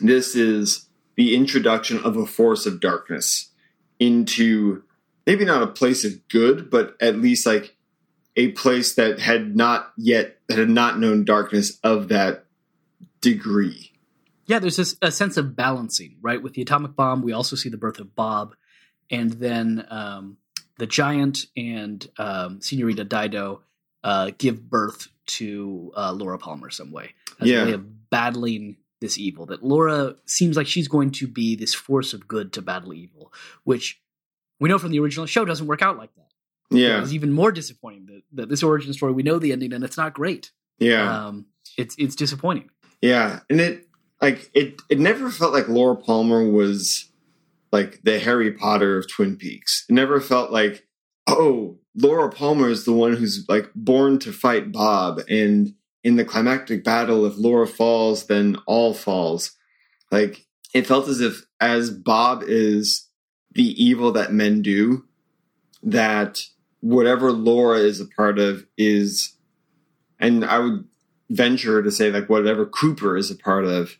this 0.00 0.34
is 0.34 0.86
the 1.16 1.34
introduction 1.34 1.98
of 2.04 2.16
a 2.16 2.26
force 2.26 2.66
of 2.66 2.80
darkness 2.80 3.50
into 3.98 4.82
maybe 5.26 5.44
not 5.44 5.62
a 5.62 5.66
place 5.66 6.04
of 6.04 6.26
good 6.28 6.70
but 6.70 6.96
at 7.00 7.16
least 7.18 7.46
like 7.46 7.76
a 8.36 8.48
place 8.52 8.94
that 8.94 9.18
had 9.20 9.54
not 9.56 9.92
yet 9.96 10.38
that 10.48 10.58
had 10.58 10.70
not 10.70 10.98
known 10.98 11.24
darkness 11.24 11.78
of 11.82 12.08
that 12.08 12.44
degree 13.20 13.92
Yeah, 14.46 14.58
there's 14.58 14.76
this 14.76 14.96
a 15.02 15.12
sense 15.12 15.36
of 15.36 15.54
balancing, 15.54 16.16
right? 16.22 16.42
With 16.42 16.54
the 16.54 16.62
atomic 16.62 16.96
bomb, 16.96 17.22
we 17.22 17.32
also 17.32 17.54
see 17.54 17.68
the 17.68 17.76
birth 17.76 18.00
of 18.00 18.16
Bob, 18.16 18.54
and 19.10 19.32
then 19.34 19.86
um, 19.90 20.38
the 20.78 20.86
giant 20.88 21.46
and 21.56 22.04
um, 22.18 22.60
Senorita 22.60 23.04
Dido 23.04 23.60
uh, 24.02 24.30
give 24.38 24.68
birth 24.68 25.06
to 25.38 25.92
uh, 25.96 26.12
Laura 26.12 26.38
Palmer 26.38 26.70
some 26.70 26.90
way. 26.90 27.14
As 27.38 27.48
Yeah. 27.48 27.62
a 27.62 27.66
way 27.66 27.72
of 27.74 28.10
battling 28.10 28.76
this 29.00 29.18
evil. 29.18 29.46
That 29.46 29.62
Laura 29.64 30.16
seems 30.26 30.56
like 30.56 30.66
she's 30.66 30.88
going 30.88 31.10
to 31.12 31.26
be 31.26 31.56
this 31.56 31.74
force 31.74 32.12
of 32.12 32.28
good 32.28 32.52
to 32.54 32.62
battle 32.62 32.94
evil, 32.94 33.32
which 33.64 34.00
we 34.58 34.68
know 34.68 34.78
from 34.78 34.90
the 34.90 35.00
original 35.00 35.26
show 35.26 35.44
doesn't 35.44 35.66
work 35.66 35.82
out 35.82 35.96
like 35.98 36.14
that. 36.16 36.76
yeah 36.76 37.00
It's 37.00 37.12
even 37.12 37.32
more 37.32 37.52
disappointing 37.52 38.06
that, 38.06 38.22
that 38.32 38.48
this 38.48 38.62
origin 38.62 38.92
story, 38.92 39.12
we 39.12 39.22
know 39.22 39.38
the 39.38 39.52
ending 39.52 39.72
and 39.72 39.84
it's 39.84 39.96
not 39.96 40.14
great. 40.14 40.50
yeah 40.78 41.26
Um, 41.26 41.46
it's 41.76 41.94
it's 41.98 42.14
disappointing. 42.16 42.70
Yeah, 43.00 43.40
and 43.48 43.60
it 43.60 43.88
like 44.20 44.50
it 44.54 44.80
it 44.88 44.98
never 44.98 45.30
felt 45.30 45.52
like 45.52 45.68
Laura 45.68 45.96
Palmer 45.96 46.46
was 46.48 47.10
like 47.72 48.00
the 48.02 48.18
Harry 48.18 48.52
Potter 48.52 48.98
of 48.98 49.10
Twin 49.10 49.36
Peaks. 49.36 49.84
It 49.88 49.92
never 49.94 50.20
felt 50.20 50.50
like 50.50 50.86
oh, 51.26 51.78
Laura 51.94 52.30
Palmer 52.30 52.68
is 52.68 52.84
the 52.84 52.92
one 52.92 53.14
who's 53.14 53.46
like 53.48 53.70
born 53.74 54.18
to 54.20 54.32
fight 54.32 54.72
Bob 54.72 55.20
and 55.28 55.74
in 56.02 56.16
the 56.16 56.24
climactic 56.24 56.84
battle 56.84 57.26
if 57.26 57.36
Laura 57.36 57.66
falls 57.66 58.26
then 58.26 58.56
all 58.66 58.94
falls. 58.94 59.52
Like 60.10 60.46
it 60.74 60.86
felt 60.86 61.08
as 61.08 61.20
if 61.20 61.46
as 61.60 61.90
Bob 61.90 62.42
is 62.46 63.08
the 63.52 63.82
evil 63.82 64.12
that 64.12 64.32
men 64.32 64.62
do 64.62 65.04
that 65.82 66.40
whatever 66.80 67.32
Laura 67.32 67.78
is 67.78 68.00
a 68.00 68.06
part 68.06 68.38
of 68.38 68.66
is 68.76 69.36
and 70.18 70.44
I 70.44 70.58
would 70.58 70.84
venture 71.30 71.82
to 71.82 71.90
say 71.90 72.10
like 72.10 72.28
whatever 72.28 72.66
Cooper 72.66 73.16
is 73.16 73.30
a 73.30 73.36
part 73.36 73.64
of 73.64 73.96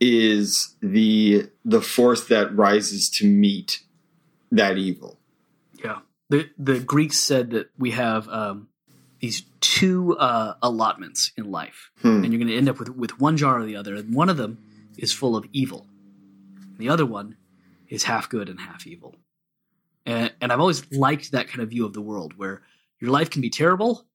is 0.00 0.76
the 0.80 1.48
the 1.64 1.80
force 1.80 2.26
that 2.28 2.54
rises 2.56 3.10
to 3.10 3.26
meet 3.26 3.82
that 4.50 4.78
evil. 4.78 5.18
Yeah. 5.82 6.00
The 6.30 6.48
the 6.58 6.80
Greeks 6.80 7.18
said 7.18 7.50
that 7.50 7.70
we 7.78 7.92
have 7.92 8.28
um, 8.28 8.68
these 9.20 9.42
two 9.60 10.16
uh, 10.18 10.54
allotments 10.62 11.32
in 11.36 11.50
life, 11.50 11.90
Hmm. 12.02 12.22
and 12.22 12.32
you're 12.32 12.38
going 12.38 12.48
to 12.48 12.56
end 12.56 12.68
up 12.68 12.78
with 12.78 12.90
with 12.90 13.20
one 13.20 13.36
jar 13.36 13.58
or 13.60 13.64
the 13.64 13.76
other. 13.76 13.94
And 13.96 14.14
one 14.14 14.28
of 14.28 14.36
them 14.36 14.58
is 14.96 15.12
full 15.12 15.36
of 15.36 15.44
evil. 15.52 15.86
The 16.78 16.88
other 16.88 17.06
one 17.06 17.36
is 17.88 18.04
half 18.04 18.28
good 18.28 18.48
and 18.48 18.60
half 18.60 18.86
evil. 18.86 19.16
And, 20.06 20.32
and 20.40 20.52
I've 20.52 20.60
always 20.60 20.90
liked 20.92 21.32
that 21.32 21.48
kind 21.48 21.60
of 21.60 21.70
view 21.70 21.84
of 21.84 21.92
the 21.92 22.00
world, 22.00 22.34
where 22.38 22.62
your 23.00 23.10
life 23.10 23.30
can 23.30 23.42
be 23.42 23.50
terrible, 23.50 24.06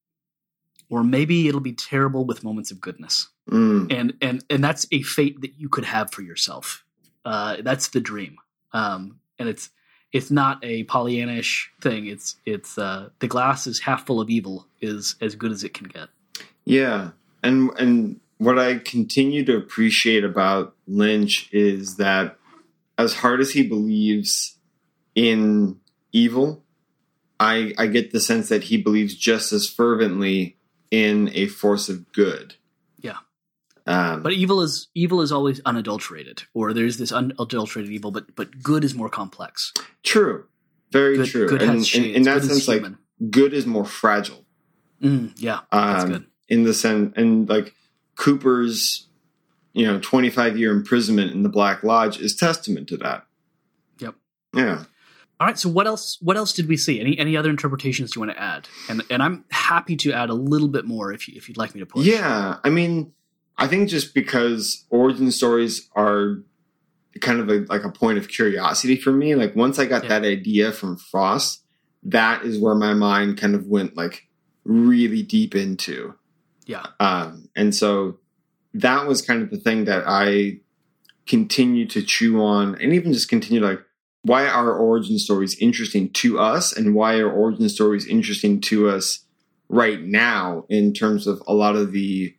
or 0.89 1.03
maybe 1.03 1.47
it'll 1.47 1.59
be 1.59 1.73
terrible 1.73 2.25
with 2.25 2.43
moments 2.43 2.71
of 2.71 2.79
goodness. 2.81 3.29
Mm. 3.49 3.91
And 3.91 4.13
and 4.21 4.43
and 4.49 4.63
that's 4.63 4.87
a 4.91 5.01
fate 5.01 5.41
that 5.41 5.53
you 5.57 5.69
could 5.69 5.85
have 5.85 6.11
for 6.11 6.21
yourself. 6.21 6.83
Uh, 7.25 7.57
that's 7.61 7.89
the 7.89 7.99
dream. 8.01 8.37
Um, 8.71 9.19
and 9.37 9.47
it's 9.49 9.69
it's 10.13 10.29
not 10.29 10.59
a 10.61 10.85
Pollyannish 10.85 11.69
thing. 11.81 12.05
It's 12.05 12.37
it's 12.45 12.77
uh, 12.77 13.09
the 13.19 13.27
glass 13.27 13.67
is 13.67 13.79
half 13.79 14.05
full 14.05 14.21
of 14.21 14.29
evil 14.29 14.67
is 14.79 15.15
as 15.19 15.35
good 15.35 15.51
as 15.51 15.63
it 15.63 15.73
can 15.73 15.87
get. 15.87 16.09
Yeah, 16.63 17.09
and 17.41 17.71
and 17.77 18.19
what 18.37 18.59
I 18.59 18.77
continue 18.77 19.43
to 19.45 19.57
appreciate 19.57 20.23
about 20.23 20.75
Lynch 20.87 21.49
is 21.51 21.97
that 21.97 22.37
as 22.97 23.15
hard 23.15 23.41
as 23.41 23.51
he 23.51 23.67
believes 23.67 24.57
in 25.15 25.79
evil, 26.11 26.63
I 27.39 27.73
I 27.77 27.87
get 27.87 28.11
the 28.11 28.21
sense 28.21 28.49
that 28.49 28.65
he 28.65 28.77
believes 28.77 29.15
just 29.15 29.51
as 29.51 29.67
fervently 29.67 30.57
in 30.91 31.31
a 31.33 31.47
force 31.47 31.89
of 31.89 32.11
good. 32.13 32.55
Um, 33.85 34.23
But 34.23 34.33
evil 34.33 34.61
is 34.61 34.87
evil 34.95 35.21
is 35.21 35.31
always 35.31 35.59
unadulterated, 35.65 36.43
or 36.53 36.71
there's 36.73 36.97
this 36.97 37.11
unadulterated 37.11 37.91
evil, 37.91 38.11
but 38.11 38.33
but 38.35 38.61
good 38.63 38.83
is 38.83 38.95
more 38.95 39.09
complex. 39.09 39.73
true, 40.03 40.45
very 40.91 41.17
Good, 41.17 41.27
true. 41.27 41.47
good 41.49 41.61
and, 41.61 41.71
has 41.79 41.93
in- 41.93 42.03
in 42.15 42.23
that 42.23 42.41
good 42.41 42.49
sense, 42.51 42.67
like 42.67 42.77
human. 42.77 42.97
good 43.29 43.53
is 43.53 43.65
more 43.65 43.85
fragile. 43.85 44.45
Mm, 45.01 45.33
yeah, 45.37 45.59
that's 45.71 46.03
um, 46.05 46.11
good. 46.11 46.25
in 46.47 46.63
the 46.63 46.73
sense 46.73 47.13
and 47.17 47.49
like 47.49 47.73
cooper's 48.15 49.07
you 49.73 49.85
know 49.85 49.99
25 49.99 50.57
year 50.57 50.71
imprisonment 50.71 51.31
in 51.31 51.43
the 51.43 51.49
black 51.49 51.83
lodge 51.83 52.19
is 52.19 52.35
testament 52.35 52.87
to 52.87 52.95
that 52.97 53.25
Yep. 53.99 54.15
yeah 54.55 54.83
All 55.39 55.47
right. 55.47 55.57
So 55.59 55.67
what 55.67 55.87
else? 55.87 56.17
What 56.21 56.37
else 56.37 56.53
did 56.53 56.67
we 56.69 56.77
see? 56.77 57.01
Any 57.01 57.17
any 57.19 57.35
other 57.35 57.49
interpretations 57.49 58.15
you 58.15 58.21
want 58.21 58.31
to 58.31 58.39
add? 58.41 58.69
And 58.87 59.03
and 59.09 59.21
I'm 59.21 59.43
happy 59.51 59.97
to 59.97 60.13
add 60.13 60.29
a 60.29 60.33
little 60.33 60.69
bit 60.69 60.85
more 60.85 61.11
if 61.11 61.27
you 61.27 61.33
if 61.35 61.49
you'd 61.49 61.57
like 61.57 61.73
me 61.75 61.79
to 61.81 61.85
push. 61.85 62.05
yeah 62.05 62.59
i 62.63 62.69
mean 62.69 63.11
i 63.57 63.67
think 63.67 63.89
just 63.89 64.13
because 64.13 64.85
origin 64.89 65.31
stories 65.31 65.89
are 65.95 66.37
kind 67.21 67.39
of 67.39 67.49
a, 67.49 67.65
like 67.69 67.83
a 67.83 67.91
point 67.91 68.17
of 68.17 68.27
curiosity 68.27 68.95
for 68.95 69.11
me 69.11 69.35
like 69.35 69.55
once 69.55 69.77
i 69.79 69.85
got 69.85 70.03
Yeah. 70.03 70.09
that 70.19 70.23
idea 70.25 70.71
from 70.71 70.97
frost 70.97 71.63
that 72.03 72.43
is 72.43 72.59
where 72.59 72.75
my 72.75 72.93
mind 72.93 73.37
kind 73.37 73.55
of 73.55 73.67
went 73.67 73.95
like 73.95 74.27
really 74.65 75.21
deep 75.23 75.55
into 75.55 76.15
Yeah. 76.65 76.85
Um, 76.99 77.49
and 77.55 77.73
so 77.75 78.19
that 78.73 79.07
was 79.07 79.21
kind 79.21 79.41
of 79.43 79.49
the 79.51 79.57
thing 79.57 79.85
that 79.85 80.03
I 80.07 80.59
continue 81.27 81.85
to 81.87 82.01
chew 82.01 82.41
on 82.41 82.75
and 82.81 82.93
even 82.93 83.13
just 83.13 83.29
continue 83.29 83.61
like, 83.63 83.79
why 84.23 84.47
are 84.47 84.73
origin 84.73 85.19
stories 85.19 85.55
interesting 85.59 86.09
to 86.13 86.39
us 86.39 86.75
and 86.75 86.95
why 86.95 87.17
are 87.19 87.29
origin 87.31 87.67
stories 87.69 88.07
interesting 88.07 88.59
to 88.61 88.89
us 88.89 89.25
right 89.69 90.01
now 90.01 90.65
in 90.69 90.93
terms 90.93 91.27
of 91.27 91.41
a 91.47 91.53
lot 91.53 91.75
of 91.75 91.91
the 91.91 92.33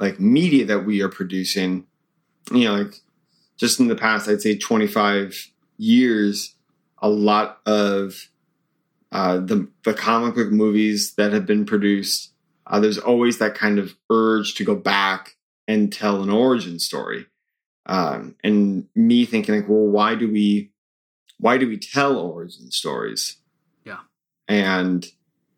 like 0.00 0.18
media 0.18 0.64
that 0.64 0.80
we 0.86 1.00
are 1.02 1.08
producing 1.08 1.86
you 2.52 2.64
know 2.64 2.74
like 2.74 2.94
just 3.56 3.78
in 3.78 3.86
the 3.88 3.94
past 3.94 4.28
i'd 4.28 4.40
say 4.42 4.56
25 4.56 5.50
years 5.78 6.54
a 7.02 7.08
lot 7.08 7.60
of 7.66 8.28
uh, 9.12 9.38
the 9.38 9.68
the 9.84 9.92
comic 9.94 10.34
book 10.34 10.50
movies 10.52 11.14
that 11.14 11.32
have 11.32 11.44
been 11.46 11.64
produced 11.66 12.32
uh, 12.66 12.78
there's 12.78 12.98
always 12.98 13.38
that 13.38 13.54
kind 13.54 13.78
of 13.78 13.94
urge 14.10 14.54
to 14.54 14.64
go 14.64 14.74
back 14.76 15.36
and 15.66 15.92
tell 15.92 16.22
an 16.22 16.30
origin 16.30 16.78
story 16.78 17.26
um, 17.86 18.36
and 18.44 18.86
me 18.94 19.24
thinking 19.26 19.54
like 19.54 19.68
well 19.68 19.86
why 19.86 20.14
do 20.14 20.30
we 20.30 20.70
why 21.38 21.56
do 21.58 21.66
we 21.68 21.76
tell 21.78 22.16
origin 22.18 22.70
stories 22.70 23.36
Yeah. 23.84 24.00
and 24.48 25.06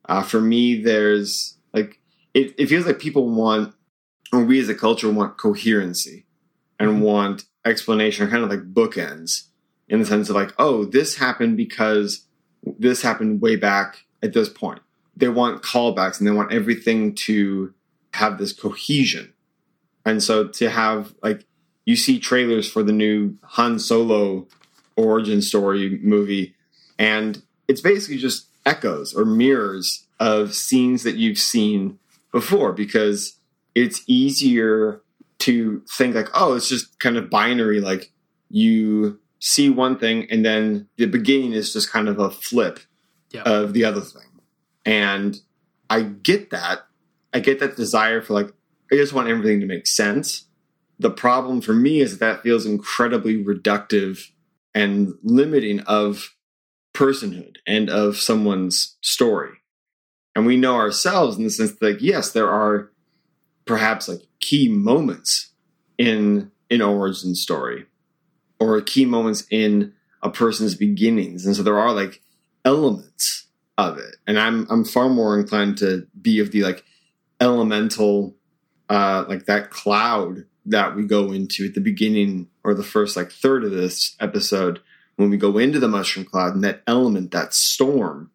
uh, 0.08 0.22
for 0.22 0.40
me 0.40 0.80
there's 0.82 1.56
like 1.74 2.00
it, 2.34 2.54
it 2.58 2.66
feels 2.68 2.86
like 2.86 2.98
people 2.98 3.28
want 3.28 3.74
or 4.32 4.42
we 4.44 4.58
as 4.60 4.68
a 4.68 4.74
culture 4.74 5.10
want 5.10 5.36
coherency 5.36 6.24
and 6.78 6.90
Mhm. 6.90 6.98
want 7.00 7.44
explanation 7.64 8.28
kind 8.28 8.42
of 8.42 8.50
like 8.50 8.72
bookends 8.74 9.44
in 9.88 10.00
the 10.00 10.06
sense 10.06 10.28
of 10.28 10.34
like 10.34 10.52
oh 10.58 10.84
this 10.84 11.16
happened 11.16 11.56
because 11.56 12.26
this 12.78 13.02
happened 13.02 13.40
way 13.40 13.56
back 13.56 14.04
at 14.22 14.32
this 14.32 14.48
point 14.48 14.80
they 15.16 15.28
want 15.28 15.62
callbacks 15.62 16.18
and 16.18 16.26
they 16.26 16.32
want 16.32 16.52
everything 16.52 17.14
to 17.14 17.74
have 18.14 18.38
this 18.38 18.52
cohesion. 18.52 19.32
And 20.06 20.22
so 20.22 20.48
to 20.48 20.70
have 20.70 21.14
like 21.22 21.44
you 21.84 21.96
see 21.96 22.18
trailers 22.18 22.70
for 22.70 22.82
the 22.82 22.92
new 22.92 23.36
Han 23.42 23.78
Solo 23.78 24.46
origin 24.96 25.42
story 25.42 25.98
movie 26.02 26.54
and 26.98 27.42
it's 27.68 27.80
basically 27.80 28.18
just 28.18 28.46
echoes 28.64 29.14
or 29.14 29.24
mirrors 29.24 30.06
of 30.20 30.54
scenes 30.54 31.02
that 31.02 31.16
you've 31.16 31.38
seen 31.38 31.98
before 32.30 32.72
because 32.72 33.38
it's 33.74 34.02
easier 34.06 35.00
to 35.40 35.82
think 35.96 36.14
like 36.14 36.28
oh 36.34 36.54
it's 36.54 36.68
just 36.68 36.98
kind 37.00 37.16
of 37.16 37.28
binary 37.30 37.80
like 37.80 38.12
you 38.48 39.18
see 39.40 39.68
one 39.70 39.98
thing 39.98 40.26
and 40.30 40.44
then 40.44 40.88
the 40.98 41.06
beginning 41.06 41.52
is 41.52 41.72
just 41.72 41.90
kind 41.90 42.08
of 42.08 42.18
a 42.18 42.30
flip 42.30 42.78
Yeah. 43.30 43.42
of 43.42 43.72
the 43.72 43.84
other 43.84 44.00
thing 44.00 44.28
and 44.84 45.40
I 45.90 46.02
get 46.02 46.50
that. 46.50 46.86
I 47.34 47.40
get 47.40 47.60
that 47.60 47.76
desire 47.76 48.22
for 48.22 48.32
like, 48.32 48.50
I 48.90 48.96
just 48.96 49.12
want 49.12 49.28
everything 49.28 49.60
to 49.60 49.66
make 49.66 49.86
sense. 49.86 50.46
The 50.98 51.10
problem 51.10 51.60
for 51.60 51.74
me 51.74 52.00
is 52.00 52.18
that, 52.18 52.36
that 52.36 52.42
feels 52.42 52.64
incredibly 52.64 53.42
reductive 53.44 54.18
and 54.74 55.12
limiting 55.22 55.80
of 55.80 56.34
personhood 56.94 57.56
and 57.66 57.90
of 57.90 58.16
someone's 58.16 58.96
story. 59.02 59.52
And 60.34 60.46
we 60.46 60.56
know 60.56 60.76
ourselves 60.76 61.36
in 61.36 61.44
the 61.44 61.50
sense 61.50 61.72
that, 61.72 61.82
like, 61.82 62.00
yes, 62.00 62.32
there 62.32 62.48
are 62.50 62.90
perhaps 63.64 64.08
like 64.08 64.22
key 64.40 64.68
moments 64.68 65.52
in 65.98 66.50
an 66.70 66.82
origin 66.82 67.34
story 67.34 67.86
or 68.58 68.80
key 68.80 69.04
moments 69.04 69.44
in 69.50 69.92
a 70.22 70.30
person's 70.30 70.74
beginnings. 70.74 71.46
And 71.46 71.54
so 71.54 71.62
there 71.62 71.78
are 71.78 71.92
like 71.92 72.22
elements 72.64 73.46
of 73.78 73.98
it. 73.98 74.16
And 74.26 74.38
I'm 74.38 74.66
I'm 74.70 74.84
far 74.84 75.08
more 75.08 75.38
inclined 75.38 75.78
to 75.78 76.06
be 76.20 76.38
of 76.40 76.52
the 76.52 76.62
like 76.62 76.84
elemental 77.40 78.36
uh 78.88 79.24
like 79.28 79.46
that 79.46 79.70
cloud 79.70 80.44
that 80.66 80.94
we 80.94 81.04
go 81.04 81.32
into 81.32 81.66
at 81.66 81.74
the 81.74 81.80
beginning 81.80 82.48
or 82.62 82.74
the 82.74 82.84
first 82.84 83.16
like 83.16 83.32
third 83.32 83.64
of 83.64 83.72
this 83.72 84.14
episode 84.20 84.80
when 85.16 85.30
we 85.30 85.36
go 85.36 85.58
into 85.58 85.78
the 85.78 85.88
mushroom 85.88 86.24
cloud 86.24 86.54
and 86.54 86.64
that 86.64 86.82
element, 86.86 87.30
that 87.32 87.54
storm, 87.54 88.30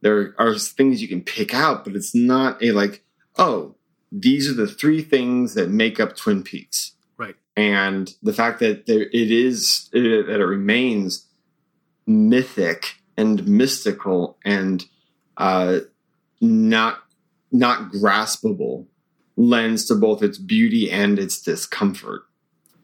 there 0.00 0.34
are 0.38 0.54
things 0.56 1.02
you 1.02 1.08
can 1.08 1.22
pick 1.22 1.54
out, 1.54 1.84
but 1.84 1.94
it's 1.94 2.14
not 2.14 2.62
a 2.62 2.72
like, 2.72 3.04
oh, 3.36 3.74
these 4.12 4.48
are 4.50 4.54
the 4.54 4.66
three 4.66 5.02
things 5.02 5.54
that 5.54 5.68
make 5.68 6.00
up 6.00 6.16
Twin 6.16 6.42
Peaks. 6.42 6.92
Right. 7.16 7.36
And 7.56 8.12
the 8.22 8.32
fact 8.32 8.60
that 8.60 8.86
there 8.86 9.02
it 9.02 9.30
is 9.30 9.88
it, 9.92 10.26
that 10.26 10.40
it 10.40 10.44
remains 10.44 11.26
mythic 12.06 12.96
and 13.16 13.46
mystical 13.46 14.38
and 14.44 14.84
uh, 15.36 15.80
not 16.40 17.02
not 17.52 17.92
graspable 17.92 18.86
lends 19.36 19.86
to 19.86 19.94
both 19.94 20.22
its 20.22 20.38
beauty 20.38 20.90
and 20.90 21.18
its 21.18 21.40
discomfort. 21.40 22.22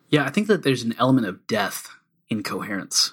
Yeah, 0.09 0.25
I 0.25 0.31
think 0.31 0.47
that 0.47 0.63
there's 0.63 0.83
an 0.83 0.95
element 0.99 1.27
of 1.27 1.47
death 1.47 1.89
in 2.29 2.43
coherence. 2.43 3.13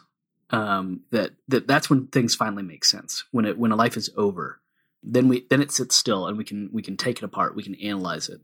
Um, 0.50 1.02
that 1.10 1.32
that 1.48 1.68
that's 1.68 1.90
when 1.90 2.08
things 2.08 2.36
finally 2.36 2.64
make 2.64 2.86
sense. 2.86 3.24
When 3.32 3.46
it 3.46 3.58
when 3.58 3.72
a 3.72 3.76
life 3.76 3.98
is 3.98 4.12
over, 4.16 4.60
then 5.04 5.28
we 5.28 5.46
then 5.50 5.62
it 5.62 5.72
sits 5.72 5.96
still 5.96 6.28
and 6.28 6.38
we 6.38 6.44
can 6.44 6.70
we 6.72 6.82
can 6.82 6.98
take 6.98 7.18
it 7.18 7.24
apart. 7.24 7.56
We 7.56 7.64
can 7.64 7.76
analyze 7.76 8.30
it, 8.30 8.42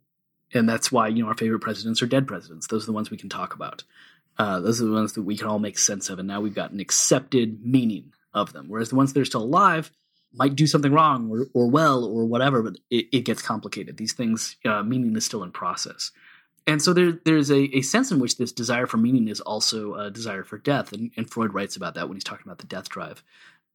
and 0.54 0.68
that's 0.68 0.92
why 0.92 1.08
you 1.08 1.24
know 1.24 1.30
our 1.30 1.38
favorite 1.38 1.60
presidents 1.60 2.02
are 2.02 2.08
dead 2.08 2.28
presidents. 2.28 2.68
Those 2.68 2.84
are 2.84 2.88
the 2.88 2.94
ones 2.94 3.10
we 3.10 3.18
can 3.18 3.30
talk 3.30 3.54
about. 3.54 3.84
Uh, 4.38 4.60
those 4.60 4.82
are 4.82 4.86
the 4.86 4.92
ones 4.92 5.14
that 5.14 5.24
we 5.24 5.38
can 5.38 5.48
all 5.48 5.60
make 5.60 5.78
sense 5.78 6.10
of, 6.10 6.20
and 6.20 6.28
now 6.28 6.42
we've 6.42 6.56
got 6.56 6.72
an 6.72 6.80
accepted 6.80 7.66
meaning 7.66 8.14
of 8.34 8.54
them. 8.54 8.66
Whereas 8.68 8.90
the 8.90 8.96
ones 8.96 9.14
that 9.14 9.20
are 9.20 9.26
still 9.26 9.44
alive 9.44 9.92
might 10.34 10.56
do 10.56 10.68
something 10.68 10.94
wrong 10.94 11.30
or, 11.30 11.48
or 11.54 11.70
well 11.70 12.06
or 12.06 12.26
whatever, 12.26 12.62
but 12.62 12.78
it, 12.90 13.08
it 13.12 13.26
gets 13.26 13.42
complicated. 13.42 13.98
These 13.98 14.14
things, 14.14 14.58
uh, 14.64 14.84
meaning 14.84 15.16
is 15.16 15.26
still 15.26 15.44
in 15.44 15.52
process. 15.52 16.12
And 16.68 16.82
so 16.82 16.94
there, 16.94 17.14
there's 17.26 17.50
a, 17.50 17.76
a 17.76 17.82
sense 17.82 18.12
in 18.12 18.20
which 18.20 18.38
this 18.38 18.52
desire 18.52 18.86
for 18.86 18.98
meaning 18.98 19.28
is 19.28 19.42
also 19.42 19.96
a 19.96 20.12
desire 20.12 20.44
for 20.44 20.60
death. 20.60 20.94
And, 20.94 21.12
and 21.18 21.30
Freud 21.30 21.54
writes 21.54 21.76
about 21.76 21.96
that 21.96 22.08
when 22.08 22.16
he's 22.16 22.24
talking 22.24 22.46
about 22.46 22.60
the 22.60 22.68
death 22.68 22.90
drive. 22.90 23.24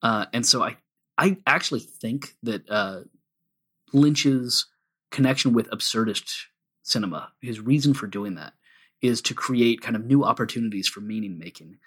Uh, 0.01 0.26
and 0.32 0.47
so 0.47 0.62
I, 0.62 0.76
I 1.17 1.39
actually 1.47 1.81
think 1.81 2.35
that 2.43 2.69
uh, 2.71 3.01
Lynch's 3.93 4.67
connection 5.11 5.53
with 5.53 5.71
absurdist 5.71 6.45
cinema, 6.83 7.33
his 7.41 7.61
reason 7.61 7.95
for 7.95 8.07
doing 8.07 8.35
that, 8.35 8.55
is 9.01 9.21
to 9.23 9.35
create 9.35 9.81
kind 9.81 9.97
of 9.97 10.05
new 10.05 10.25
opportunities 10.25 10.89
for 10.89 11.01
meaning 11.01 11.39
making, 11.39 11.79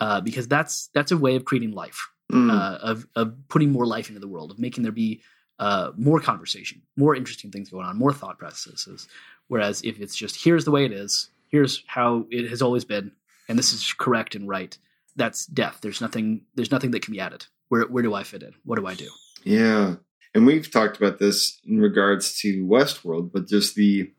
uh, 0.00 0.20
because 0.20 0.48
that's 0.48 0.88
that's 0.94 1.12
a 1.12 1.16
way 1.18 1.36
of 1.36 1.44
creating 1.44 1.72
life 1.72 2.08
Mm. 2.30 2.50
uh, 2.50 2.78
of 2.78 3.06
of 3.14 3.34
putting 3.48 3.70
more 3.72 3.84
life 3.84 4.08
into 4.08 4.20
the 4.20 4.28
world, 4.28 4.50
of 4.50 4.58
making 4.58 4.84
there 4.84 4.92
be 4.92 5.20
uh, 5.58 5.90
more 5.98 6.18
conversation, 6.18 6.80
more 6.96 7.14
interesting 7.14 7.50
things 7.50 7.68
going 7.68 7.84
on, 7.84 7.98
more 7.98 8.12
thought 8.12 8.38
processes. 8.38 9.06
Whereas 9.48 9.82
if 9.82 10.00
it's 10.00 10.16
just 10.16 10.42
here's 10.42 10.64
the 10.64 10.70
way 10.70 10.86
it 10.86 10.92
is, 10.92 11.28
here's 11.48 11.84
how 11.86 12.24
it 12.30 12.48
has 12.48 12.62
always 12.62 12.86
been, 12.86 13.12
and 13.48 13.58
this 13.58 13.74
is 13.74 13.92
correct 13.92 14.34
and 14.34 14.48
right, 14.48 14.78
that's 15.14 15.44
death. 15.44 15.80
There's 15.82 16.00
nothing. 16.00 16.46
There's 16.54 16.70
nothing 16.70 16.92
that 16.92 17.02
can 17.02 17.12
be 17.12 17.20
added. 17.20 17.44
Where 17.72 17.84
where 17.84 18.02
do 18.02 18.12
I 18.12 18.22
fit 18.22 18.42
in? 18.42 18.52
What 18.66 18.78
do 18.78 18.86
I 18.86 18.92
do? 18.92 19.08
Yeah. 19.44 19.94
And 20.34 20.44
we've 20.44 20.70
talked 20.70 20.98
about 20.98 21.18
this 21.18 21.58
in 21.66 21.80
regards 21.80 22.38
to 22.40 22.66
Westworld, 22.66 23.32
but 23.32 23.48
just 23.48 23.76
the 23.76 24.12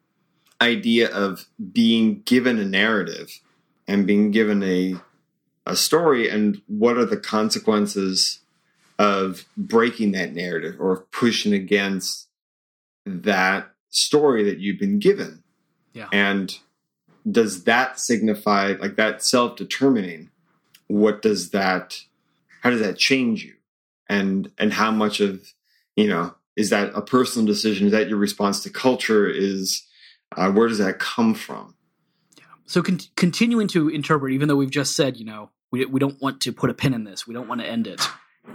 idea 0.60 1.08
of 1.12 1.46
being 1.72 2.24
given 2.24 2.58
a 2.58 2.66
narrative 2.66 3.42
and 3.88 4.08
being 4.08 4.32
given 4.32 4.64
a 4.64 4.96
a 5.68 5.76
story 5.76 6.28
and 6.28 6.64
what 6.66 6.98
are 6.98 7.06
the 7.06 7.16
consequences 7.16 8.40
of 8.98 9.46
breaking 9.56 10.14
that 10.14 10.34
narrative 10.34 10.78
or 10.80 11.06
pushing 11.12 11.54
against 11.54 12.30
that 13.06 13.70
story 13.92 14.44
that 14.46 14.58
you've 14.58 14.80
been 14.80 14.98
given. 14.98 15.44
Yeah. 15.94 16.08
And 16.12 16.58
does 17.30 17.66
that 17.66 18.00
signify 18.00 18.74
like 18.80 18.96
that 18.96 19.24
self-determining 19.24 20.32
what 20.88 21.22
does 21.22 21.52
that 21.52 22.00
how 22.64 22.70
does 22.70 22.80
that 22.80 22.98
change 22.98 23.44
you? 23.44 23.54
And 24.08 24.52
and 24.58 24.72
how 24.72 24.90
much 24.90 25.20
of, 25.20 25.46
you 25.96 26.08
know, 26.08 26.34
is 26.56 26.70
that 26.70 26.92
a 26.96 27.02
personal 27.02 27.46
decision? 27.46 27.88
Is 27.88 27.92
that 27.92 28.08
your 28.08 28.18
response 28.18 28.64
to 28.64 28.70
culture? 28.70 29.28
Is 29.30 29.84
uh, 30.36 30.50
where 30.52 30.68
does 30.68 30.78
that 30.78 30.98
come 30.98 31.34
from? 31.34 31.76
So 32.66 32.82
con- 32.82 33.02
continuing 33.16 33.68
to 33.70 33.90
interpret, 33.90 34.34
even 34.34 34.48
though 34.48 34.56
we've 34.56 34.72
just 34.72 34.96
said, 34.96 35.18
you 35.18 35.26
know, 35.26 35.50
we, 35.72 35.86
we 35.86 36.00
don't 36.00 36.22
want 36.22 36.42
to 36.42 36.54
put 36.54 36.70
a 36.70 36.74
pin 36.74 36.94
in 36.94 37.04
this, 37.04 37.28
we 37.28 37.34
don't 37.34 37.48
want 37.48 37.60
to 37.60 37.68
end 37.68 37.86
it. 37.88 38.02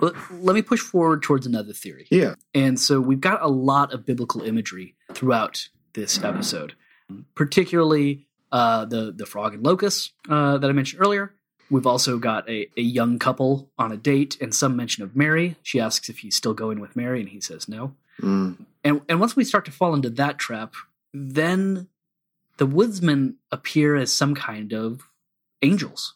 Let, 0.00 0.14
let 0.32 0.54
me 0.54 0.62
push 0.62 0.80
forward 0.80 1.22
towards 1.22 1.46
another 1.46 1.72
theory. 1.72 2.06
Yeah. 2.10 2.34
And 2.54 2.80
so 2.80 3.00
we've 3.00 3.20
got 3.20 3.42
a 3.42 3.48
lot 3.48 3.92
of 3.92 4.06
biblical 4.06 4.42
imagery 4.42 4.96
throughout 5.12 5.68
this 5.94 6.22
episode, 6.22 6.74
particularly 7.34 8.26
uh, 8.52 8.84
the 8.84 9.12
the 9.12 9.26
frog 9.26 9.54
and 9.54 9.64
locust 9.64 10.12
uh, 10.28 10.58
that 10.58 10.68
I 10.68 10.72
mentioned 10.72 11.02
earlier. 11.02 11.34
We've 11.70 11.86
also 11.86 12.18
got 12.18 12.48
a, 12.48 12.68
a 12.76 12.80
young 12.80 13.18
couple 13.18 13.70
on 13.78 13.92
a 13.92 13.96
date 13.96 14.38
and 14.40 14.54
some 14.54 14.76
mention 14.76 15.04
of 15.04 15.14
Mary. 15.14 15.56
She 15.62 15.80
asks 15.80 16.08
if 16.08 16.18
he's 16.18 16.36
still 16.36 16.54
going 16.54 16.80
with 16.80 16.96
Mary, 16.96 17.20
and 17.20 17.28
he 17.28 17.40
says 17.40 17.68
no. 17.68 17.94
Mm. 18.20 18.64
And 18.84 19.00
and 19.08 19.20
once 19.20 19.36
we 19.36 19.44
start 19.44 19.64
to 19.66 19.72
fall 19.72 19.94
into 19.94 20.10
that 20.10 20.38
trap, 20.38 20.74
then 21.12 21.88
the 22.56 22.66
woodsmen 22.66 23.36
appear 23.52 23.96
as 23.96 24.12
some 24.12 24.34
kind 24.34 24.72
of 24.72 25.02
angels, 25.62 26.14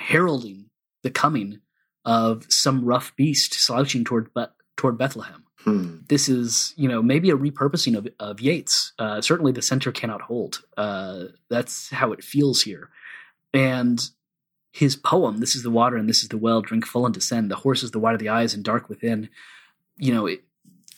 heralding 0.00 0.70
the 1.02 1.10
coming 1.10 1.60
of 2.04 2.46
some 2.48 2.84
rough 2.84 3.14
beast 3.16 3.54
slouching 3.54 4.04
toward 4.04 4.32
Be- 4.34 4.46
toward 4.76 4.98
Bethlehem. 4.98 5.44
Hmm. 5.58 5.96
This 6.08 6.28
is, 6.28 6.72
you 6.76 6.88
know, 6.88 7.02
maybe 7.02 7.30
a 7.30 7.36
repurposing 7.36 7.96
of, 7.96 8.06
of 8.20 8.40
Yeats. 8.40 8.92
Uh, 8.98 9.20
certainly, 9.20 9.52
the 9.52 9.62
center 9.62 9.90
cannot 9.90 10.22
hold. 10.22 10.62
Uh, 10.76 11.24
that's 11.50 11.90
how 11.90 12.12
it 12.12 12.22
feels 12.22 12.62
here. 12.62 12.90
And 13.52 14.00
his 14.82 14.94
poem, 14.96 15.38
"This 15.38 15.54
is 15.56 15.62
the 15.62 15.70
water 15.80 15.96
and 15.96 16.08
this 16.08 16.22
is 16.22 16.28
the 16.28 16.38
well, 16.46 16.60
drink 16.60 16.84
full 16.86 17.06
and 17.06 17.14
descend. 17.14 17.50
The 17.50 17.56
horse 17.64 17.82
is 17.82 17.90
the 17.92 17.98
white 17.98 18.14
of 18.14 18.20
the 18.20 18.28
eyes 18.28 18.54
and 18.54 18.62
dark 18.64 18.88
within." 18.88 19.28
You 19.96 20.12
know, 20.14 20.26
it, 20.26 20.44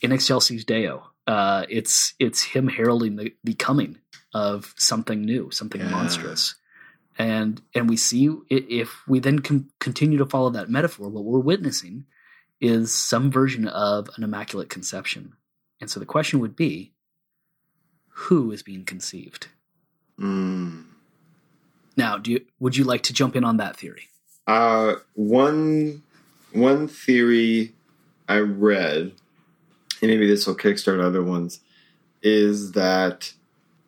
in 0.03 0.11
excelsis 0.13 0.65
Deo, 0.65 1.11
uh, 1.27 1.65
it's 1.69 2.15
it's 2.19 2.43
him 2.43 2.69
heralding 2.69 3.17
the, 3.17 3.33
the 3.45 3.55
coming 3.55 3.99
of 4.35 4.75
something 4.77 5.21
new, 5.23 5.51
something 5.51 5.81
Yeah. 5.81 5.91
monstrous. 5.91 6.55
And 7.19 7.63
and 7.75 7.89
we 7.89 7.97
see 7.97 8.29
if 8.51 8.91
we 9.07 9.21
then 9.21 9.39
con- 9.41 9.71
continue 9.79 10.19
to 10.19 10.27
follow 10.27 10.51
that 10.51 10.71
metaphor, 10.71 11.09
what 11.09 11.25
we're 11.25 11.39
witnessing 11.53 12.07
is 12.61 12.93
some 12.93 13.31
version 13.31 13.69
of 13.69 14.09
an 14.17 14.25
immaculate 14.25 14.69
conception. 14.69 15.35
And 15.81 15.89
so 15.91 16.01
the 16.01 16.07
question 16.07 16.41
would 16.41 16.57
be, 16.57 16.93
who 18.09 18.51
is 18.51 18.63
being 18.65 18.85
conceived? 18.85 19.47
Mm. 20.19 20.87
Now, 21.99 22.17
do 22.17 22.31
you, 22.31 22.45
would 22.61 22.77
you 22.77 22.85
like 22.85 23.03
to 23.03 23.13
jump 23.13 23.35
in 23.37 23.43
on 23.43 23.57
that 23.57 23.77
theory? 23.77 24.09
Uh, 24.47 24.95
one 25.15 26.03
one 26.53 26.87
theory 26.89 27.75
I 28.29 28.39
read, 28.39 29.13
and 30.01 30.11
maybe 30.11 30.27
this 30.27 30.47
will 30.47 30.55
kickstart 30.57 31.05
other 31.05 31.23
ones, 31.23 31.61
is 32.23 32.73
that 32.73 33.33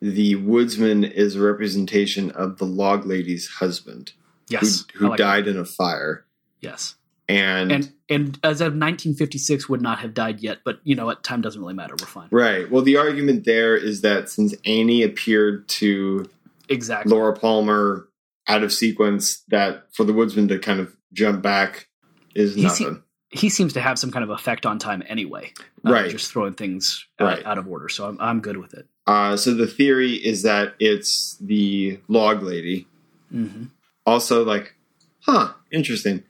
the 0.01 0.35
woodsman 0.35 1.03
is 1.05 1.35
a 1.35 1.41
representation 1.41 2.31
of 2.31 2.57
the 2.57 2.65
log 2.65 3.05
lady's 3.05 3.47
husband, 3.47 4.11
Yes, 4.49 4.83
who, 4.93 4.99
who 4.99 5.09
like 5.09 5.17
that. 5.17 5.23
died 5.23 5.47
in 5.47 5.57
a 5.57 5.65
fire, 5.65 6.25
Yes, 6.59 6.95
and, 7.29 7.71
and 7.71 7.93
and 8.09 8.39
as 8.43 8.59
of 8.59 8.73
1956, 8.73 9.69
would 9.69 9.81
not 9.81 9.99
have 9.99 10.13
died 10.13 10.41
yet. 10.41 10.59
But 10.65 10.79
you 10.83 10.95
know 10.95 11.05
what? 11.05 11.23
Time 11.23 11.39
doesn't 11.41 11.61
really 11.61 11.73
matter. 11.73 11.95
We're 11.99 12.05
fine. 12.07 12.27
right. 12.29 12.69
Well, 12.69 12.81
the 12.83 12.97
argument 12.97 13.45
there 13.45 13.75
is 13.75 14.01
that 14.01 14.29
since 14.29 14.53
Annie 14.65 15.01
appeared 15.01 15.67
to 15.69 16.29
Exactly. 16.71 17.11
Laura 17.13 17.33
Palmer 17.35 18.07
out 18.47 18.63
of 18.63 18.73
sequence, 18.73 19.43
that 19.49 19.85
for 19.93 20.03
the 20.03 20.13
woodsman 20.13 20.47
to 20.47 20.57
kind 20.59 20.79
of 20.79 20.95
jump 21.13 21.41
back 21.41 21.87
is 22.35 22.55
He 22.55 22.61
se- 22.69 22.83
nothing. 22.85 23.03
he 23.29 23.49
seems 23.49 23.73
to 23.73 23.81
have 23.81 23.99
some 23.99 24.11
kind 24.11 24.23
of 24.23 24.29
effect 24.31 24.65
on 24.65 24.79
time 24.79 25.03
anyway. 25.07 25.53
uh, 25.85 25.91
Right. 25.91 26.09
Just 26.09 26.31
throwing 26.31 26.53
things 26.53 27.05
out, 27.19 27.25
Right. 27.25 27.45
out 27.45 27.57
of 27.57 27.67
order. 27.67 27.87
So 27.89 28.07
I'm, 28.07 28.17
I'm 28.19 28.39
good 28.41 28.57
with 28.57 28.73
it. 28.73 28.87
Uh, 29.07 29.35
so 29.37 29.53
the 29.53 29.67
theory 29.67 30.13
is 30.13 30.43
that 30.43 30.75
it's 30.79 31.37
the 31.41 31.99
log 32.07 32.41
lady. 32.43 32.87
hmm 33.29 33.65
Also, 34.05 34.43
like, 34.43 34.75
huh, 35.21 35.53
interesting, 35.71 36.23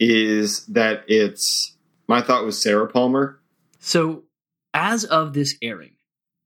is 0.00 0.66
that 0.66 1.04
it's 1.08 1.76
my 2.08 2.20
thought 2.20 2.44
was 2.44 2.60
Sarah 2.62 2.88
Palmer. 2.88 3.40
So 3.80 4.24
as 4.74 5.04
of 5.04 5.32
this 5.32 5.56
airing, 5.62 5.93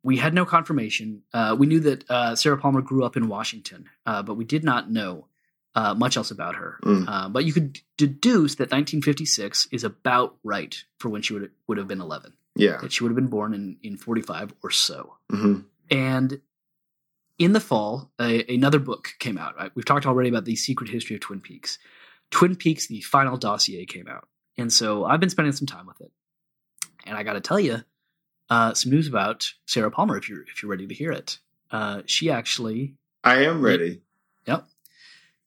we 0.09 0.17
had 0.17 0.33
no 0.33 0.47
confirmation. 0.47 1.23
Uh, 1.35 1.55
we 1.59 1.67
knew 1.67 1.81
that 1.81 2.11
uh, 2.11 2.35
Sarah 2.35 2.57
Palmer 2.57 2.81
grew 2.81 3.05
up 3.05 3.15
in 3.19 3.29
Washington, 3.29 3.91
uh, 4.07 4.23
but 4.23 4.37
we 4.39 4.45
did 4.47 4.65
not 4.65 4.91
know 4.91 5.27
uh, 5.75 5.93
much 5.93 6.17
else 6.17 6.31
about 6.31 6.57
her. 6.57 6.81
Mm. 6.83 7.05
Uh, 7.07 7.29
but 7.29 7.45
you 7.45 7.53
could 7.53 7.79
deduce 7.99 8.55
that 8.55 8.71
1956 8.71 9.69
is 9.71 9.85
about 9.85 10.39
right 10.43 10.83
for 10.99 11.11
when 11.11 11.21
she 11.21 11.35
would 11.35 11.51
would 11.67 11.77
have 11.77 11.87
been 11.87 12.01
11. 12.01 12.33
Yeah. 12.57 12.79
That 12.79 12.91
she 12.91 13.05
would 13.05 13.11
have 13.11 13.17
been 13.17 13.27
born 13.27 13.53
in 13.53 13.77
in 13.83 13.99
45 13.99 14.55
or 14.63 14.71
so. 14.71 15.19
hmm 15.29 15.61
And 15.91 16.41
in 17.39 17.53
the 17.53 17.61
fall, 17.61 18.11
a, 18.19 18.51
another 18.51 18.79
book 18.79 19.11
came 19.19 19.37
out. 19.37 19.59
Right? 19.59 19.71
We've 19.75 19.85
talked 19.85 20.07
already 20.07 20.31
about 20.31 20.47
the 20.47 20.57
secret 20.57 20.89
history 20.89 21.17
of 21.17 21.21
Twin 21.21 21.43
Peaks. 21.43 21.79
Twin 22.31 22.57
Peaks, 22.57 22.87
the 22.87 23.03
final 23.03 23.37
dossier 23.37 23.85
came 23.85 24.09
out. 24.09 24.27
And 24.57 24.73
so 24.73 25.05
I've 25.05 25.21
been 25.21 25.29
spending 25.29 25.53
some 25.53 25.67
time 25.67 25.87
with 25.87 26.01
it. 26.01 26.13
And 27.05 27.15
I 27.15 27.25
got 27.25 27.35
to 27.35 27.43
tell 27.43 27.61
you, 27.61 27.83
uh, 28.51 28.75
some 28.75 28.93
news 28.93 29.07
about 29.09 29.53
Sarah 29.67 29.91
Palmer, 29.91 30.17
if 30.17 30.29
you're, 30.29 30.43
if 30.43 30.63
you're 30.63 30.71
ready 30.71 30.87
to 30.87 30.95
hear 30.95 31.13
it. 31.13 31.39
Uh, 31.71 32.03
she 32.07 32.31
actually, 32.31 32.95
I 33.23 33.43
am 33.45 33.61
ready. 33.63 34.01
yep, 34.47 34.67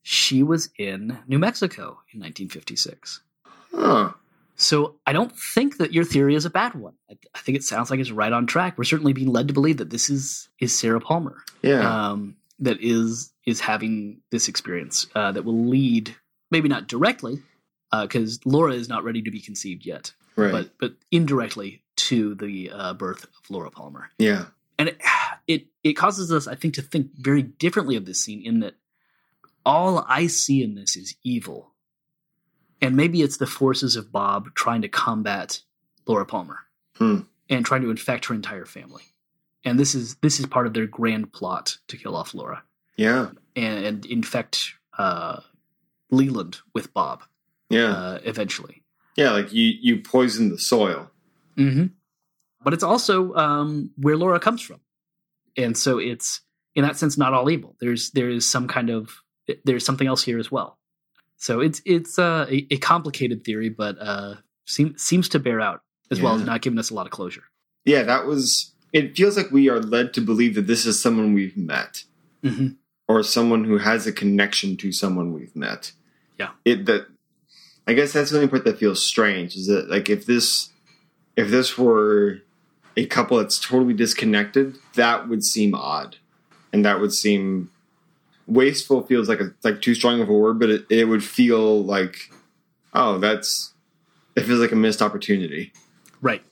she 0.04 0.44
was 0.44 0.70
in 0.78 1.18
New 1.28 1.40
Mexico 1.40 2.00
in 2.14 2.20
1956. 2.20 3.22
Huh. 3.74 4.12
So 4.56 4.96
I 5.08 5.14
don't 5.14 5.32
think 5.36 5.78
that 5.78 5.92
your 5.94 6.04
theory 6.04 6.36
is 6.36 6.46
a 6.46 6.50
bad 6.52 6.76
one. 6.76 6.94
I, 7.10 7.16
I 7.34 7.40
think 7.40 7.56
it 7.56 7.64
sounds 7.64 7.90
like 7.90 8.00
it's 8.00 8.12
right 8.12 8.32
on 8.32 8.46
track. 8.46 8.78
We're 8.78 8.84
certainly 8.84 9.14
being 9.14 9.32
led 9.32 9.48
to 9.48 9.54
believe 9.54 9.78
that 9.78 9.90
this 9.90 10.10
is 10.10 10.50
is 10.60 10.78
Sarah 10.78 11.02
Palmer 11.02 11.38
Yeah. 11.64 12.10
um, 12.12 12.36
that 12.60 12.78
is 12.82 13.32
is 13.48 13.60
having 13.62 14.22
this 14.30 14.48
experience 14.48 15.08
uh, 15.16 15.32
that 15.32 15.44
will 15.46 15.66
lead, 15.66 16.16
maybe 16.52 16.70
not 16.70 16.88
directly, 16.88 17.42
because 17.92 18.40
Laura 18.46 18.74
is 18.74 18.88
not 18.88 19.04
ready 19.04 19.24
to 19.24 19.32
be 19.32 19.40
conceived 19.42 19.84
yet, 19.88 20.14
right. 20.36 20.52
but 20.52 20.70
but 20.80 20.94
indirectly 21.10 21.82
to 22.12 22.36
the 22.36 22.70
uh, 22.74 22.94
birth 22.94 23.24
of 23.26 23.30
Laura 23.50 23.72
Palmer, 23.72 24.10
yeah. 24.20 24.46
and 24.80 24.90
it, 24.90 25.02
it 25.48 25.66
it 25.84 25.94
causes 25.94 26.32
us, 26.32 26.48
I 26.48 26.56
think, 26.56 26.76
to 26.76 26.82
think 26.82 27.12
very 27.18 27.42
differently 27.44 27.96
of 27.96 28.06
this 28.06 28.24
scene 28.24 28.42
in 28.46 28.60
that 28.62 28.76
all 29.66 30.06
I 30.08 30.28
see 30.28 30.64
in 30.64 30.76
this 30.76 30.96
is 30.96 31.16
evil, 31.24 31.72
and 32.82 32.96
maybe 32.96 33.22
it's 33.22 33.38
the 33.38 33.48
forces 33.48 33.96
of 33.96 34.12
Bob 34.12 34.54
trying 34.56 34.82
to 34.84 34.88
combat 34.90 35.62
Laura 36.08 36.26
Palmer 36.26 36.60
Hmm. 36.98 37.20
and 37.50 37.66
trying 37.66 37.82
to 37.84 37.90
infect 37.92 38.26
her 38.26 38.34
entire 38.36 38.66
family. 38.66 39.04
And 39.64 39.80
this 39.80 39.94
is 39.96 40.16
this 40.22 40.40
is 40.40 40.46
part 40.48 40.66
of 40.68 40.74
their 40.74 40.88
grand 40.88 41.32
plot 41.34 41.78
to 41.88 41.98
kill 41.98 42.16
off 42.16 42.34
Laura 42.34 42.64
Yeah. 42.98 43.30
and, 43.56 43.86
and 43.86 44.06
infect 44.08 44.74
uh, 44.98 45.42
Leland 46.10 46.60
with 46.74 46.94
Bob 46.94 47.22
Yeah. 47.70 47.92
uh, 47.94 48.20
eventually. 48.24 48.84
yeah. 49.16 49.32
Like 49.32 49.54
you, 49.54 49.74
you 49.80 50.02
poison 50.02 50.50
the 50.50 50.58
soil. 50.58 51.12
Mm-hmm. 51.58 51.88
But 52.64 52.74
it's 52.74 52.84
also 52.84 53.34
um, 53.36 53.92
where 53.98 54.18
Laura 54.18 54.40
comes 54.40 54.62
from, 54.62 54.82
and 55.58 55.78
so 55.78 55.98
it's 55.98 56.42
in 56.76 56.84
that 56.84 56.98
sense 56.98 57.18
not 57.18 57.34
all 57.34 57.50
evil. 57.50 57.76
There's 57.80 58.12
there 58.12 58.30
is 58.30 58.50
some 58.50 58.68
kind 58.68 58.90
of 58.90 59.22
there's 59.66 59.86
something 59.86 60.08
else 60.08 60.24
here 60.24 60.40
as 60.40 60.52
well. 60.52 60.78
So 61.38 61.60
it's 61.60 61.82
it's 61.86 62.20
uh, 62.20 62.46
a, 62.50 62.68
a 62.72 62.78
complicated 62.78 63.44
theory, 63.44 63.70
but 63.70 63.98
uh, 64.00 64.36
seem, 64.66 64.96
seems 64.98 65.28
to 65.30 65.40
bear 65.40 65.60
out 65.60 65.82
as 66.12 66.22
well 66.22 66.36
as 66.36 66.44
not 66.44 66.62
giving 66.62 66.78
us 66.78 66.92
a 66.92 66.94
lot 66.94 67.08
of 67.08 67.12
closure. 67.12 67.44
Yeah. 67.86 68.04
That 68.04 68.26
was. 68.26 68.74
It 68.94 69.16
feels 69.16 69.38
like 69.38 69.50
we 69.50 69.70
are 69.70 69.80
led 69.80 70.14
to 70.16 70.22
believe 70.22 70.56
that 70.56 70.68
this 70.68 70.86
is 70.86 71.02
someone 71.02 71.34
we've 71.34 71.58
met. 71.58 72.04
Mm-hmm. 72.44 72.70
or 73.08 73.22
someone 73.22 73.66
who 73.66 73.78
has 73.78 74.08
a 74.08 74.12
connection 74.12 74.76
to 74.78 74.92
someone 74.92 75.32
we've 75.32 75.56
met. 75.56 75.92
Yeah. 76.40 76.50
It 76.66 76.88
that 76.88 77.06
I 77.86 77.94
guess 77.94 78.14
that's 78.14 78.32
the 78.32 78.38
only 78.38 78.50
part 78.50 78.64
that 78.66 78.80
feels 78.80 79.06
strange 79.06 79.56
is 79.56 79.68
that 79.68 79.90
like 79.90 80.10
if 80.10 80.26
this 80.26 80.70
if 81.36 81.50
this 81.50 81.78
were 81.78 82.40
a 82.98 83.06
couple 83.06 83.38
that's 83.38 83.60
totally 83.60 83.94
disconnected, 83.94 84.76
that 84.96 85.28
would 85.30 85.44
seem 85.44 85.74
odd, 85.74 86.18
and 86.74 86.86
that 86.86 87.00
would 87.00 87.14
seem 87.14 87.72
wasteful. 88.48 89.04
Feels 89.04 89.30
like 89.30 89.40
a 89.40 89.54
like 89.64 89.82
too 89.82 89.96
strong 89.96 90.22
of 90.22 90.30
a 90.30 90.34
word, 90.34 90.60
but 90.60 90.70
it, 90.70 90.86
it 90.90 91.06
would 91.06 91.24
feel 91.24 91.84
like 91.84 92.32
oh, 92.94 93.18
that's 93.18 93.74
it 94.36 94.42
feels 94.42 94.60
like 94.60 94.72
a 94.72 94.76
missed 94.76 95.02
opportunity. 95.02 95.74
Right. 96.22 96.44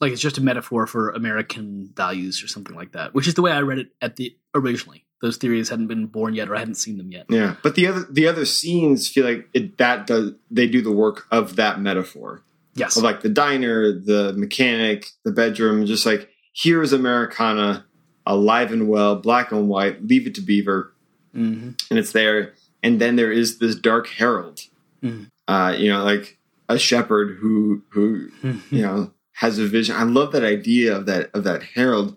Like 0.00 0.12
it's 0.12 0.20
just 0.20 0.38
a 0.38 0.42
metaphor 0.42 0.86
for 0.86 1.10
American 1.10 1.90
values 1.94 2.42
or 2.42 2.48
something 2.48 2.74
like 2.74 2.92
that, 2.92 3.14
which 3.14 3.28
is 3.28 3.34
the 3.34 3.42
way 3.42 3.52
I 3.52 3.60
read 3.60 3.78
it 3.78 3.88
at 4.00 4.16
the 4.16 4.34
originally. 4.54 5.04
Those 5.20 5.36
theories 5.36 5.68
hadn't 5.68 5.88
been 5.88 6.06
born 6.06 6.32
yet, 6.32 6.48
or 6.48 6.56
I 6.56 6.60
hadn't 6.60 6.76
seen 6.76 6.96
them 6.96 7.12
yet. 7.12 7.26
Yeah, 7.28 7.56
but 7.62 7.74
the 7.74 7.86
other 7.86 8.06
the 8.10 8.26
other 8.26 8.46
scenes 8.46 9.06
feel 9.06 9.26
like 9.26 9.48
it, 9.52 9.76
that 9.76 10.06
does 10.06 10.32
they 10.50 10.66
do 10.66 10.80
the 10.80 10.90
work 10.90 11.26
of 11.30 11.56
that 11.56 11.78
metaphor. 11.78 12.42
Yes. 12.74 12.96
Of 12.96 13.02
like 13.02 13.20
the 13.22 13.28
diner, 13.28 13.92
the 13.92 14.32
mechanic, 14.36 15.06
the 15.24 15.32
bedroom, 15.32 15.86
just 15.86 16.06
like 16.06 16.28
here's 16.54 16.92
Americana, 16.92 17.84
alive 18.26 18.72
and 18.72 18.88
well, 18.88 19.16
black 19.16 19.50
and 19.52 19.68
white. 19.68 20.04
Leave 20.06 20.26
it 20.26 20.34
to 20.36 20.40
Beaver, 20.40 20.94
hmm 21.32 21.70
and 21.90 21.98
it's 21.98 22.12
there. 22.12 22.54
And 22.82 23.00
then 23.00 23.16
there 23.16 23.32
is 23.32 23.58
this 23.58 23.74
dark 23.76 24.06
herald, 24.08 24.60
Mhm. 25.02 25.26
uh, 25.48 25.74
you 25.76 25.90
know, 25.90 26.04
like 26.04 26.38
a 26.68 26.78
shepherd 26.78 27.38
who 27.40 27.82
who 27.90 28.28
you 28.70 28.82
know 28.82 29.12
has 29.32 29.58
a 29.58 29.66
vision. 29.66 29.96
I 29.96 30.04
love 30.04 30.30
that 30.32 30.44
idea 30.44 30.96
of 30.96 31.06
that 31.06 31.30
of 31.34 31.42
that 31.44 31.62
herald. 31.74 32.16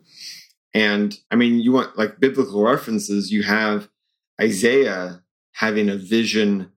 And 0.76 1.18
I 1.32 1.36
mean, 1.36 1.60
you 1.60 1.72
want 1.72 1.98
like 1.98 2.20
biblical 2.20 2.64
references. 2.64 3.32
You 3.32 3.42
have 3.44 3.90
Isaiah 4.40 5.24
having 5.54 5.90
a 5.90 5.96
vision 5.98 6.72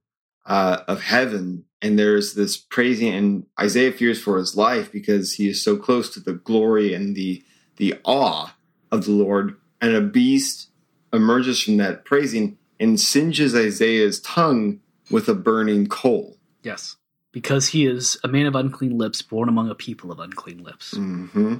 uh, 0.46 0.80
of 0.88 1.02
heaven, 1.02 1.64
and 1.82 1.98
there's 1.98 2.34
this 2.34 2.56
praising, 2.56 3.12
and 3.12 3.46
Isaiah 3.60 3.92
fears 3.92 4.20
for 4.20 4.38
his 4.38 4.56
life 4.56 4.90
because 4.90 5.34
he 5.34 5.48
is 5.48 5.62
so 5.62 5.76
close 5.76 6.10
to 6.14 6.20
the 6.20 6.32
glory 6.34 6.94
and 6.94 7.14
the 7.16 7.42
the 7.76 7.94
awe 8.04 8.54
of 8.90 9.04
the 9.04 9.10
Lord. 9.12 9.56
And 9.80 9.94
a 9.94 10.00
beast 10.00 10.70
emerges 11.12 11.62
from 11.62 11.76
that 11.76 12.04
praising 12.04 12.56
and 12.80 12.98
singes 12.98 13.54
Isaiah's 13.54 14.20
tongue 14.20 14.80
with 15.10 15.28
a 15.28 15.34
burning 15.34 15.86
coal. 15.86 16.36
Yes. 16.62 16.96
Because 17.32 17.68
he 17.68 17.86
is 17.86 18.18
a 18.24 18.28
man 18.28 18.46
of 18.46 18.54
unclean 18.54 18.96
lips, 18.96 19.20
born 19.20 19.48
among 19.50 19.68
a 19.70 19.74
people 19.74 20.10
of 20.10 20.18
unclean 20.18 20.64
lips. 20.64 20.96
hmm 20.96 21.56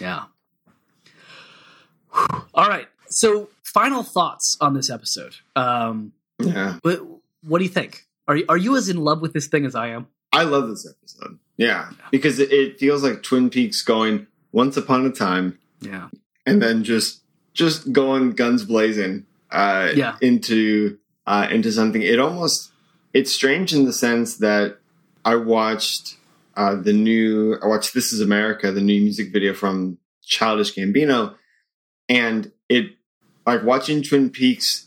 Yeah. 0.00 0.24
Whew. 2.12 2.44
All 2.54 2.68
right. 2.68 2.86
So, 3.08 3.48
final 3.64 4.02
thoughts 4.02 4.56
on 4.60 4.74
this 4.74 4.90
episode. 4.90 5.34
Um, 5.56 6.12
Yeah, 6.38 6.78
what, 6.82 7.00
what 7.42 7.58
do 7.58 7.64
you 7.64 7.70
think? 7.70 8.06
Are 8.28 8.36
you, 8.36 8.44
are 8.48 8.56
you 8.56 8.76
as 8.76 8.88
in 8.88 8.98
love 8.98 9.20
with 9.22 9.32
this 9.32 9.46
thing 9.46 9.64
as 9.64 9.74
I 9.74 9.88
am? 9.88 10.06
I 10.32 10.44
love 10.44 10.68
this 10.68 10.86
episode. 10.86 11.38
Yeah, 11.56 11.90
because 12.12 12.38
it, 12.38 12.52
it 12.52 12.78
feels 12.78 13.02
like 13.02 13.22
Twin 13.22 13.48
Peaks 13.50 13.82
going 13.82 14.26
once 14.52 14.76
upon 14.76 15.06
a 15.06 15.10
time, 15.10 15.58
Yeah. 15.80 16.08
and 16.46 16.62
then 16.62 16.84
just 16.84 17.22
just 17.54 17.92
going 17.92 18.32
guns 18.32 18.62
blazing 18.64 19.26
uh, 19.50 19.90
Yeah. 19.94 20.16
into 20.20 20.98
uh, 21.26 21.48
into 21.50 21.72
something. 21.72 22.02
It 22.02 22.20
almost 22.20 22.70
it's 23.14 23.32
strange 23.32 23.72
in 23.74 23.86
the 23.86 23.92
sense 23.92 24.36
that 24.36 24.76
I 25.24 25.34
watched 25.36 26.16
uh, 26.56 26.74
the 26.76 26.92
new 26.92 27.56
I 27.62 27.66
watched 27.66 27.94
This 27.94 28.12
Is 28.12 28.20
America, 28.20 28.70
the 28.70 28.80
new 28.82 29.00
music 29.00 29.32
video 29.32 29.54
from 29.54 29.98
Childish 30.22 30.74
Gambino, 30.74 31.34
and 32.08 32.52
it 32.68 32.92
like 33.46 33.62
watching 33.64 34.02
Twin 34.02 34.28
Peaks 34.30 34.86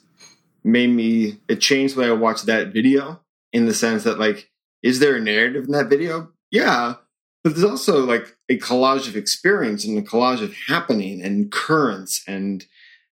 made 0.63 0.91
me 0.91 1.39
it 1.47 1.59
changed 1.59 1.95
the 1.95 2.01
way 2.01 2.07
I 2.07 2.11
watched 2.13 2.45
that 2.45 2.67
video 2.71 3.19
in 3.53 3.65
the 3.65 3.73
sense 3.73 4.03
that 4.03 4.19
like 4.19 4.49
is 4.83 4.99
there 4.99 5.15
a 5.15 5.21
narrative 5.21 5.65
in 5.65 5.71
that 5.71 5.89
video? 5.89 6.31
Yeah. 6.49 6.95
But 7.43 7.55
there's 7.55 7.69
also 7.69 8.05
like 8.05 8.35
a 8.49 8.57
collage 8.59 9.07
of 9.07 9.15
experience 9.15 9.83
and 9.85 9.97
a 9.97 10.01
collage 10.01 10.43
of 10.43 10.53
happening 10.67 11.21
and 11.23 11.51
currents 11.51 12.23
and 12.27 12.65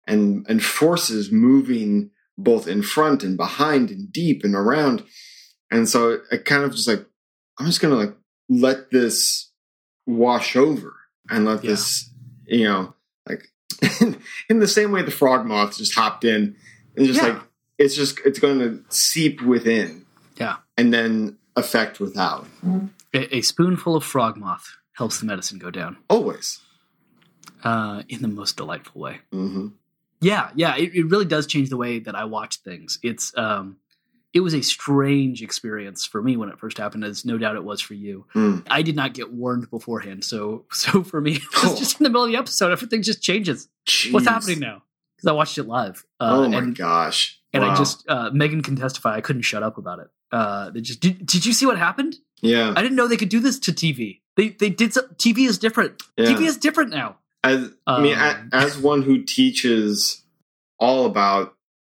and 0.05 0.45
and 0.49 0.63
forces 0.63 1.31
moving 1.31 2.11
both 2.37 2.67
in 2.67 2.81
front 2.83 3.23
and 3.23 3.35
behind 3.37 3.89
and 3.89 4.11
deep 4.11 4.43
and 4.43 4.53
around. 4.55 5.03
And 5.71 5.87
so 5.89 6.19
I 6.31 6.37
kind 6.37 6.63
of 6.63 6.71
just 6.73 6.87
like 6.87 7.05
I'm 7.59 7.65
just 7.65 7.81
gonna 7.81 7.95
like 7.95 8.15
let 8.49 8.91
this 8.91 9.51
wash 10.05 10.55
over 10.55 10.93
and 11.29 11.45
let 11.45 11.63
Yeah. 11.63 11.71
this 11.71 12.09
you 12.45 12.63
know 12.63 12.93
like 13.27 13.43
in 14.49 14.59
the 14.59 14.67
same 14.67 14.91
way 14.91 15.01
the 15.01 15.11
frog 15.11 15.45
moth 15.45 15.77
just 15.77 15.95
hopped 15.95 16.23
in 16.23 16.55
and 16.95 17.05
just 17.05 17.21
Yeah. 17.21 17.29
like 17.33 17.41
it's 17.77 17.95
just 17.95 18.19
it's 18.25 18.39
going 18.39 18.59
to 18.59 18.83
seep 18.89 19.41
within 19.41 20.05
Yeah. 20.39 20.57
and 20.77 20.93
then 20.93 21.37
effect 21.55 21.99
without 21.99 22.45
A, 23.13 23.37
a 23.37 23.41
spoonful 23.41 23.95
of 23.95 24.03
frog 24.03 24.37
moth 24.37 24.77
helps 24.93 25.19
the 25.19 25.25
medicine 25.25 25.57
go 25.59 25.71
down 25.71 25.97
always 26.09 26.59
uh, 27.63 28.03
in 28.09 28.21
the 28.21 28.27
most 28.27 28.57
delightful 28.57 29.01
way. 29.01 29.19
hmm 29.31 29.67
Yeah, 30.21 30.49
yeah, 30.55 30.75
it, 30.77 30.93
it 30.95 31.03
really 31.09 31.25
does 31.25 31.47
change 31.47 31.69
the 31.69 31.77
way 31.77 31.99
that 31.99 32.15
I 32.15 32.25
watch 32.25 32.57
things. 32.57 32.99
It's 33.03 33.35
um, 33.37 33.77
it 34.33 34.41
was 34.41 34.53
a 34.53 34.61
strange 34.61 35.41
experience 35.41 36.05
for 36.05 36.21
me 36.21 36.37
when 36.37 36.49
it 36.49 36.59
first 36.59 36.77
happened, 36.77 37.03
as 37.03 37.25
no 37.25 37.37
doubt 37.39 37.55
it 37.55 37.63
was 37.63 37.81
for 37.81 37.93
you. 37.95 38.25
Mm. 38.35 38.65
I 38.69 38.81
did 38.83 38.95
not 38.95 39.13
get 39.13 39.31
warned 39.33 39.69
beforehand, 39.71 40.23
so 40.23 40.65
so 40.71 41.03
for 41.03 41.19
me, 41.21 41.33
it 41.37 41.41
Oh. 41.55 41.69
was 41.71 41.79
just 41.79 41.99
in 41.99 42.03
the 42.03 42.09
middle 42.09 42.25
of 42.25 42.29
the 42.31 42.37
episode, 42.37 42.71
everything 42.71 43.01
just 43.01 43.21
changes. 43.23 43.67
What's 44.11 44.27
happening 44.27 44.59
now? 44.59 44.83
Because 45.17 45.29
I 45.29 45.33
watched 45.33 45.57
it 45.57 45.63
live. 45.63 46.05
Uh, 46.19 46.29
oh 46.31 46.47
my 46.47 46.59
and, 46.59 46.77
gosh 46.77 47.39
And 47.51 47.65
I 47.65 47.75
just 47.75 48.07
uh, 48.07 48.29
Megan 48.31 48.61
can 48.61 48.75
testify. 48.75 49.15
I 49.15 49.21
couldn't 49.21 49.41
shut 49.41 49.63
up 49.63 49.77
about 49.77 49.99
it. 49.99 50.07
Uh, 50.31 50.69
they 50.69 50.81
just 50.81 50.99
did. 50.99 51.25
Did 51.25 51.45
you 51.45 51.53
see 51.53 51.65
what 51.65 51.77
happened? 51.77 52.15
yeah 52.41 52.71
I 52.75 52.83
didn't 52.83 52.95
know 52.95 53.07
they 53.07 53.17
could 53.17 53.29
do 53.29 53.39
this 53.39 53.57
to 53.59 53.71
TV. 53.71 54.21
They 54.35 54.49
they 54.49 54.69
did. 54.69 54.93
Some, 54.93 55.07
TV 55.15 55.47
is 55.47 55.57
different. 55.57 56.03
Yeah. 56.17 56.25
TV 56.25 56.41
is 56.41 56.57
different 56.57 56.91
now. 56.91 57.17
as 57.43 57.71
i 57.85 58.01
mean 58.01 58.17
Um, 58.17 58.49
as 58.53 58.77
one 58.91 59.01
who 59.01 59.23
teaches 59.23 60.23
all 60.79 61.05
about 61.05 61.55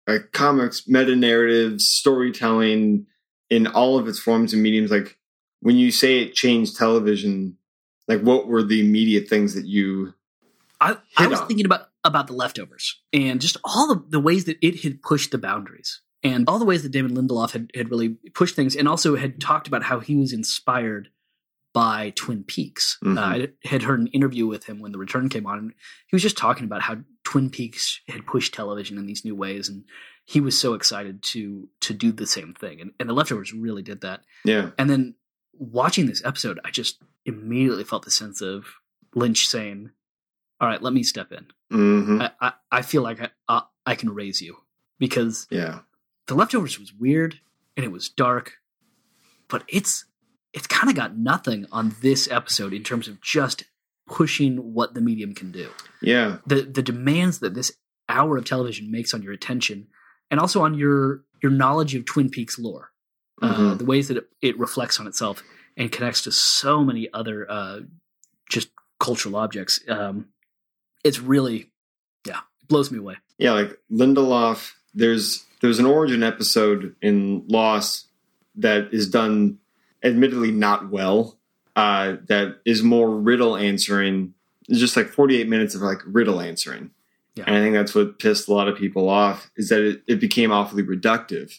like 0.06 0.32
comics 0.32 0.86
meta 0.86 1.16
narratives 1.16 1.88
storytelling 1.88 3.06
in 3.50 3.66
all 3.66 3.98
of 3.98 4.08
its 4.08 4.18
forms 4.18 4.52
and 4.52 4.62
mediums 4.62 4.90
like 4.90 5.16
when 5.60 5.76
you 5.76 5.90
say 5.90 6.20
it 6.20 6.34
changed 6.34 6.76
television 6.76 7.56
like 8.08 8.20
what 8.20 8.46
were 8.46 8.62
the 8.62 8.80
immediate 8.80 9.28
things 9.28 9.54
that 9.54 9.66
you 9.66 10.14
I, 10.80 10.96
I 11.16 11.26
was 11.26 11.40
on. 11.40 11.48
thinking 11.48 11.66
about 11.66 11.88
about 12.08 12.26
the 12.26 12.32
leftovers 12.32 13.00
and 13.12 13.40
just 13.40 13.56
all 13.64 13.86
the, 13.86 14.02
the 14.08 14.20
ways 14.20 14.44
that 14.46 14.58
it 14.60 14.82
had 14.82 15.02
pushed 15.02 15.30
the 15.30 15.38
boundaries 15.38 16.00
and 16.22 16.48
all 16.48 16.58
the 16.58 16.64
ways 16.64 16.82
that 16.82 16.92
David 16.92 17.12
Lindelof 17.12 17.52
had, 17.52 17.70
had 17.74 17.90
really 17.90 18.16
pushed 18.34 18.56
things 18.56 18.74
and 18.74 18.88
also 18.88 19.14
had 19.16 19.40
talked 19.40 19.68
about 19.68 19.84
how 19.84 20.00
he 20.00 20.16
was 20.16 20.32
inspired 20.32 21.08
by 21.74 22.12
Twin 22.16 22.42
Peaks. 22.44 22.98
Mhm. 23.04 23.18
Uh, 23.18 23.20
I 23.20 23.48
had 23.68 23.82
heard 23.82 24.00
an 24.00 24.06
interview 24.08 24.46
with 24.46 24.64
him 24.64 24.80
when 24.80 24.90
The 24.92 24.98
Return 24.98 25.28
came 25.28 25.46
on 25.46 25.58
and 25.58 25.72
he 26.08 26.16
was 26.16 26.22
just 26.22 26.36
talking 26.38 26.64
about 26.64 26.82
how 26.82 26.96
Twin 27.24 27.50
Peaks 27.50 28.00
had 28.08 28.26
pushed 28.26 28.54
television 28.54 28.98
in 28.98 29.06
these 29.06 29.24
new 29.24 29.36
ways 29.36 29.68
and 29.68 29.84
he 30.24 30.40
was 30.40 30.58
so 30.58 30.74
excited 30.74 31.22
to 31.22 31.68
to 31.82 31.94
do 31.94 32.10
the 32.12 32.26
same 32.26 32.54
thing 32.54 32.80
and, 32.80 32.92
and 32.98 33.08
the 33.08 33.12
leftovers 33.14 33.52
really 33.52 33.82
did 33.82 34.00
that 34.02 34.20
yeah 34.44 34.70
and 34.76 34.90
then 34.90 35.14
watching 35.60 36.06
this 36.06 36.24
episode, 36.24 36.60
I 36.64 36.70
just 36.70 37.02
immediately 37.24 37.84
felt 37.84 38.04
the 38.04 38.10
sense 38.10 38.40
of 38.40 38.64
Lynch 39.14 39.46
saying, 39.48 39.90
"All 40.60 40.68
right, 40.68 40.82
let 40.82 40.92
me 40.92 41.02
step 41.02 41.32
in. 41.32 41.46
hmm 41.70 42.20
I, 42.22 42.30
I, 42.40 42.52
I 42.72 42.82
feel 42.82 43.02
like 43.02 43.20
I, 43.20 43.30
I 43.48 43.62
I 43.86 43.94
can 43.94 44.10
raise 44.14 44.40
you 44.42 44.56
because 44.98 45.46
yeah 45.50 45.80
the 46.26 46.34
leftovers 46.34 46.78
was 46.78 46.92
weird 46.92 47.40
and 47.76 47.84
it 47.84 47.92
was 47.92 48.08
dark, 48.08 48.54
but 49.48 49.64
it's 49.68 50.04
it's 50.52 50.66
kind 50.66 50.88
of 50.90 50.96
got 50.96 51.16
nothing 51.16 51.66
on 51.72 51.94
this 52.00 52.28
episode 52.30 52.72
in 52.72 52.82
terms 52.82 53.06
of 53.08 53.20
just 53.20 53.64
pushing 54.06 54.72
what 54.74 54.94
the 54.94 55.00
medium 55.00 55.34
can 55.34 55.52
do. 55.52 55.68
yeah 56.00 56.38
The 56.46 56.62
the 56.62 56.82
demands 56.82 57.38
that 57.40 57.54
this 57.54 57.72
hour 58.08 58.38
of 58.38 58.44
television 58.46 58.90
makes 58.90 59.12
on 59.12 59.22
your 59.22 59.32
attention 59.34 59.86
and 60.30 60.40
also 60.40 60.62
on 60.62 60.74
your 60.74 61.22
your 61.42 61.52
knowledge 61.52 61.94
of 61.94 62.04
Twin 62.06 62.30
Peaks 62.30 62.58
lore 62.58 62.90
uh, 63.42 63.54
Mhm. 63.54 63.78
the 63.78 63.84
ways 63.84 64.08
that 64.08 64.16
it, 64.16 64.28
it 64.40 64.58
reflects 64.58 64.98
on 64.98 65.06
itself 65.06 65.42
and 65.76 65.92
connects 65.92 66.22
to 66.22 66.32
so 66.32 66.82
many 66.82 67.08
other 67.12 67.46
uh, 67.50 67.80
just 68.50 68.70
cultural 68.98 69.36
objects. 69.36 69.78
Um, 69.88 70.26
it's 71.04 71.20
really, 71.20 71.70
yeah, 72.26 72.40
it 72.62 72.68
blows 72.68 72.90
me 72.90 72.98
away. 72.98 73.16
yeah 73.38 73.52
like 73.52 73.78
lindelof 73.90 74.72
there's 74.94 75.44
there's 75.60 75.78
an 75.78 75.86
origin 75.86 76.22
episode 76.22 76.94
in 77.02 77.44
lost 77.48 78.08
that 78.56 78.88
is 78.92 79.08
done 79.08 79.58
admittedly 80.02 80.50
not 80.50 80.90
well 80.90 81.38
uh 81.76 82.16
that 82.28 82.56
is 82.64 82.82
more 82.82 83.10
riddle 83.10 83.56
answering 83.56 84.34
it's 84.68 84.78
just 84.80 84.96
like 84.96 85.08
48 85.08 85.48
minutes 85.48 85.74
of 85.74 85.82
like 85.82 85.98
riddle 86.06 86.40
answering 86.40 86.90
Yeah. 87.36 87.44
and 87.46 87.56
i 87.56 87.60
think 87.60 87.74
that's 87.74 87.94
what 87.94 88.18
pissed 88.18 88.48
a 88.48 88.54
lot 88.54 88.68
of 88.68 88.76
people 88.76 89.08
off 89.08 89.50
is 89.56 89.68
that 89.68 89.82
it, 89.82 90.02
it 90.08 90.20
became 90.20 90.50
awfully 90.52 90.82
reductive 90.82 91.58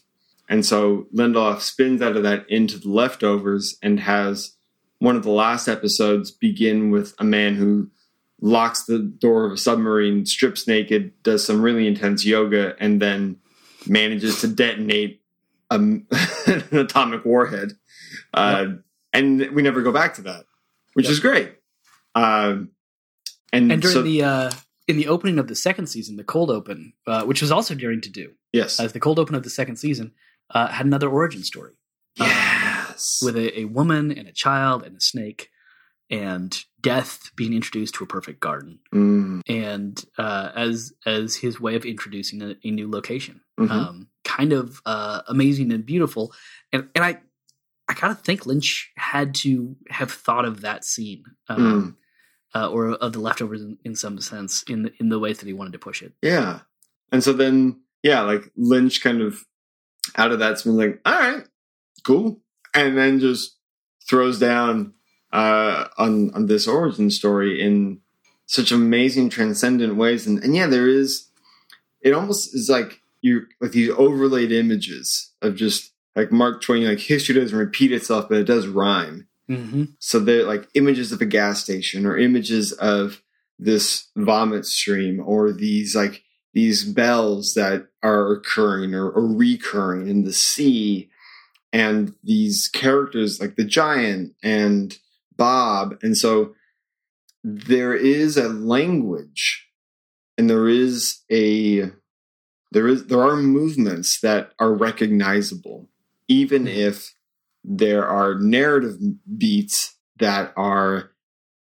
and 0.49 0.65
so 0.65 1.07
lindelof 1.15 1.61
spins 1.61 2.01
out 2.01 2.17
of 2.17 2.23
that 2.23 2.45
into 2.49 2.77
the 2.77 2.89
leftovers 2.89 3.77
and 3.81 3.99
has 4.01 4.55
one 4.99 5.15
of 5.15 5.23
the 5.23 5.31
last 5.31 5.67
episodes 5.69 6.29
begin 6.31 6.91
with 6.91 7.13
a 7.19 7.23
man 7.23 7.55
who 7.55 7.89
locks 8.41 8.83
the 8.85 8.99
door 8.99 9.45
of 9.45 9.51
a 9.51 9.57
submarine, 9.57 10.25
strips 10.25 10.67
naked, 10.67 11.11
does 11.23 11.45
some 11.45 11.61
really 11.61 11.87
intense 11.87 12.25
yoga, 12.25 12.75
and 12.79 13.01
then 13.01 13.37
manages 13.87 14.41
to 14.41 14.47
detonate 14.47 15.21
um, 15.69 16.07
an 16.47 16.63
atomic 16.77 17.25
warhead. 17.25 17.73
Uh, 18.33 18.65
And 19.13 19.49
we 19.51 19.61
never 19.61 19.81
go 19.81 19.91
back 19.91 20.13
to 20.15 20.21
that. 20.23 20.45
which 20.93 21.05
Yep. 21.05 21.11
is 21.11 21.19
great. 21.19 21.55
Um, 22.15 22.71
and 23.53 23.71
And 23.71 23.81
during 23.81 23.93
so, 23.93 24.01
the 24.01 24.23
uh, 24.23 24.51
in 24.87 24.97
the 24.97 25.07
opening 25.07 25.37
of 25.39 25.47
the 25.47 25.55
second 25.55 25.87
season, 25.87 26.15
the 26.17 26.23
cold 26.23 26.49
open, 26.51 26.93
uh, 27.07 27.23
which 27.25 27.41
was 27.41 27.51
also 27.51 27.75
daring 27.75 28.01
to 28.01 28.09
do, 28.09 28.31
yes, 28.53 28.79
as 28.79 28.93
the 28.93 28.99
cold 28.99 29.19
open 29.19 29.35
of 29.35 29.43
the 29.43 29.49
second 29.49 29.75
season 29.77 30.11
uh, 30.53 30.67
had 30.67 30.85
another 30.85 31.09
origin 31.09 31.43
story 31.43 31.73
yes, 32.17 33.19
with 33.23 33.35
a, 33.37 33.59
a 33.61 33.65
woman 33.65 34.11
and 34.11 34.27
a 34.27 34.31
child 34.31 34.83
and 34.83 34.95
a 34.97 35.01
snake, 35.01 35.49
and 36.09 36.63
death 36.81 37.31
being 37.35 37.53
introduced 37.53 37.93
to 37.95 38.03
a 38.03 38.07
perfect 38.07 38.39
garden, 38.39 38.79
Mm, 38.93 39.41
and 39.47 40.03
uh, 40.17 40.51
as 40.55 40.93
as 41.05 41.35
his 41.35 41.59
way 41.59 41.75
of 41.75 41.85
introducing 41.85 42.41
a, 42.41 42.55
a 42.63 42.71
new 42.71 42.89
location. 42.89 43.41
mhm. 43.59 43.69
um, 43.71 44.07
kind 44.23 44.53
of 44.53 44.79
uh, 44.85 45.21
amazing 45.27 45.71
and 45.71 45.85
beautiful. 45.85 46.33
And 46.71 46.87
and 46.95 47.03
I 47.03 47.19
I 47.87 47.93
gotta 47.95 48.15
think 48.15 48.45
Lynch 48.45 48.91
had 48.95 49.33
to 49.35 49.75
have 49.89 50.11
thought 50.11 50.45
of 50.45 50.61
that 50.61 50.85
scene, 50.85 51.23
um, 51.47 51.97
Mm. 52.53 52.59
uh, 52.61 52.69
or 52.69 52.89
of 52.91 53.13
the 53.13 53.19
leftovers 53.19 53.61
in, 53.61 53.77
in 53.83 53.95
some 53.95 54.19
sense, 54.21 54.63
in 54.69 54.83
the, 54.83 54.93
in 54.99 55.09
the 55.09 55.19
ways 55.19 55.39
that 55.39 55.47
he 55.47 55.53
wanted 55.53 55.73
to 55.73 55.79
push 55.79 56.01
it. 56.01 56.13
yeah. 56.21 56.61
And 57.11 57.23
so 57.23 57.33
then, 57.33 57.81
yeah, 58.03 58.21
like 58.21 58.51
Lynch 58.55 59.01
kind 59.01 59.21
of 59.21 59.43
out 60.15 60.31
of 60.31 60.37
that's 60.39 60.61
been 60.63 60.77
like, 60.77 61.01
all 61.05 61.13
right, 61.19 61.43
cool, 62.03 62.39
and 62.75 62.95
then 62.95 63.19
just 63.19 63.57
throws 64.07 64.37
down 64.39 64.93
uh, 65.31 65.85
on 65.97 66.31
on 66.33 66.47
this 66.47 66.67
origin 66.67 67.09
story 67.11 67.61
in 67.61 68.01
such 68.45 68.71
amazing, 68.71 69.29
transcendent 69.29 69.95
ways, 69.95 70.25
and 70.27 70.43
and 70.43 70.55
yeah, 70.55 70.67
there 70.67 70.87
is. 70.87 71.25
It 72.01 72.13
almost 72.13 72.55
is 72.55 72.69
like 72.69 73.01
you 73.21 73.45
like 73.59 73.71
these 73.71 73.89
overlaid 73.91 74.51
images 74.51 75.31
of 75.41 75.55
just 75.55 75.91
like 76.15 76.31
Mark 76.31 76.61
Twain, 76.61 76.85
like 76.85 76.99
history 76.99 77.35
doesn't 77.35 77.57
repeat 77.57 77.91
itself, 77.91 78.29
but 78.29 78.39
it 78.39 78.45
does 78.45 78.67
rhyme. 78.67 79.27
Mm-hmm. 79.49 79.85
So 79.99 80.19
they're 80.19 80.45
like 80.45 80.67
images 80.75 81.11
of 81.11 81.21
a 81.21 81.25
gas 81.25 81.61
station 81.61 82.05
or 82.05 82.17
images 82.17 82.71
of 82.73 83.21
this 83.57 84.07
vomit 84.15 84.65
stream 84.65 85.21
or 85.23 85.51
these 85.51 85.95
like 85.95 86.23
these 86.53 86.83
bells 86.83 87.53
that 87.53 87.87
are 88.01 88.31
occurring 88.31 88.95
or, 88.95 89.09
or 89.09 89.25
recurring 89.25 90.07
in 90.07 90.23
the 90.23 90.33
sea 90.33 91.09
and 91.71 92.15
these 92.23 92.67
characters 92.67 93.39
like 93.39 93.55
the 93.55 93.63
giant 93.63 94.33
and 94.41 94.97
Bob. 95.39 95.97
And 96.03 96.15
so 96.15 96.53
there 97.43 97.95
is 97.95 98.37
a 98.37 98.49
language 98.49 99.67
and 100.37 100.49
there 100.49 100.67
is 100.67 101.21
a 101.31 101.91
there 102.71 102.87
is 102.87 103.07
there 103.07 103.23
are 103.23 103.37
movements 103.37 104.19
that 104.21 104.51
are 104.59 104.73
recognizable 104.73 105.89
even 106.27 106.63
hmm. 106.63 106.67
if 106.67 107.13
there 107.63 108.05
are 108.05 108.35
narrative 108.35 108.97
beats 109.37 109.95
that 110.19 110.53
are 110.55 111.11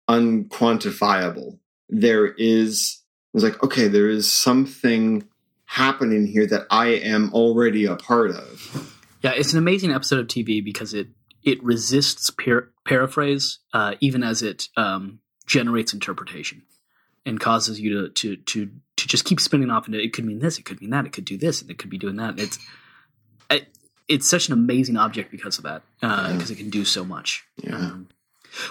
unquantifiable. 0.09 1.59
There 1.89 2.25
is 2.25 3.01
it's 3.33 3.43
like 3.43 3.61
okay 3.63 3.87
there 3.87 4.09
is 4.09 4.31
something 4.31 5.27
happening 5.65 6.25
here 6.25 6.47
that 6.47 6.65
i 6.71 6.87
am 6.87 7.31
already 7.33 7.85
a 7.85 7.95
part 7.95 8.31
of. 8.31 8.95
Yeah, 9.21 9.33
it's 9.35 9.51
an 9.51 9.59
amazing 9.59 9.91
episode 9.91 10.19
of 10.19 10.27
TV 10.27 10.63
because 10.63 10.93
it 10.93 11.07
it 11.43 11.63
resists 11.63 12.29
par- 12.29 12.69
paraphrase, 12.87 13.59
uh, 13.73 13.95
even 13.99 14.23
as 14.23 14.41
it 14.41 14.69
um, 14.77 15.19
generates 15.45 15.93
interpretation 15.93 16.63
and 17.25 17.39
causes 17.39 17.79
you 17.79 18.07
to 18.07 18.09
to 18.09 18.35
to 18.37 18.71
to 18.95 19.07
just 19.07 19.25
keep 19.25 19.39
spinning 19.39 19.69
off 19.69 19.87
into 19.87 19.99
it 19.99 20.13
could 20.13 20.25
mean 20.25 20.39
this, 20.39 20.57
it 20.57 20.65
could 20.65 20.81
mean 20.81 20.89
that, 20.91 21.05
it 21.05 21.11
could 21.11 21.25
do 21.25 21.37
this, 21.37 21.61
and 21.61 21.69
it 21.69 21.77
could 21.77 21.89
be 21.89 21.97
doing 21.97 22.15
that. 22.15 22.39
It's 22.39 22.57
it, 23.51 23.67
it's 24.07 24.29
such 24.29 24.47
an 24.47 24.53
amazing 24.53 24.97
object 24.97 25.29
because 25.29 25.57
of 25.57 25.65
that, 25.65 25.83
because 25.99 26.49
it 26.49 26.55
can 26.55 26.69
do 26.69 26.85
so 26.85 27.03
much. 27.03 27.45
yeah 27.57 27.75
Um, 27.75 28.07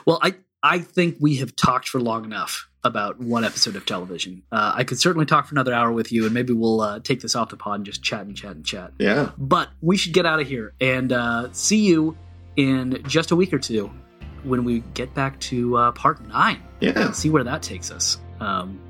well, 0.07 0.19
I 0.23 0.35
I 0.63 0.79
think 0.81 1.19
we 1.21 1.37
have 1.37 1.55
talked 1.55 1.89
for 1.89 2.01
long 2.01 2.25
enough 2.25 2.69
about 2.83 3.19
one 3.19 3.45
episode 3.45 3.77
of 3.77 3.85
television. 3.85 4.43
Uh, 4.51 4.73
I 4.75 4.85
could 4.85 4.99
certainly 4.99 5.27
talk 5.27 5.47
for 5.47 5.55
another 5.55 5.75
hour 5.75 5.93
with 5.93 6.13
you, 6.13 6.25
and 6.25 6.33
maybe 6.33 6.53
we'll 6.53 6.81
uh, 6.81 7.01
take 7.01 7.21
this 7.21 7.35
off 7.37 7.51
the 7.51 7.57
pod 7.57 7.77
and 7.77 7.85
just 7.85 8.03
chat 8.03 8.25
and 8.27 8.37
chat 8.37 8.57
and 8.57 8.65
chat. 8.65 8.93
yeah 8.99 9.33
But 9.37 9.69
we 9.81 9.97
should 9.97 10.15
get 10.15 10.25
out 10.25 10.41
of 10.41 10.49
here 10.49 10.73
and 10.81 11.13
uh, 11.13 11.53
see 11.53 11.85
you 11.85 12.17
in 12.57 13.03
just 13.07 13.31
a 13.31 13.37
week 13.37 13.53
or 13.53 13.59
two 13.59 13.91
when 14.47 14.65
we 14.65 14.81
get 14.95 15.13
back 15.15 15.39
to 15.41 15.77
uh, 15.77 15.93
part 15.93 16.25
nine 16.29 16.63
yeah 16.81 17.11
see 17.13 17.31
where 17.31 17.45
that 17.45 17.63
takes 17.63 17.91
us. 17.91 18.19
Um, 18.41 18.81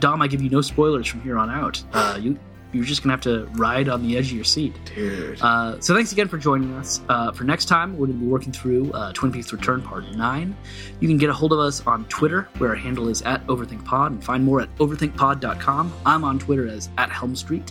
Dom, 0.00 0.20
I 0.20 0.26
give 0.26 0.42
you 0.42 0.50
no 0.50 0.60
spoilers 0.60 1.06
from 1.06 1.20
here 1.20 1.38
on 1.38 1.48
out. 1.50 1.82
Uh, 1.92 2.18
you 2.20 2.38
you're 2.72 2.84
just 2.84 3.02
gonna 3.02 3.12
have 3.12 3.20
to 3.20 3.44
ride 3.52 3.88
on 3.88 4.02
the 4.02 4.16
edge 4.16 4.26
of 4.28 4.32
your 4.32 4.44
seat. 4.44 4.74
dude 4.94 5.40
Uh, 5.42 5.78
so 5.80 5.94
thanks 5.94 6.10
again 6.12 6.26
for 6.26 6.38
joining 6.38 6.72
us. 6.74 7.00
Uh, 7.08 7.30
for 7.30 7.44
next 7.44 7.66
time, 7.66 7.96
we're 7.98 8.06
to 8.06 8.12
be 8.14 8.26
working 8.26 8.52
through 8.52 8.90
uh, 8.92 9.12
Twin 9.12 9.30
Peaks 9.30 9.52
Return 9.52 9.82
Part 9.82 10.04
9. 10.16 10.56
You 11.00 11.08
can 11.08 11.18
get 11.18 11.28
a 11.28 11.34
hold 11.34 11.52
of 11.52 11.58
us 11.58 11.86
on 11.86 12.06
Twitter, 12.06 12.48
where 12.58 12.70
our 12.70 12.76
handle 12.76 13.08
is 13.08 13.20
at 13.22 13.46
OverthinkPod, 13.46 14.06
and 14.08 14.24
find 14.24 14.42
more 14.42 14.62
at 14.62 14.74
overthinkpod.com. 14.78 15.92
I'm 16.06 16.24
on 16.24 16.38
Twitter 16.38 16.66
as 16.66 16.88
at 16.96 17.10
Helm 17.10 17.36
Street. 17.36 17.70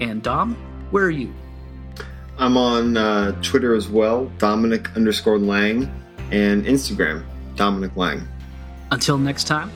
And 0.00 0.20
Dom, 0.22 0.56
where 0.90 1.04
are 1.04 1.10
you? 1.10 1.32
i'm 2.38 2.56
on 2.56 2.96
uh, 2.96 3.32
twitter 3.42 3.74
as 3.74 3.88
well 3.88 4.24
dominic 4.38 4.90
underscore 4.96 5.38
lang 5.38 5.92
and 6.32 6.64
instagram 6.64 7.24
dominic 7.56 7.94
lang 7.96 8.26
Until 8.90 9.18
next 9.18 9.44
time, 9.44 9.70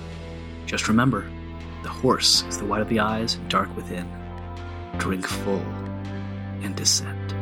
just 0.67 0.89
remember 0.89 1.25
the 1.83 1.89
horse 1.89 2.43
is 2.49 2.59
the 2.59 2.65
white 2.65 2.81
of 2.81 2.89
the 2.89 2.99
eyes 2.99 3.35
and 3.35 3.49
dark 3.51 3.69
within. 3.77 4.09
Drink 4.99 5.27
full 5.27 5.63
and 6.63 6.75
descend. 6.75 7.34